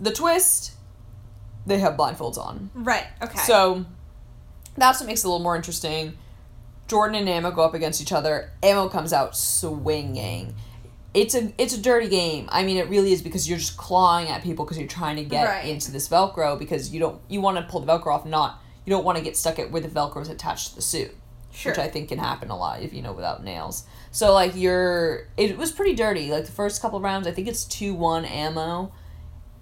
The 0.00 0.12
twist, 0.12 0.72
they 1.66 1.78
have 1.78 1.96
blindfolds 1.96 2.38
on. 2.38 2.70
Right. 2.74 3.06
Okay. 3.22 3.38
So 3.38 3.84
that's 4.76 5.00
what 5.00 5.06
makes 5.06 5.22
it 5.24 5.26
a 5.26 5.30
little 5.30 5.42
more 5.42 5.56
interesting. 5.56 6.16
Jordan 6.88 7.16
and 7.16 7.28
Ammo 7.28 7.50
go 7.50 7.62
up 7.62 7.74
against 7.74 8.02
each 8.02 8.12
other. 8.12 8.50
Ammo 8.62 8.88
comes 8.88 9.12
out 9.12 9.36
swinging. 9.36 10.54
It's 11.14 11.34
a 11.34 11.52
it's 11.58 11.74
a 11.74 11.80
dirty 11.80 12.08
game. 12.08 12.48
I 12.50 12.62
mean, 12.64 12.78
it 12.78 12.88
really 12.88 13.12
is 13.12 13.22
because 13.22 13.48
you're 13.48 13.58
just 13.58 13.76
clawing 13.76 14.28
at 14.28 14.42
people 14.42 14.64
because 14.64 14.78
you're 14.78 14.88
trying 14.88 15.16
to 15.16 15.24
get 15.24 15.44
Right. 15.46 15.66
into 15.66 15.92
this 15.92 16.08
Velcro 16.08 16.58
because 16.58 16.92
you 16.92 17.00
don't 17.00 17.20
you 17.28 17.40
want 17.40 17.58
to 17.58 17.62
pull 17.64 17.80
the 17.80 17.86
Velcro 17.92 18.08
off, 18.08 18.24
not 18.26 18.60
you 18.84 18.90
don't 18.90 19.04
want 19.04 19.18
to 19.18 19.24
get 19.24 19.36
stuck 19.36 19.58
at 19.58 19.70
where 19.70 19.80
the 19.82 19.88
Velcro 19.88 20.20
is 20.22 20.28
attached 20.28 20.70
to 20.70 20.76
the 20.76 20.82
suit 20.82 21.14
sure. 21.52 21.72
which 21.72 21.78
I 21.78 21.86
think 21.88 22.08
can 22.08 22.18
happen 22.18 22.50
a 22.50 22.56
lot 22.56 22.80
if 22.82 22.92
you 22.94 23.02
know 23.02 23.12
without 23.12 23.44
nails. 23.44 23.84
So 24.10 24.32
like 24.32 24.56
you're, 24.56 25.28
it 25.36 25.56
was 25.56 25.70
pretty 25.70 25.94
dirty. 25.94 26.30
Like 26.30 26.46
the 26.46 26.52
first 26.52 26.82
couple 26.82 27.00
rounds, 27.00 27.26
I 27.26 27.30
think 27.32 27.46
it's 27.46 27.64
two 27.64 27.94
one 27.94 28.24
ammo, 28.24 28.92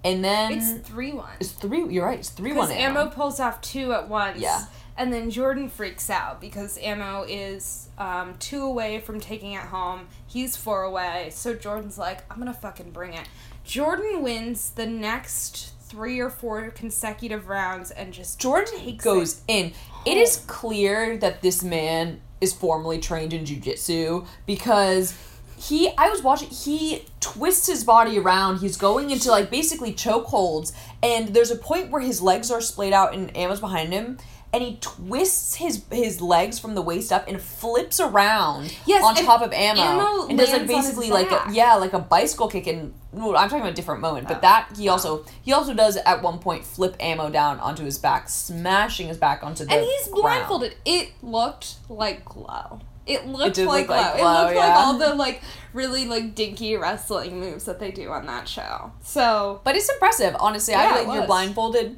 and 0.03 0.23
then 0.23 0.53
it's 0.53 0.73
three 0.87 1.13
one. 1.13 1.29
It's 1.39 1.51
three. 1.51 1.87
You're 1.93 2.05
right. 2.05 2.19
It's 2.19 2.29
three 2.29 2.53
one 2.53 2.71
ammo. 2.71 3.07
pulls 3.09 3.39
off 3.39 3.61
two 3.61 3.93
at 3.93 4.07
once. 4.07 4.39
Yeah. 4.39 4.65
And 4.97 5.11
then 5.11 5.31
Jordan 5.31 5.69
freaks 5.69 6.09
out 6.09 6.41
because 6.41 6.77
ammo 6.79 7.23
is 7.27 7.89
um, 7.97 8.35
two 8.39 8.61
away 8.63 8.99
from 8.99 9.19
taking 9.19 9.53
it 9.53 9.61
home. 9.63 10.07
He's 10.27 10.57
four 10.57 10.83
away. 10.83 11.29
So 11.31 11.53
Jordan's 11.53 11.97
like, 11.97 12.29
I'm 12.31 12.37
gonna 12.37 12.53
fucking 12.53 12.91
bring 12.91 13.13
it. 13.13 13.27
Jordan 13.63 14.21
wins 14.21 14.71
the 14.71 14.85
next 14.85 15.73
three 15.81 16.19
or 16.19 16.29
four 16.29 16.69
consecutive 16.71 17.47
rounds 17.47 17.91
and 17.91 18.13
just 18.13 18.39
Jordan 18.39 18.95
goes 18.97 19.41
it. 19.47 19.51
in. 19.51 19.73
It 20.05 20.17
is 20.17 20.37
clear 20.47 21.17
that 21.17 21.41
this 21.41 21.63
man 21.63 22.21
is 22.39 22.53
formally 22.53 22.97
trained 22.97 23.33
in 23.33 23.43
jujitsu 23.45 24.25
because 24.45 25.13
he 25.61 25.91
I 25.97 26.09
was 26.09 26.21
watching 26.23 26.49
he 26.49 27.05
twists 27.19 27.67
his 27.67 27.83
body 27.83 28.17
around. 28.17 28.59
He's 28.59 28.77
going 28.77 29.11
into 29.11 29.29
like 29.29 29.49
basically 29.51 29.93
chokeholds 29.93 30.73
and 31.03 31.29
there's 31.29 31.51
a 31.51 31.55
point 31.55 31.91
where 31.91 32.01
his 32.01 32.21
legs 32.21 32.49
are 32.51 32.61
splayed 32.61 32.93
out 32.93 33.13
and 33.13 33.35
Ammo's 33.37 33.59
behind 33.59 33.93
him 33.93 34.17
and 34.53 34.61
he 34.63 34.77
twists 34.81 35.55
his 35.55 35.83
his 35.91 36.19
legs 36.19 36.59
from 36.59 36.75
the 36.75 36.81
waist 36.81 37.11
up 37.11 37.27
and 37.27 37.39
flips 37.41 37.99
around 37.99 38.75
Yes, 38.85 39.03
on 39.03 39.15
top 39.23 39.41
of 39.41 39.53
ammo, 39.53 39.81
Ammo 39.81 40.27
and 40.27 40.37
does 40.37 40.49
like 40.51 40.67
lands 40.67 40.71
on 40.73 40.77
his 40.77 40.85
basically 40.85 41.09
like 41.09 41.31
a, 41.31 41.53
yeah 41.53 41.75
like 41.75 41.93
a 41.93 41.99
bicycle 41.99 42.47
kick 42.49 42.67
and 42.67 42.93
well, 43.13 43.35
I'm 43.37 43.49
talking 43.49 43.61
about 43.61 43.73
a 43.73 43.75
different 43.75 44.01
moment 44.01 44.27
but 44.27 44.37
Oh. 44.37 44.41
that 44.41 44.69
he 44.77 44.89
oh. 44.89 44.93
also 44.93 45.25
he 45.41 45.53
also 45.53 45.73
does 45.73 45.95
at 45.97 46.21
one 46.21 46.39
point 46.39 46.65
flip 46.65 46.95
ammo 46.99 47.29
down 47.29 47.59
onto 47.59 47.83
his 47.83 47.97
back 47.97 48.27
smashing 48.29 49.07
his 49.07 49.17
back 49.17 49.43
onto 49.43 49.63
the 49.65 49.71
And 49.73 49.85
he's 49.85 50.07
ground. 50.07 50.21
blindfolded. 50.23 50.75
It 50.85 51.11
looked 51.21 51.75
like 51.87 52.25
glow. 52.25 52.81
It 53.05 53.25
looked 53.25 53.55
did 53.55 53.67
like 53.67 53.87
look 53.87 53.97
like 53.97 54.17
glow. 54.17 54.21
It 54.21 54.43
looked 54.43 54.55
like 54.55 54.75
all 54.75 54.97
the 54.97 55.15
like 55.15 55.41
really 55.73 56.05
like 56.05 56.35
dinky 56.35 56.75
wrestling 56.77 57.39
moves 57.39 57.65
that 57.65 57.79
they 57.79 57.91
do 57.91 58.09
on 58.11 58.25
that 58.27 58.47
show. 58.47 58.91
So 59.03 59.61
But 59.63 59.75
it's 59.75 59.89
impressive, 59.89 60.35
honestly. 60.39 60.73
I 60.73 60.83
Yeah, 60.83 60.95
feel 60.95 61.07
like 61.07 61.15
you're 61.15 61.27
blindfolded. 61.27 61.97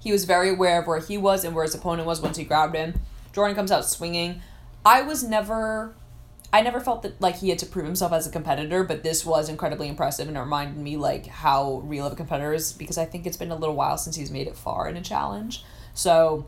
He 0.00 0.10
was 0.10 0.24
very 0.24 0.50
aware 0.50 0.80
of 0.80 0.86
where 0.88 0.98
he 0.98 1.16
was 1.16 1.44
and 1.44 1.54
where 1.54 1.64
his 1.64 1.74
opponent 1.74 2.06
was 2.06 2.20
once 2.20 2.36
he 2.36 2.44
grabbed 2.44 2.74
him. 2.74 3.00
Jordan 3.32 3.54
comes 3.54 3.70
out 3.70 3.86
swinging. 3.86 4.42
I 4.84 5.02
was 5.02 5.22
never. 5.22 5.94
I 6.54 6.60
never 6.60 6.80
felt 6.80 7.02
that 7.02 7.18
like 7.20 7.36
he 7.36 7.48
had 7.48 7.58
to 7.60 7.66
prove 7.66 7.86
himself 7.86 8.12
as 8.12 8.26
a 8.26 8.30
competitor, 8.30 8.84
but 8.84 9.02
this 9.02 9.24
was 9.24 9.48
incredibly 9.48 9.88
impressive 9.88 10.28
and 10.28 10.36
it 10.36 10.40
reminded 10.40 10.76
me 10.76 10.98
like 10.98 11.26
how 11.26 11.80
real 11.84 12.06
of 12.06 12.12
a 12.12 12.16
competitor 12.16 12.52
is 12.52 12.74
because 12.74 12.98
I 12.98 13.06
think 13.06 13.24
it's 13.24 13.38
been 13.38 13.50
a 13.50 13.56
little 13.56 13.74
while 13.74 13.96
since 13.96 14.16
he's 14.16 14.30
made 14.30 14.46
it 14.48 14.56
far 14.56 14.86
in 14.86 14.96
a 14.98 15.00
challenge. 15.00 15.64
So 15.94 16.46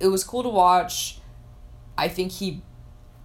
it 0.00 0.08
was 0.08 0.24
cool 0.24 0.42
to 0.42 0.48
watch. 0.48 1.20
I 1.96 2.08
think 2.08 2.32
he 2.32 2.62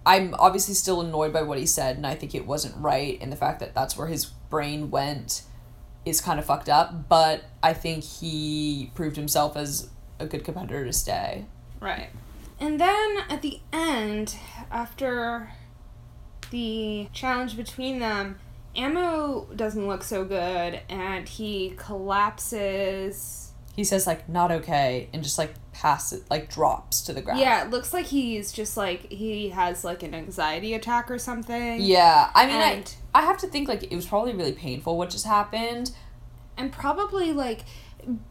I'm 0.08 0.34
obviously 0.38 0.72
still 0.72 1.02
annoyed 1.02 1.34
by 1.34 1.42
what 1.42 1.58
he 1.58 1.66
said, 1.66 1.96
and 1.96 2.06
I 2.06 2.14
think 2.14 2.34
it 2.34 2.46
wasn't 2.46 2.74
right, 2.78 3.18
and 3.20 3.30
the 3.30 3.36
fact 3.36 3.60
that 3.60 3.74
that's 3.74 3.94
where 3.94 4.06
his 4.06 4.24
brain 4.24 4.90
went 4.90 5.42
is 6.06 6.22
kind 6.22 6.38
of 6.38 6.46
fucked 6.46 6.70
up. 6.70 7.10
But 7.10 7.44
I 7.62 7.74
think 7.74 8.04
he 8.04 8.90
proved 8.94 9.16
himself 9.16 9.54
as 9.54 9.90
a 10.18 10.26
good 10.26 10.44
competitor 10.44 10.86
to 10.86 10.94
stay. 10.94 11.44
Right. 11.78 12.08
And 12.58 12.80
then 12.80 13.18
at 13.28 13.42
the 13.42 13.60
end, 13.70 14.36
after 14.70 15.50
the 16.50 17.08
challenge 17.12 17.56
between 17.56 17.98
them, 17.98 18.38
Ammo 18.74 19.46
doesn't 19.54 19.86
look 19.86 20.02
so 20.02 20.24
good 20.24 20.80
and 20.88 21.28
he 21.28 21.74
collapses. 21.76 23.47
He 23.78 23.84
says 23.84 24.08
like 24.08 24.28
not 24.28 24.50
okay, 24.50 25.08
and 25.12 25.22
just 25.22 25.38
like 25.38 25.54
passes, 25.72 26.24
like 26.28 26.52
drops 26.52 27.00
to 27.02 27.12
the 27.12 27.22
ground. 27.22 27.38
Yeah, 27.38 27.62
it 27.64 27.70
looks 27.70 27.92
like 27.92 28.06
he's 28.06 28.50
just 28.50 28.76
like 28.76 29.08
he 29.12 29.50
has 29.50 29.84
like 29.84 30.02
an 30.02 30.14
anxiety 30.16 30.74
attack 30.74 31.08
or 31.08 31.16
something. 31.16 31.80
Yeah, 31.80 32.28
I 32.34 32.46
mean, 32.46 32.56
And- 32.56 32.94
I 33.14 33.20
I 33.20 33.22
have 33.22 33.38
to 33.38 33.46
think 33.46 33.68
like 33.68 33.84
it 33.84 33.94
was 33.94 34.04
probably 34.04 34.32
really 34.34 34.50
painful 34.50 34.98
what 34.98 35.10
just 35.10 35.26
happened. 35.26 35.92
and 36.56 36.72
probably 36.72 37.32
like 37.32 37.60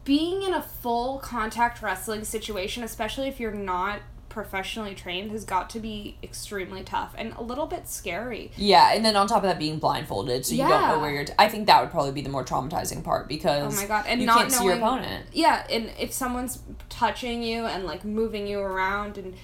being 0.04 0.42
in 0.42 0.52
a 0.52 0.60
full 0.60 1.16
contact 1.20 1.80
wrestling 1.80 2.24
situation, 2.24 2.82
especially 2.84 3.26
if 3.28 3.40
you're 3.40 3.50
not 3.50 4.00
professionally 4.28 4.94
trained, 4.94 5.30
has 5.32 5.44
got 5.44 5.70
to 5.70 5.80
be 5.80 6.16
extremely 6.22 6.82
tough 6.82 7.14
and 7.16 7.32
a 7.34 7.42
little 7.42 7.66
bit 7.66 7.88
scary. 7.88 8.52
Yeah, 8.56 8.92
and 8.92 9.04
then 9.04 9.16
on 9.16 9.26
top 9.26 9.38
of 9.38 9.42
that, 9.44 9.58
being 9.58 9.78
blindfolded, 9.78 10.44
so 10.46 10.54
you 10.54 10.66
don't 10.66 10.88
know 10.88 10.98
where 11.00 11.10
you're. 11.10 11.24
T- 11.24 11.32
I 11.38 11.48
think 11.48 11.66
that 11.66 11.80
would 11.80 11.90
probably 11.90 12.12
be 12.12 12.20
the 12.22 12.28
more 12.28 12.44
traumatizing 12.44 13.02
part 13.02 13.28
because 13.28 13.72
Oh 13.72 13.80
my 13.80 13.86
god! 13.86 14.04
And 14.06 14.20
you 14.20 14.26
not 14.26 14.38
can't 14.38 14.50
knowing 14.52 14.60
see 14.60 14.66
your 14.66 14.76
opponent. 14.76 15.26
Yeah, 15.32 15.66
and 15.70 15.90
if 15.98 16.12
someone's 16.12 16.60
touching 16.88 17.42
you 17.42 17.64
and 17.66 17.84
like 17.84 18.04
moving 18.04 18.46
you 18.46 18.60
around 18.60 19.18
and 19.18 19.34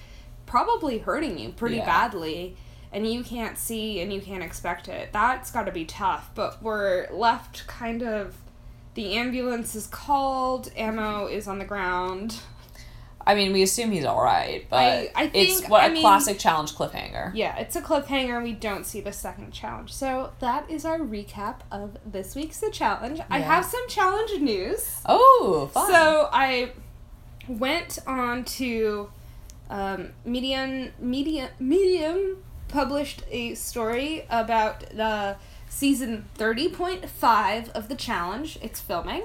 probably 0.45 0.99
hurting 0.99 1.37
you 1.39 1.49
pretty 1.49 1.77
Yeah. 1.77 1.85
badly, 1.85 2.55
and 2.91 3.11
you 3.11 3.23
can't 3.23 3.57
see 3.57 3.99
and 3.99 4.13
you 4.13 4.21
can't 4.21 4.43
expect 4.43 4.87
it, 4.87 5.09
that's 5.11 5.51
got 5.51 5.65
to 5.65 5.71
be 5.71 5.85
tough. 5.85 6.29
But 6.35 6.61
we're 6.61 7.07
left 7.11 7.65
kind 7.67 8.03
of. 8.03 8.35
The 8.93 9.15
ambulance 9.15 9.75
is 9.75 9.87
called. 9.87 10.71
Ammo 10.77 11.25
is 11.27 11.49
on 11.49 11.59
the 11.59 11.65
ground. 11.65 12.39
I 13.27 13.33
mean, 13.33 13.53
we 13.53 13.63
assume 13.63 13.91
he's 13.91 14.05
all 14.05 14.21
right, 14.23 14.67
but 14.69 14.77
I- 14.77 15.11
I 15.15 15.31
it's 15.33 15.59
think- 15.61 15.71
what 15.71 15.81
I 15.83 15.87
a 15.87 15.91
mean- 15.91 16.01
classic 16.01 16.37
challenge 16.37 16.73
cliffhanger. 16.75 17.31
Yeah, 17.33 17.55
it's 17.57 17.75
a 17.75 17.81
cliffhanger. 17.81 18.35
And 18.35 18.43
we 18.43 18.53
don't 18.53 18.85
see 18.85 19.01
the 19.01 19.11
second 19.11 19.51
challenge. 19.51 19.91
So 19.93 20.31
that 20.39 20.69
is 20.69 20.85
our 20.85 20.99
recap 20.99 21.55
of 21.71 21.97
this 22.05 22.35
week's 22.35 22.59
The 22.59 22.69
Challenge. 22.69 23.19
I 23.29 23.39
have 23.39 23.65
some 23.65 23.87
challenge 23.89 24.39
news. 24.39 25.01
Oh, 25.07 25.69
fun. 25.73 25.91
So 25.91 26.29
I 26.31 26.71
went 27.47 27.99
on 28.07 28.43
to 28.45 29.09
um, 29.69 30.11
Medium. 30.23 30.91
Medium. 30.99 31.49
Medium 31.59 32.43
published 32.67 33.23
a 33.31 33.55
story 33.55 34.25
about 34.29 34.81
the 34.91 35.37
season 35.69 36.25
thirty 36.35 36.69
point 36.69 37.09
five 37.09 37.69
of 37.69 37.89
the 37.89 37.95
challenge. 37.95 38.59
It's 38.61 38.79
filming. 38.79 39.23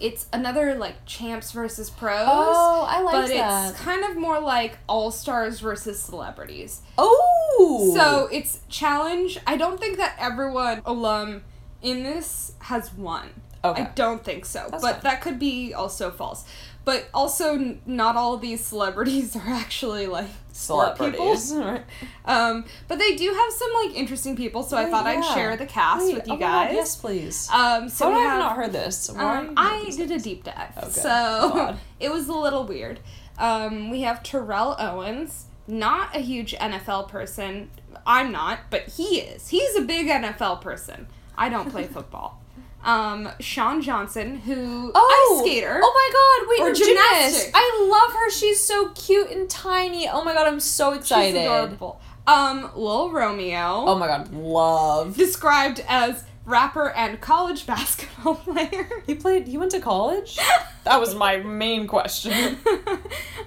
It's 0.00 0.26
another 0.32 0.74
like 0.76 1.04
champs 1.06 1.52
versus 1.52 1.90
pros. 1.90 2.26
oh, 2.30 2.86
I 2.88 3.00
like 3.02 3.14
but 3.14 3.28
that. 3.28 3.70
it's 3.72 3.80
kind 3.80 4.04
of 4.04 4.16
more 4.16 4.38
like 4.40 4.78
all 4.88 5.10
stars 5.10 5.60
versus 5.60 6.00
celebrities. 6.00 6.82
oh, 6.96 7.92
So 7.96 8.28
it's 8.30 8.60
challenge. 8.68 9.38
I 9.46 9.56
don't 9.56 9.80
think 9.80 9.96
that 9.98 10.16
everyone 10.18 10.82
alum 10.84 11.42
in 11.82 12.02
this 12.04 12.52
has 12.60 12.92
won. 12.94 13.30
okay, 13.64 13.82
I 13.82 13.90
don't 13.94 14.24
think 14.24 14.44
so, 14.44 14.66
That's 14.70 14.82
but 14.82 14.94
fine. 14.94 15.00
that 15.04 15.20
could 15.20 15.38
be 15.38 15.74
also 15.74 16.10
false. 16.10 16.44
But 16.84 17.08
also, 17.12 17.54
n- 17.54 17.82
not 17.84 18.16
all 18.16 18.34
of 18.34 18.40
these 18.40 18.64
celebrities 18.64 19.36
are 19.36 19.48
actually 19.48 20.06
like. 20.06 20.28
Celebrities. 20.58 21.52
Right. 21.58 21.84
Um, 22.24 22.64
but 22.88 22.98
they 22.98 23.14
do 23.16 23.32
have 23.32 23.52
some 23.52 23.68
like 23.84 23.94
interesting 23.96 24.36
people, 24.36 24.62
so 24.62 24.76
I 24.76 24.84
Oh, 24.86 24.90
thought 24.90 25.06
I'd 25.06 25.24
share 25.34 25.56
the 25.56 25.66
cast 25.66 26.04
Wait, 26.06 26.14
with 26.16 26.26
you 26.26 26.34
oh 26.34 26.36
my 26.36 26.40
God, 26.40 26.66
guys. 26.66 26.74
yes, 26.74 26.96
please. 26.96 27.48
Um, 27.50 27.88
so 27.88 28.10
have 28.10 28.18
I 28.18 28.22
have, 28.22 28.38
not 28.38 28.56
heard 28.56 28.72
this? 28.72 29.08
Um, 29.10 29.54
I 29.56 29.90
did 29.96 30.10
a 30.10 30.18
deep 30.18 30.44
dive, 30.44 30.76
Okay. 30.76 30.90
so 30.90 31.76
it 32.00 32.10
was 32.10 32.28
a 32.28 32.34
little 32.34 32.64
weird. 32.64 33.00
Um, 33.38 33.90
we 33.90 34.02
have 34.02 34.22
Terrell 34.22 34.74
Owens, 34.78 35.46
not 35.66 36.14
a 36.16 36.20
huge 36.20 36.54
NFL 36.54 37.08
person, 37.08 37.70
I'm 38.06 38.32
not, 38.32 38.60
but 38.70 38.82
he 38.88 39.20
is. 39.20 39.48
He's 39.48 39.76
a 39.76 39.82
big 39.82 40.08
NFL 40.08 40.60
person. 40.60 41.06
I 41.36 41.48
don't 41.48 41.70
play 41.70 41.84
football. 41.96 42.37
Um, 42.84 43.28
Shawn 43.40 43.82
Johnson, 43.82 44.36
who 44.36 44.92
oh, 44.94 45.40
ice 45.40 45.44
skater. 45.44 45.80
Oh 45.82 45.92
my 45.92 46.10
god, 46.12 46.48
wait, 46.48 46.60
Or 46.60 46.68
no, 46.68 46.74
gymnast. 46.74 47.50
I 47.52 47.88
love 47.90 48.14
her. 48.14 48.30
She's 48.30 48.62
so 48.62 48.90
cute 48.90 49.30
and 49.30 49.50
tiny. 49.50 50.08
Oh 50.08 50.22
my 50.24 50.32
god, 50.32 50.46
I'm 50.46 50.60
so 50.60 50.92
excited. 50.92 51.34
She's 51.34 51.44
adorable. 51.44 52.00
Um, 52.26 52.70
Lil 52.76 53.10
Romeo. 53.10 53.84
Oh 53.86 53.98
my 53.98 54.06
god, 54.06 54.32
love. 54.32 55.16
described 55.16 55.84
as 55.88 56.24
rapper 56.48 56.90
and 56.90 57.20
college 57.20 57.66
basketball 57.66 58.36
player. 58.36 58.88
He 59.06 59.14
played 59.14 59.46
he 59.46 59.58
went 59.58 59.70
to 59.72 59.80
college? 59.80 60.38
that 60.84 60.98
was 60.98 61.14
my 61.14 61.36
main 61.36 61.86
question. 61.86 62.32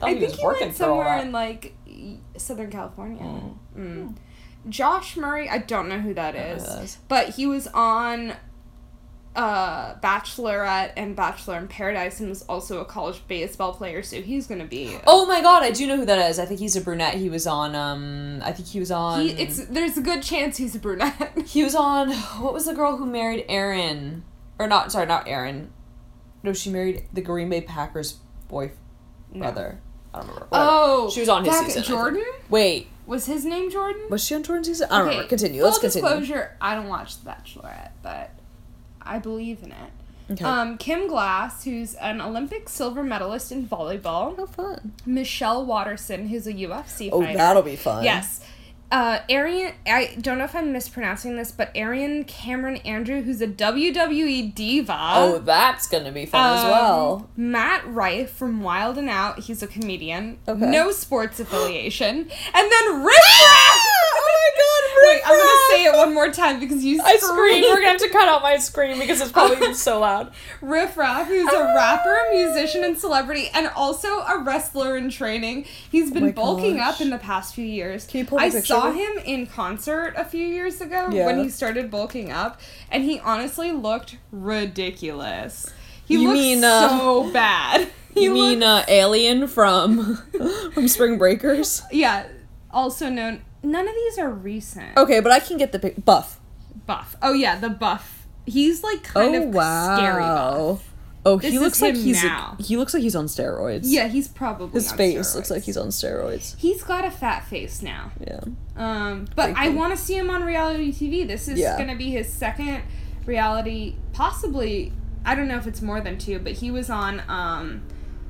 I 0.02 0.14
he 0.14 0.20
think 0.20 0.34
he 0.34 0.46
went 0.46 0.76
somewhere 0.76 1.18
in 1.18 1.32
like 1.32 1.76
Southern 2.38 2.72
California. 2.72 3.42
Mm. 3.78 4.16
Josh 4.70 5.18
Murray, 5.18 5.50
I 5.50 5.58
don't 5.58 5.90
know 5.90 6.00
who 6.00 6.14
that 6.14 6.36
know 6.36 6.42
who 6.42 6.56
is, 6.56 6.66
that 6.66 6.84
is. 6.84 6.98
but 7.08 7.30
he 7.30 7.48
was 7.48 7.68
on 7.68 8.34
uh 9.36 9.96
Bachelorette 10.02 10.92
and 10.98 11.16
Bachelor 11.16 11.58
in 11.58 11.68
Paradise 11.70 12.20
and 12.20 12.28
was 12.30 12.42
also 12.44 12.82
a 12.82 12.86
college 12.86 13.22
baseball 13.28 13.74
player, 13.74 14.04
so 14.04 14.22
he's 14.22 14.46
gonna 14.48 14.66
be. 14.66 14.98
Oh 15.08 15.26
my 15.26 15.42
god, 15.42 15.64
I 15.64 15.72
do 15.72 15.88
know 15.88 15.96
who 15.98 16.06
that 16.06 16.30
is. 16.30 16.38
I 16.40 16.46
think 16.46 16.60
he's 16.60 16.76
a 16.76 16.82
brunette. 16.82 17.16
He 17.16 17.30
was 17.30 17.48
on 17.48 17.74
um 17.76 18.42
I 18.44 18.52
think 18.52 18.68
he 18.68 18.80
was 18.80 18.92
on 18.92 19.22
He, 19.22 19.30
it's 19.32 19.66
there's 19.68 19.98
a 19.98 20.02
good 20.02 20.22
chance 20.22 20.58
he's 20.58 20.76
a 20.76 20.80
brunette. 20.80 21.32
He 21.46 21.64
was 21.64 21.76
on 21.76 22.12
what 22.42 22.54
was 22.54 22.66
the 22.66 22.74
girl 22.74 22.98
who 22.98 23.06
married 23.06 23.46
Aaron? 23.48 24.24
Or 24.60 24.68
not 24.68 24.92
sorry, 24.92 25.06
not 25.06 25.28
Aaron. 25.28 25.72
No, 26.44 26.54
she 26.54 26.70
married 26.70 27.06
the 27.14 27.22
Green 27.22 27.50
Bay 27.50 27.62
Packers 27.62 28.18
boy 28.50 28.72
brother. 29.34 29.80
I 30.14 30.18
don't 30.20 30.28
remember. 30.28 30.48
Whatever. 30.50 30.70
Oh, 30.72 31.10
She 31.10 31.22
was 31.22 31.30
on 31.30 31.46
his 31.46 31.58
season, 31.58 31.84
Jordan 31.84 32.26
Wait, 32.50 32.90
was 33.06 33.28
his 33.28 33.46
name 33.46 33.72
Jordan? 33.72 34.02
was 34.10 34.26
she 34.26 34.36
on 34.36 34.44
Jordan's 34.44 34.68
season? 34.68 34.88
I 34.92 34.98
don't 34.98 35.08
Okay, 35.08 35.10
remember. 35.16 35.30
Continue. 35.30 35.62
Full 35.62 35.70
Let's 35.70 35.80
continue. 35.80 36.10
disclosure: 36.10 36.58
I 36.60 36.76
don't 36.76 36.90
watch 36.90 37.22
The 37.24 37.30
Bachelorette, 37.30 37.92
but 38.04 38.32
I 39.06 39.20
believe 39.20 39.64
in 39.64 39.72
it. 39.72 39.92
Okay. 40.32 40.46
Um, 40.46 40.78
Kim 40.78 41.08
Glass, 41.08 41.66
who's 41.66 41.96
an 41.96 42.22
Olympic 42.22 42.70
silver 42.70 43.04
medalist 43.04 43.52
in 43.52 43.68
volleyball. 43.68 44.38
How 44.38 44.46
fun. 44.46 44.94
Michelle 45.06 45.66
Waterson, 45.66 46.28
who's 46.30 46.48
a 46.48 46.54
UFC 46.54 47.10
Oh, 47.12 47.22
fighter. 47.22 47.38
that'll 47.38 47.64
be 47.64 47.76
fun. 47.76 48.04
Yes. 48.06 48.40
Uh, 48.94 49.20
Ariane, 49.30 49.72
I 49.88 50.18
don't 50.20 50.38
know 50.38 50.44
if 50.44 50.54
I'm 50.54 50.74
mispronouncing 50.74 51.38
this, 51.38 51.50
but 51.54 51.74
Ariane 51.78 52.26
Cameron 52.26 52.76
Andrew, 52.84 53.22
who's 53.22 53.40
a 53.42 53.48
WWE 53.48 54.54
diva. 54.54 54.98
Oh, 55.16 55.38
that's 55.40 55.88
gonna 55.88 56.12
be 56.12 56.26
fun 56.26 56.58
as 56.58 56.64
Um, 56.66 56.72
well. 56.72 57.30
Matt 57.38 57.88
Rife 57.88 58.32
from 58.32 58.62
Wild 58.62 58.98
and 58.98 59.10
Out, 59.10 59.40
he's 59.40 59.64
a 59.64 59.68
comedian. 59.68 60.40
Okay. 60.46 60.66
No 60.66 60.92
sports 60.92 61.40
affiliation. 61.40 62.18
And 62.54 62.72
then 62.72 63.04
Riff 63.04 63.16
oh 63.18 63.71
my 64.42 64.50
god, 64.58 65.04
Wait, 65.04 65.22
I'm 65.26 65.38
gonna 65.38 65.60
say 65.70 65.86
it 65.86 65.96
one 65.98 66.14
more 66.14 66.30
time 66.32 66.60
because 66.60 66.84
you 66.84 67.02
I 67.02 67.16
screamed. 67.18 67.22
scream. 67.22 67.64
We're 67.64 67.76
gonna 67.78 67.88
have 67.90 68.02
to 68.02 68.10
cut 68.10 68.28
out 68.30 68.42
my 68.42 68.58
scream 68.58 69.00
because 69.00 69.22
it's 69.22 69.32
probably 69.32 69.74
so 69.76 70.00
loud. 70.00 70.32
Riff 70.62 70.98
Raff, 70.98 71.28
who's 71.28 71.52
a 71.52 71.60
rapper, 71.76 72.18
musician, 72.32 72.84
and 72.84 72.98
celebrity, 72.98 73.50
and 73.54 73.68
also 73.76 74.08
a 74.22 74.40
wrestler 74.44 74.98
in 74.98 75.10
training. 75.10 75.66
He's 75.92 76.12
been 76.12 76.26
Oh 76.26 76.32
bulking 76.32 76.78
gosh. 76.78 76.96
up 76.96 77.02
in 77.02 77.10
the 77.10 77.18
past 77.18 77.56
few 77.56 77.66
years. 77.66 78.06
Can 78.06 78.20
you 78.20 78.26
pull 78.26 78.40
I 78.40 78.50
saw 78.50 78.92
him 78.92 79.12
in 79.26 79.48
concert 79.48 80.14
a 80.18 80.26
few 80.26 80.46
years 80.46 80.82
ago 80.82 81.10
Yeah. 81.12 81.26
when 81.26 81.40
he 81.44 81.50
started 81.50 81.90
bulking 81.92 82.32
up, 82.32 82.60
and 82.92 83.04
he 83.04 83.20
honestly 83.20 83.72
looked 83.72 84.18
ridiculous. 84.32 85.72
He 86.06 86.16
You 86.16 86.28
looked 86.28 86.34
mean, 86.40 86.64
uh, 86.64 86.90
so 87.00 87.30
bad. 87.34 87.90
He 88.14 88.26
You 88.26 88.34
mean 88.34 88.62
uh, 88.62 88.84
Alien 88.90 89.48
from 89.48 90.18
from 90.74 90.88
Spring 90.90 91.18
Breakers? 91.18 91.82
yeah, 91.94 92.26
also 92.70 93.10
known. 93.10 93.42
None 93.64 93.88
of 93.88 93.94
these 93.94 94.18
are 94.18 94.30
recent. 94.30 94.98
Okay, 94.98 95.20
but 95.20 95.32
I 95.32 95.40
can 95.40 95.58
get 95.58 95.72
the 95.72 95.80
pic. 95.80 96.04
Buff. 96.04 96.40
Buff. 96.86 97.16
Oh 97.22 97.34
yeah, 97.34 97.58
the 97.60 97.70
buff. 97.70 98.28
He's 98.46 98.84
like 98.84 99.04
kind 99.04 99.36
oh 99.36 99.44
of 99.44 99.54
wow. 99.54 99.96
scary 99.98 100.22
buff. 100.24 100.88
Oh, 101.24 101.38
This 101.38 101.52
he 101.52 101.60
looks 101.60 101.80
like 101.84 101.96
he's 101.96 102.24
now. 102.24 102.58
he 102.60 102.78
looks 102.78 102.96
like 102.96 103.04
he's 103.04 103.16
on 103.16 103.26
steroids. 103.28 103.82
Yeah, 103.84 104.08
he's 104.08 104.28
probably 104.28 104.74
His 104.82 104.92
face 104.92 105.36
looks 105.36 105.52
like 105.52 105.62
he's 105.62 105.78
on 105.78 105.90
steroids. 105.90 106.58
He's 106.58 106.82
got 106.84 107.06
a 107.06 107.12
fat 107.12 107.46
face 107.46 107.84
now. 107.84 108.12
Yeah. 108.20 108.40
Um, 108.76 109.28
but 109.36 109.54
Thank 109.54 109.58
I 109.60 109.70
want 109.70 109.96
to 109.96 109.98
see 110.04 110.18
him 110.18 110.32
on 110.32 110.44
reality 110.44 110.92
TV. 110.92 111.28
This 111.28 111.48
is 111.48 111.60
Yeah. 111.60 111.78
going 111.78 111.90
to 111.90 111.96
be 111.96 112.10
his 112.10 112.32
second 112.34 112.82
reality, 113.28 113.98
possibly. 114.14 114.94
I 115.24 115.36
don't 115.36 115.48
know 115.48 115.58
if 115.58 115.68
it's 115.68 115.84
more 115.84 116.02
than 116.02 116.18
two, 116.18 116.40
but 116.40 116.54
he 116.54 116.72
was 116.72 116.90
on 116.90 117.22
um, 117.30 117.84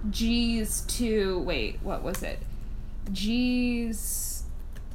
G's 0.09 0.81
two. 0.81 1.39
wait, 1.39 1.79
what 1.81 2.03
was 2.03 2.21
it? 2.21 2.39
G's 3.13 3.97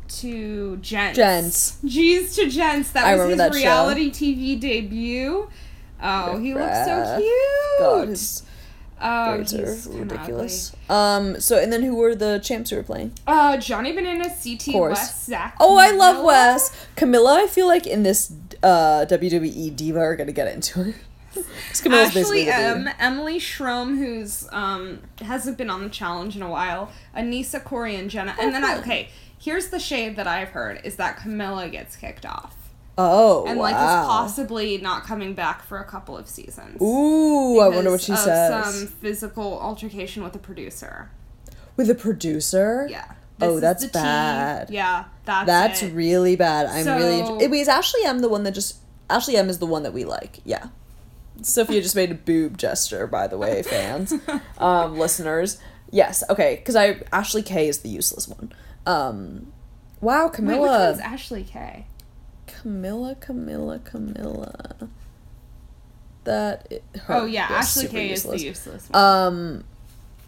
to 0.09 0.77
Gents. 0.79 1.17
Gents. 1.17 1.79
G's 1.85 2.37
to 2.37 2.49
Gents. 2.49 2.91
That 2.93 3.17
was 3.17 3.29
his 3.29 3.39
that 3.39 3.53
show. 3.53 3.59
reality 3.59 4.11
TV 4.11 4.59
debut. 4.59 5.49
Oh, 6.03 6.39
he 6.39 6.55
looks 6.55 6.85
so 6.85 7.19
cute. 7.19 7.81
God, 7.81 8.09
his 8.09 8.43
oh, 9.01 9.35
braids 9.35 9.53
he's 9.53 9.87
are 9.87 9.99
ridiculous. 9.99 10.77
Um. 10.89 11.41
So 11.41 11.59
and 11.59 11.73
then 11.73 11.83
who 11.83 11.97
were 11.97 12.15
the 12.15 12.39
champs 12.43 12.71
who 12.71 12.77
were 12.77 12.83
playing? 12.83 13.13
Uh, 13.27 13.57
Johnny 13.57 13.93
Banana, 13.93 14.25
CT. 14.25 14.75
West, 14.75 15.27
Zach. 15.27 15.57
Oh, 15.61 15.77
I 15.77 15.91
love. 15.93 16.25
Wes. 16.25 16.87
Camila, 16.97 17.37
I 17.37 17.47
feel 17.47 17.67
like 17.67 17.87
in 17.87 18.03
this 18.03 18.33
uh, 18.63 19.07
WWE 19.09 19.75
diva 19.75 19.99
are 19.99 20.17
gonna 20.17 20.33
get 20.33 20.53
into 20.53 20.89
it. 20.89 20.95
Ashley 21.87 22.49
M. 22.49 22.89
Emily 22.99 23.39
Schromm, 23.39 23.99
who's 23.99 24.49
um 24.53 25.01
hasn't 25.21 25.59
been 25.59 25.71
on 25.71 25.83
the 25.83 25.91
challenge 25.91 26.37
in 26.37 26.43
a 26.43 26.51
while, 26.51 26.91
Aneesa 27.17 27.63
Cory 27.63 27.97
and 27.97 28.11
Jenna, 28.11 28.35
and 28.41 28.55
then 28.55 28.65
I, 28.65 28.79
okay, 28.79 29.09
here's 29.39 29.69
the 29.69 29.79
shade 29.79 30.17
that 30.17 30.27
I've 30.27 30.49
heard 30.49 30.81
is 30.85 30.97
that 30.97 31.19
Camila 31.19 31.71
gets 31.71 31.97
kicked 31.97 32.25
off 32.27 32.55
Oh, 32.99 33.45
and 33.47 33.59
wow. 33.59 33.63
like 33.65 33.75
is 33.75 34.07
possibly 34.07 34.79
not 34.79 35.05
coming 35.05 35.35
back 35.35 35.63
for 35.65 35.79
a 35.79 35.85
couple 35.85 36.17
of 36.17 36.27
seasons. 36.29 36.81
Ooh, 36.81 37.61
I 37.61 37.69
wonder 37.69 37.91
what 37.91 38.01
she 38.01 38.17
says. 38.17 38.75
Some 38.75 38.87
physical 38.87 39.59
altercation 39.61 40.23
with 40.23 40.35
a 40.35 40.39
producer. 40.39 41.11
With 41.77 41.91
a 41.91 41.95
producer? 41.95 42.87
Yeah. 42.91 43.13
Oh, 43.43 43.61
that's 43.61 43.83
tea. 43.85 43.91
bad. 43.93 44.71
Yeah, 44.71 45.05
that's 45.27 45.47
That's 45.47 45.83
it. 45.83 45.93
really 45.93 46.37
bad. 46.37 46.65
I'm 46.67 46.87
really. 46.87 47.19
So- 47.27 47.39
It 47.39 47.51
was 47.51 47.69
Ashley 47.69 48.01
M 48.05 48.21
the 48.21 48.31
one 48.31 48.45
that 48.45 48.53
just. 48.53 48.77
Ashley 49.11 49.37
M 49.37 49.51
is 49.51 49.59
the 49.59 49.67
one 49.67 49.83
that 49.83 49.93
we 49.93 50.07
like. 50.07 50.41
Yeah. 50.45 50.69
Sophia 51.43 51.83
just 51.83 51.95
made 51.95 52.11
a 52.11 52.15
boob 52.15 52.57
gesture, 52.57 53.07
by 53.07 53.27
the 53.27 53.37
way, 53.37 53.63
fans, 53.63 54.15
um, 54.59 54.99
listeners. 54.99 55.59
Yes, 55.91 56.25
okay, 56.31 56.57
because 56.57 56.75
I 56.77 57.03
Ashley 57.13 57.43
K 57.43 57.69
is 57.69 57.81
the 57.81 57.91
useless 57.91 58.27
one. 58.27 58.55
Um, 58.87 59.53
wow, 60.01 60.27
Wait, 60.27 60.41
which 60.41 60.41
Camila, 60.59 60.89
one's 60.91 61.01
Ashley 61.01 61.45
K? 61.45 61.87
Camila, 62.47 63.17
Camila, 63.17 63.81
Camila. 63.81 64.89
That. 66.25 66.67
i- 66.73 66.99
her- 67.01 67.15
Oh 67.15 67.25
yeah, 67.25 67.47
Ashley 67.51 67.89
K 67.89 68.11
is 68.11 68.23
the 68.25 68.39
useless 68.39 68.89
one. 68.91 69.03
Um, 69.03 69.65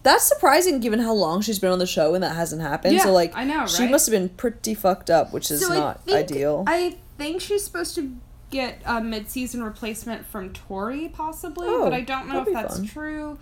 that's 0.02 0.24
surprising 0.24 0.80
given 0.80 1.00
how 1.00 1.12
long 1.12 1.40
she's 1.40 1.58
been 1.58 1.70
on 1.72 1.78
the 1.80 1.86
show 1.86 2.14
and 2.14 2.22
that 2.22 2.36
hasn't 2.36 2.62
happened. 2.62 2.94
Yeah, 2.94 3.02
so 3.04 3.12
like, 3.12 3.34
I 3.34 3.44
know, 3.44 3.66
she 3.66 3.86
must 3.88 4.06
have 4.06 4.12
been 4.12 4.28
pretty 4.30 4.74
fucked 4.74 5.10
up, 5.10 5.32
which 5.32 5.50
is 5.50 5.60
So 5.66 5.72
I 5.72 5.76
not 5.76 6.04
think- 6.04 6.16
ideal. 6.18 6.64
I 6.66 6.96
think 7.18 7.40
she's 7.40 7.64
supposed 7.64 7.94
to 7.96 8.16
get 8.50 8.80
a 8.86 9.00
mid-season 9.00 9.62
replacement 9.62 10.24
from 10.24 10.52
Tori, 10.52 11.08
possibly, 11.12 11.66
Oh, 11.68 11.84
but 11.84 11.92
I 11.92 12.00
don't 12.00 12.28
know 12.28 12.42
if 12.42 12.52
that's 12.52 12.76
fun. 12.78 12.86
true. 12.86 13.38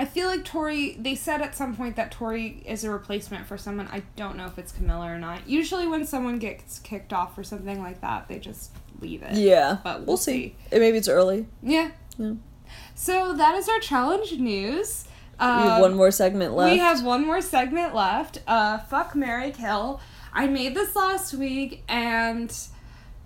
I 0.00 0.04
feel 0.06 0.28
like 0.28 0.44
Tori. 0.46 0.96
They 0.98 1.14
said 1.14 1.42
at 1.42 1.54
some 1.54 1.76
point 1.76 1.96
that 1.96 2.10
Tori 2.10 2.62
is 2.66 2.84
a 2.84 2.90
replacement 2.90 3.46
for 3.46 3.58
someone. 3.58 3.86
I 3.92 4.02
don't 4.16 4.36
know 4.36 4.46
if 4.46 4.56
it's 4.58 4.72
Camila 4.72 5.06
or 5.14 5.18
not. 5.18 5.46
Usually, 5.48 5.86
when 5.86 6.06
someone 6.06 6.38
gets 6.38 6.78
kicked 6.78 7.12
off 7.12 7.36
or 7.36 7.44
something 7.44 7.82
like 7.82 8.00
that, 8.00 8.26
they 8.28 8.38
just 8.38 8.70
leave 9.00 9.22
it. 9.22 9.34
yeah, 9.34 9.78
but 9.84 9.98
we'll, 9.98 10.06
we'll 10.06 10.16
see. 10.16 10.56
Eh, 10.72 10.78
Maybe 10.78 10.96
it's 10.96 11.08
early. 11.08 11.46
Yeah. 11.62 11.90
Yeah. 12.18 12.32
So 12.94 13.34
that 13.34 13.54
is 13.56 13.68
our 13.68 13.78
challenge 13.80 14.32
news. 14.38 15.04
We 15.38 15.44
have 15.46 15.72
Um, 15.76 15.80
one 15.80 15.94
more 15.94 16.10
segment 16.10 16.54
left. 16.54 16.72
We 16.72 16.78
have 16.78 17.02
one 17.04 17.26
more 17.26 17.40
segment 17.40 17.94
left. 17.94 18.40
Uh, 18.46 18.78
fuck 18.78 19.14
Mary 19.14 19.50
Kill. 19.52 20.00
I 20.32 20.46
made 20.46 20.74
this 20.74 20.94
last 20.96 21.34
week 21.34 21.82
and 21.88 22.54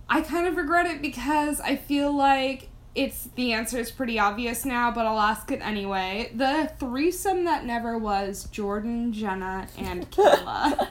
I 0.08 0.20
kind 0.22 0.46
of 0.46 0.56
regret 0.56 0.86
it 0.86 1.02
because 1.02 1.60
I 1.60 1.76
feel 1.76 2.10
like 2.16 2.68
it's 2.94 3.28
the 3.34 3.52
answer 3.52 3.78
is 3.78 3.90
pretty 3.90 4.18
obvious 4.18 4.64
now, 4.64 4.90
but 4.92 5.04
I'll 5.06 5.18
ask 5.20 5.50
it 5.50 5.60
anyway. 5.62 6.30
The 6.34 6.70
threesome 6.78 7.44
that 7.44 7.64
never 7.64 7.98
was 7.98 8.44
Jordan, 8.44 9.12
Jenna, 9.12 9.66
and 9.78 10.10
Kayla. 10.12 10.88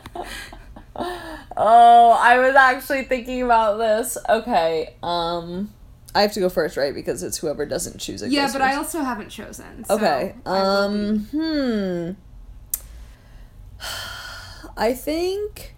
Oh, 0.95 2.17
I 2.19 2.37
was 2.39 2.55
actually 2.55 3.03
thinking 3.03 3.41
about 3.41 3.77
this. 3.77 4.17
Okay, 4.29 4.93
um, 5.01 5.71
I 6.13 6.21
have 6.21 6.33
to 6.33 6.39
go 6.39 6.49
first, 6.49 6.77
right? 6.77 6.93
Because 6.93 7.23
it's 7.23 7.37
whoever 7.37 7.65
doesn't 7.65 7.99
choose 7.99 8.21
it. 8.21 8.31
yeah, 8.31 8.49
but 8.51 8.61
I 8.61 8.75
also 8.75 8.99
haven't 9.01 9.29
chosen. 9.29 9.83
so 9.85 9.95
Okay. 9.95 10.35
I 10.45 10.61
will 10.61 10.89
be- 10.89 11.37
Um. 11.39 12.17
Hmm. 13.79 13.79
I 14.77 14.93
think 14.93 15.75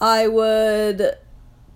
I 0.00 0.26
would 0.28 1.16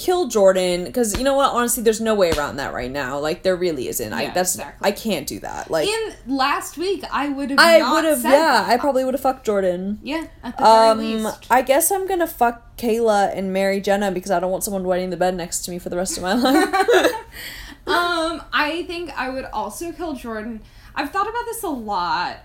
kill 0.02 0.26
Jordan 0.26 0.84
because 0.84 1.16
you 1.16 1.22
know 1.24 1.34
what? 1.36 1.52
Honestly, 1.52 1.82
there's 1.82 2.00
no 2.00 2.14
way 2.14 2.32
around 2.32 2.56
that 2.56 2.74
right 2.74 2.90
now. 2.90 3.18
Like 3.18 3.42
there 3.42 3.54
really 3.56 3.86
isn't. 3.88 4.12
I 4.12 4.22
Yeah, 4.22 4.32
that's 4.34 4.54
exactly. 4.56 4.88
I 4.88 4.92
can't 4.92 5.26
do 5.26 5.38
that. 5.40 5.70
Like 5.70 5.88
In 5.88 6.14
last 6.26 6.76
week, 6.76 7.04
I 7.10 7.28
would 7.28 7.50
have. 7.50 7.58
I 7.58 7.92
would 7.92 8.04
have. 8.04 8.22
Yeah, 8.24 8.30
that. 8.30 8.68
I 8.68 8.76
probably 8.78 9.04
would 9.04 9.14
have 9.14 9.20
fucked 9.20 9.46
Jordan. 9.46 10.00
Yeah, 10.02 10.26
at 10.42 10.56
the 10.58 10.64
very 10.64 10.88
Um, 10.88 10.98
least. 10.98 11.46
I 11.50 11.62
guess 11.62 11.90
I'm 11.92 12.06
gonna 12.08 12.26
fuck 12.26 12.76
Kayla 12.76 13.36
and 13.36 13.52
marry 13.52 13.80
Jenna 13.80 14.10
because 14.10 14.30
I 14.30 14.40
don't 14.40 14.50
want 14.50 14.64
someone 14.64 14.84
wetting 14.84 15.10
the 15.10 15.16
bed 15.16 15.36
next 15.36 15.60
to 15.66 15.70
me 15.70 15.78
for 15.78 15.88
the 15.88 15.96
rest 15.96 16.16
of 16.16 16.22
my 16.22 16.34
life. 16.34 17.12
Um, 17.84 18.40
I 18.52 18.84
think 18.86 19.10
I 19.18 19.28
would 19.28 19.44
also 19.46 19.90
kill 19.90 20.14
Jordan. 20.14 20.60
I've 20.94 21.10
thought 21.10 21.28
about 21.28 21.44
this 21.46 21.64
a 21.64 21.68
lot, 21.68 22.38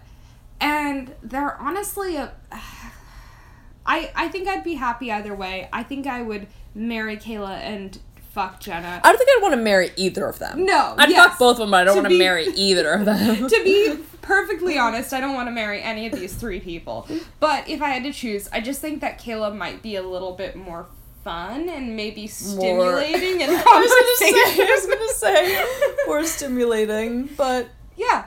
and 0.60 1.14
they're 1.22 1.56
honestly 1.58 2.16
a. 2.18 2.34
I 3.86 4.12
I 4.16 4.28
think 4.28 4.48
I'd 4.48 4.64
be 4.64 4.74
happy 4.74 5.12
either 5.12 5.34
way. 5.34 5.70
I 5.72 5.84
think 5.84 6.08
I 6.08 6.22
would 6.22 6.48
marry 6.78 7.18
Kayla 7.18 7.58
and 7.60 7.98
fuck 8.32 8.60
Jenna. 8.60 9.02
I 9.04 9.10
don't 9.10 9.18
think 9.18 9.30
I'd 9.38 9.42
want 9.42 9.54
to 9.54 9.62
marry 9.62 9.92
either 9.96 10.26
of 10.28 10.40
them. 10.40 10.66
No, 10.66 10.94
I'd 10.98 11.10
yes. 11.10 11.30
fuck 11.30 11.40
both 11.40 11.56
of 11.56 11.60
them, 11.60 11.72
but 11.72 11.78
I 11.82 11.84
don't 11.86 11.96
To 11.96 12.02
want 12.02 12.06
to 12.06 12.18
be- 12.18 12.20
marry 12.20 12.46
either 12.56 12.90
of 12.94 13.06
them. 13.06 13.48
to 13.50 13.64
be 13.64 13.98
perfectly 14.22 14.78
honest, 14.78 15.12
I 15.14 15.20
don't 15.20 15.34
want 15.34 15.48
to 15.48 15.52
marry 15.52 15.82
any 15.82 16.06
of 16.06 16.14
these 16.14 16.34
three 16.36 16.60
people. 16.60 17.08
But 17.40 17.68
if 17.68 17.82
I 17.82 17.90
had 17.90 18.04
to 18.04 18.14
choose, 18.14 18.48
I 18.54 18.60
just 18.62 18.80
think 18.82 19.02
that 19.02 19.20
Kayla 19.20 19.56
might 19.56 19.82
be 19.82 19.96
a 19.96 20.04
little 20.04 20.34
bit 20.34 20.56
more 20.56 20.86
fun 21.24 21.68
and 21.68 21.96
maybe 21.96 22.28
stimulating 22.28 23.42
in 23.42 23.50
I 23.50 23.64
gonna 23.64 24.16
say, 24.18 24.32
conversation. 24.32 24.62
I 24.62 24.72
was 24.72 24.86
gonna 24.86 25.14
say 25.14 25.96
more 26.08 26.24
stimulating, 26.24 27.26
but 27.38 27.68
yeah. 27.98 28.26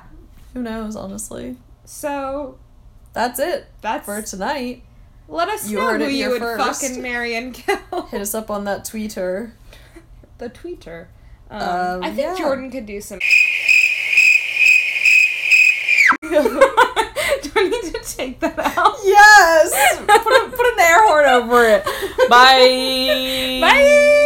who 0.55 0.62
knows? 0.62 0.96
Honestly, 0.96 1.57
So 1.84 2.59
that's 3.12 3.38
it 3.38 3.66
that's 3.80 4.05
for 4.07 4.20
tonight. 4.22 4.82
Let 5.31 5.49
us 5.49 5.70
You 5.70 5.78
know 5.78 5.97
who 5.99 6.07
you 6.07 6.28
would 6.31 6.41
first. 6.41 6.83
fucking 6.83 7.01
marry 7.03 7.35
and 7.37 7.55
kill. 7.55 7.78
Hit 8.11 8.20
us 8.20 8.35
up 8.35 8.51
on 8.51 8.64
that 8.64 8.85
tweeter. 8.85 9.53
the 10.39 10.51
tweeter. 10.51 11.07
Um, 11.51 11.61
Um, 11.62 12.03
I 12.05 12.11
think 12.11 12.18
yeah. 12.18 12.45
Jordan 12.45 12.70
could 12.70 12.87
do 12.87 13.01
some. 13.01 13.18
do 16.22 16.28
I 17.57 17.68
need 17.68 17.93
to 17.95 18.01
take 18.05 18.41
that 18.41 18.59
out? 18.76 18.97
Yes, 19.05 19.97
put 20.01 20.11
a, 20.11 20.51
put 20.51 20.66
an 20.66 20.81
air 20.81 21.07
horn 21.09 21.26
over 21.26 21.64
it. 21.64 21.85
Bye. 22.28 23.61
Bye. 23.61 24.16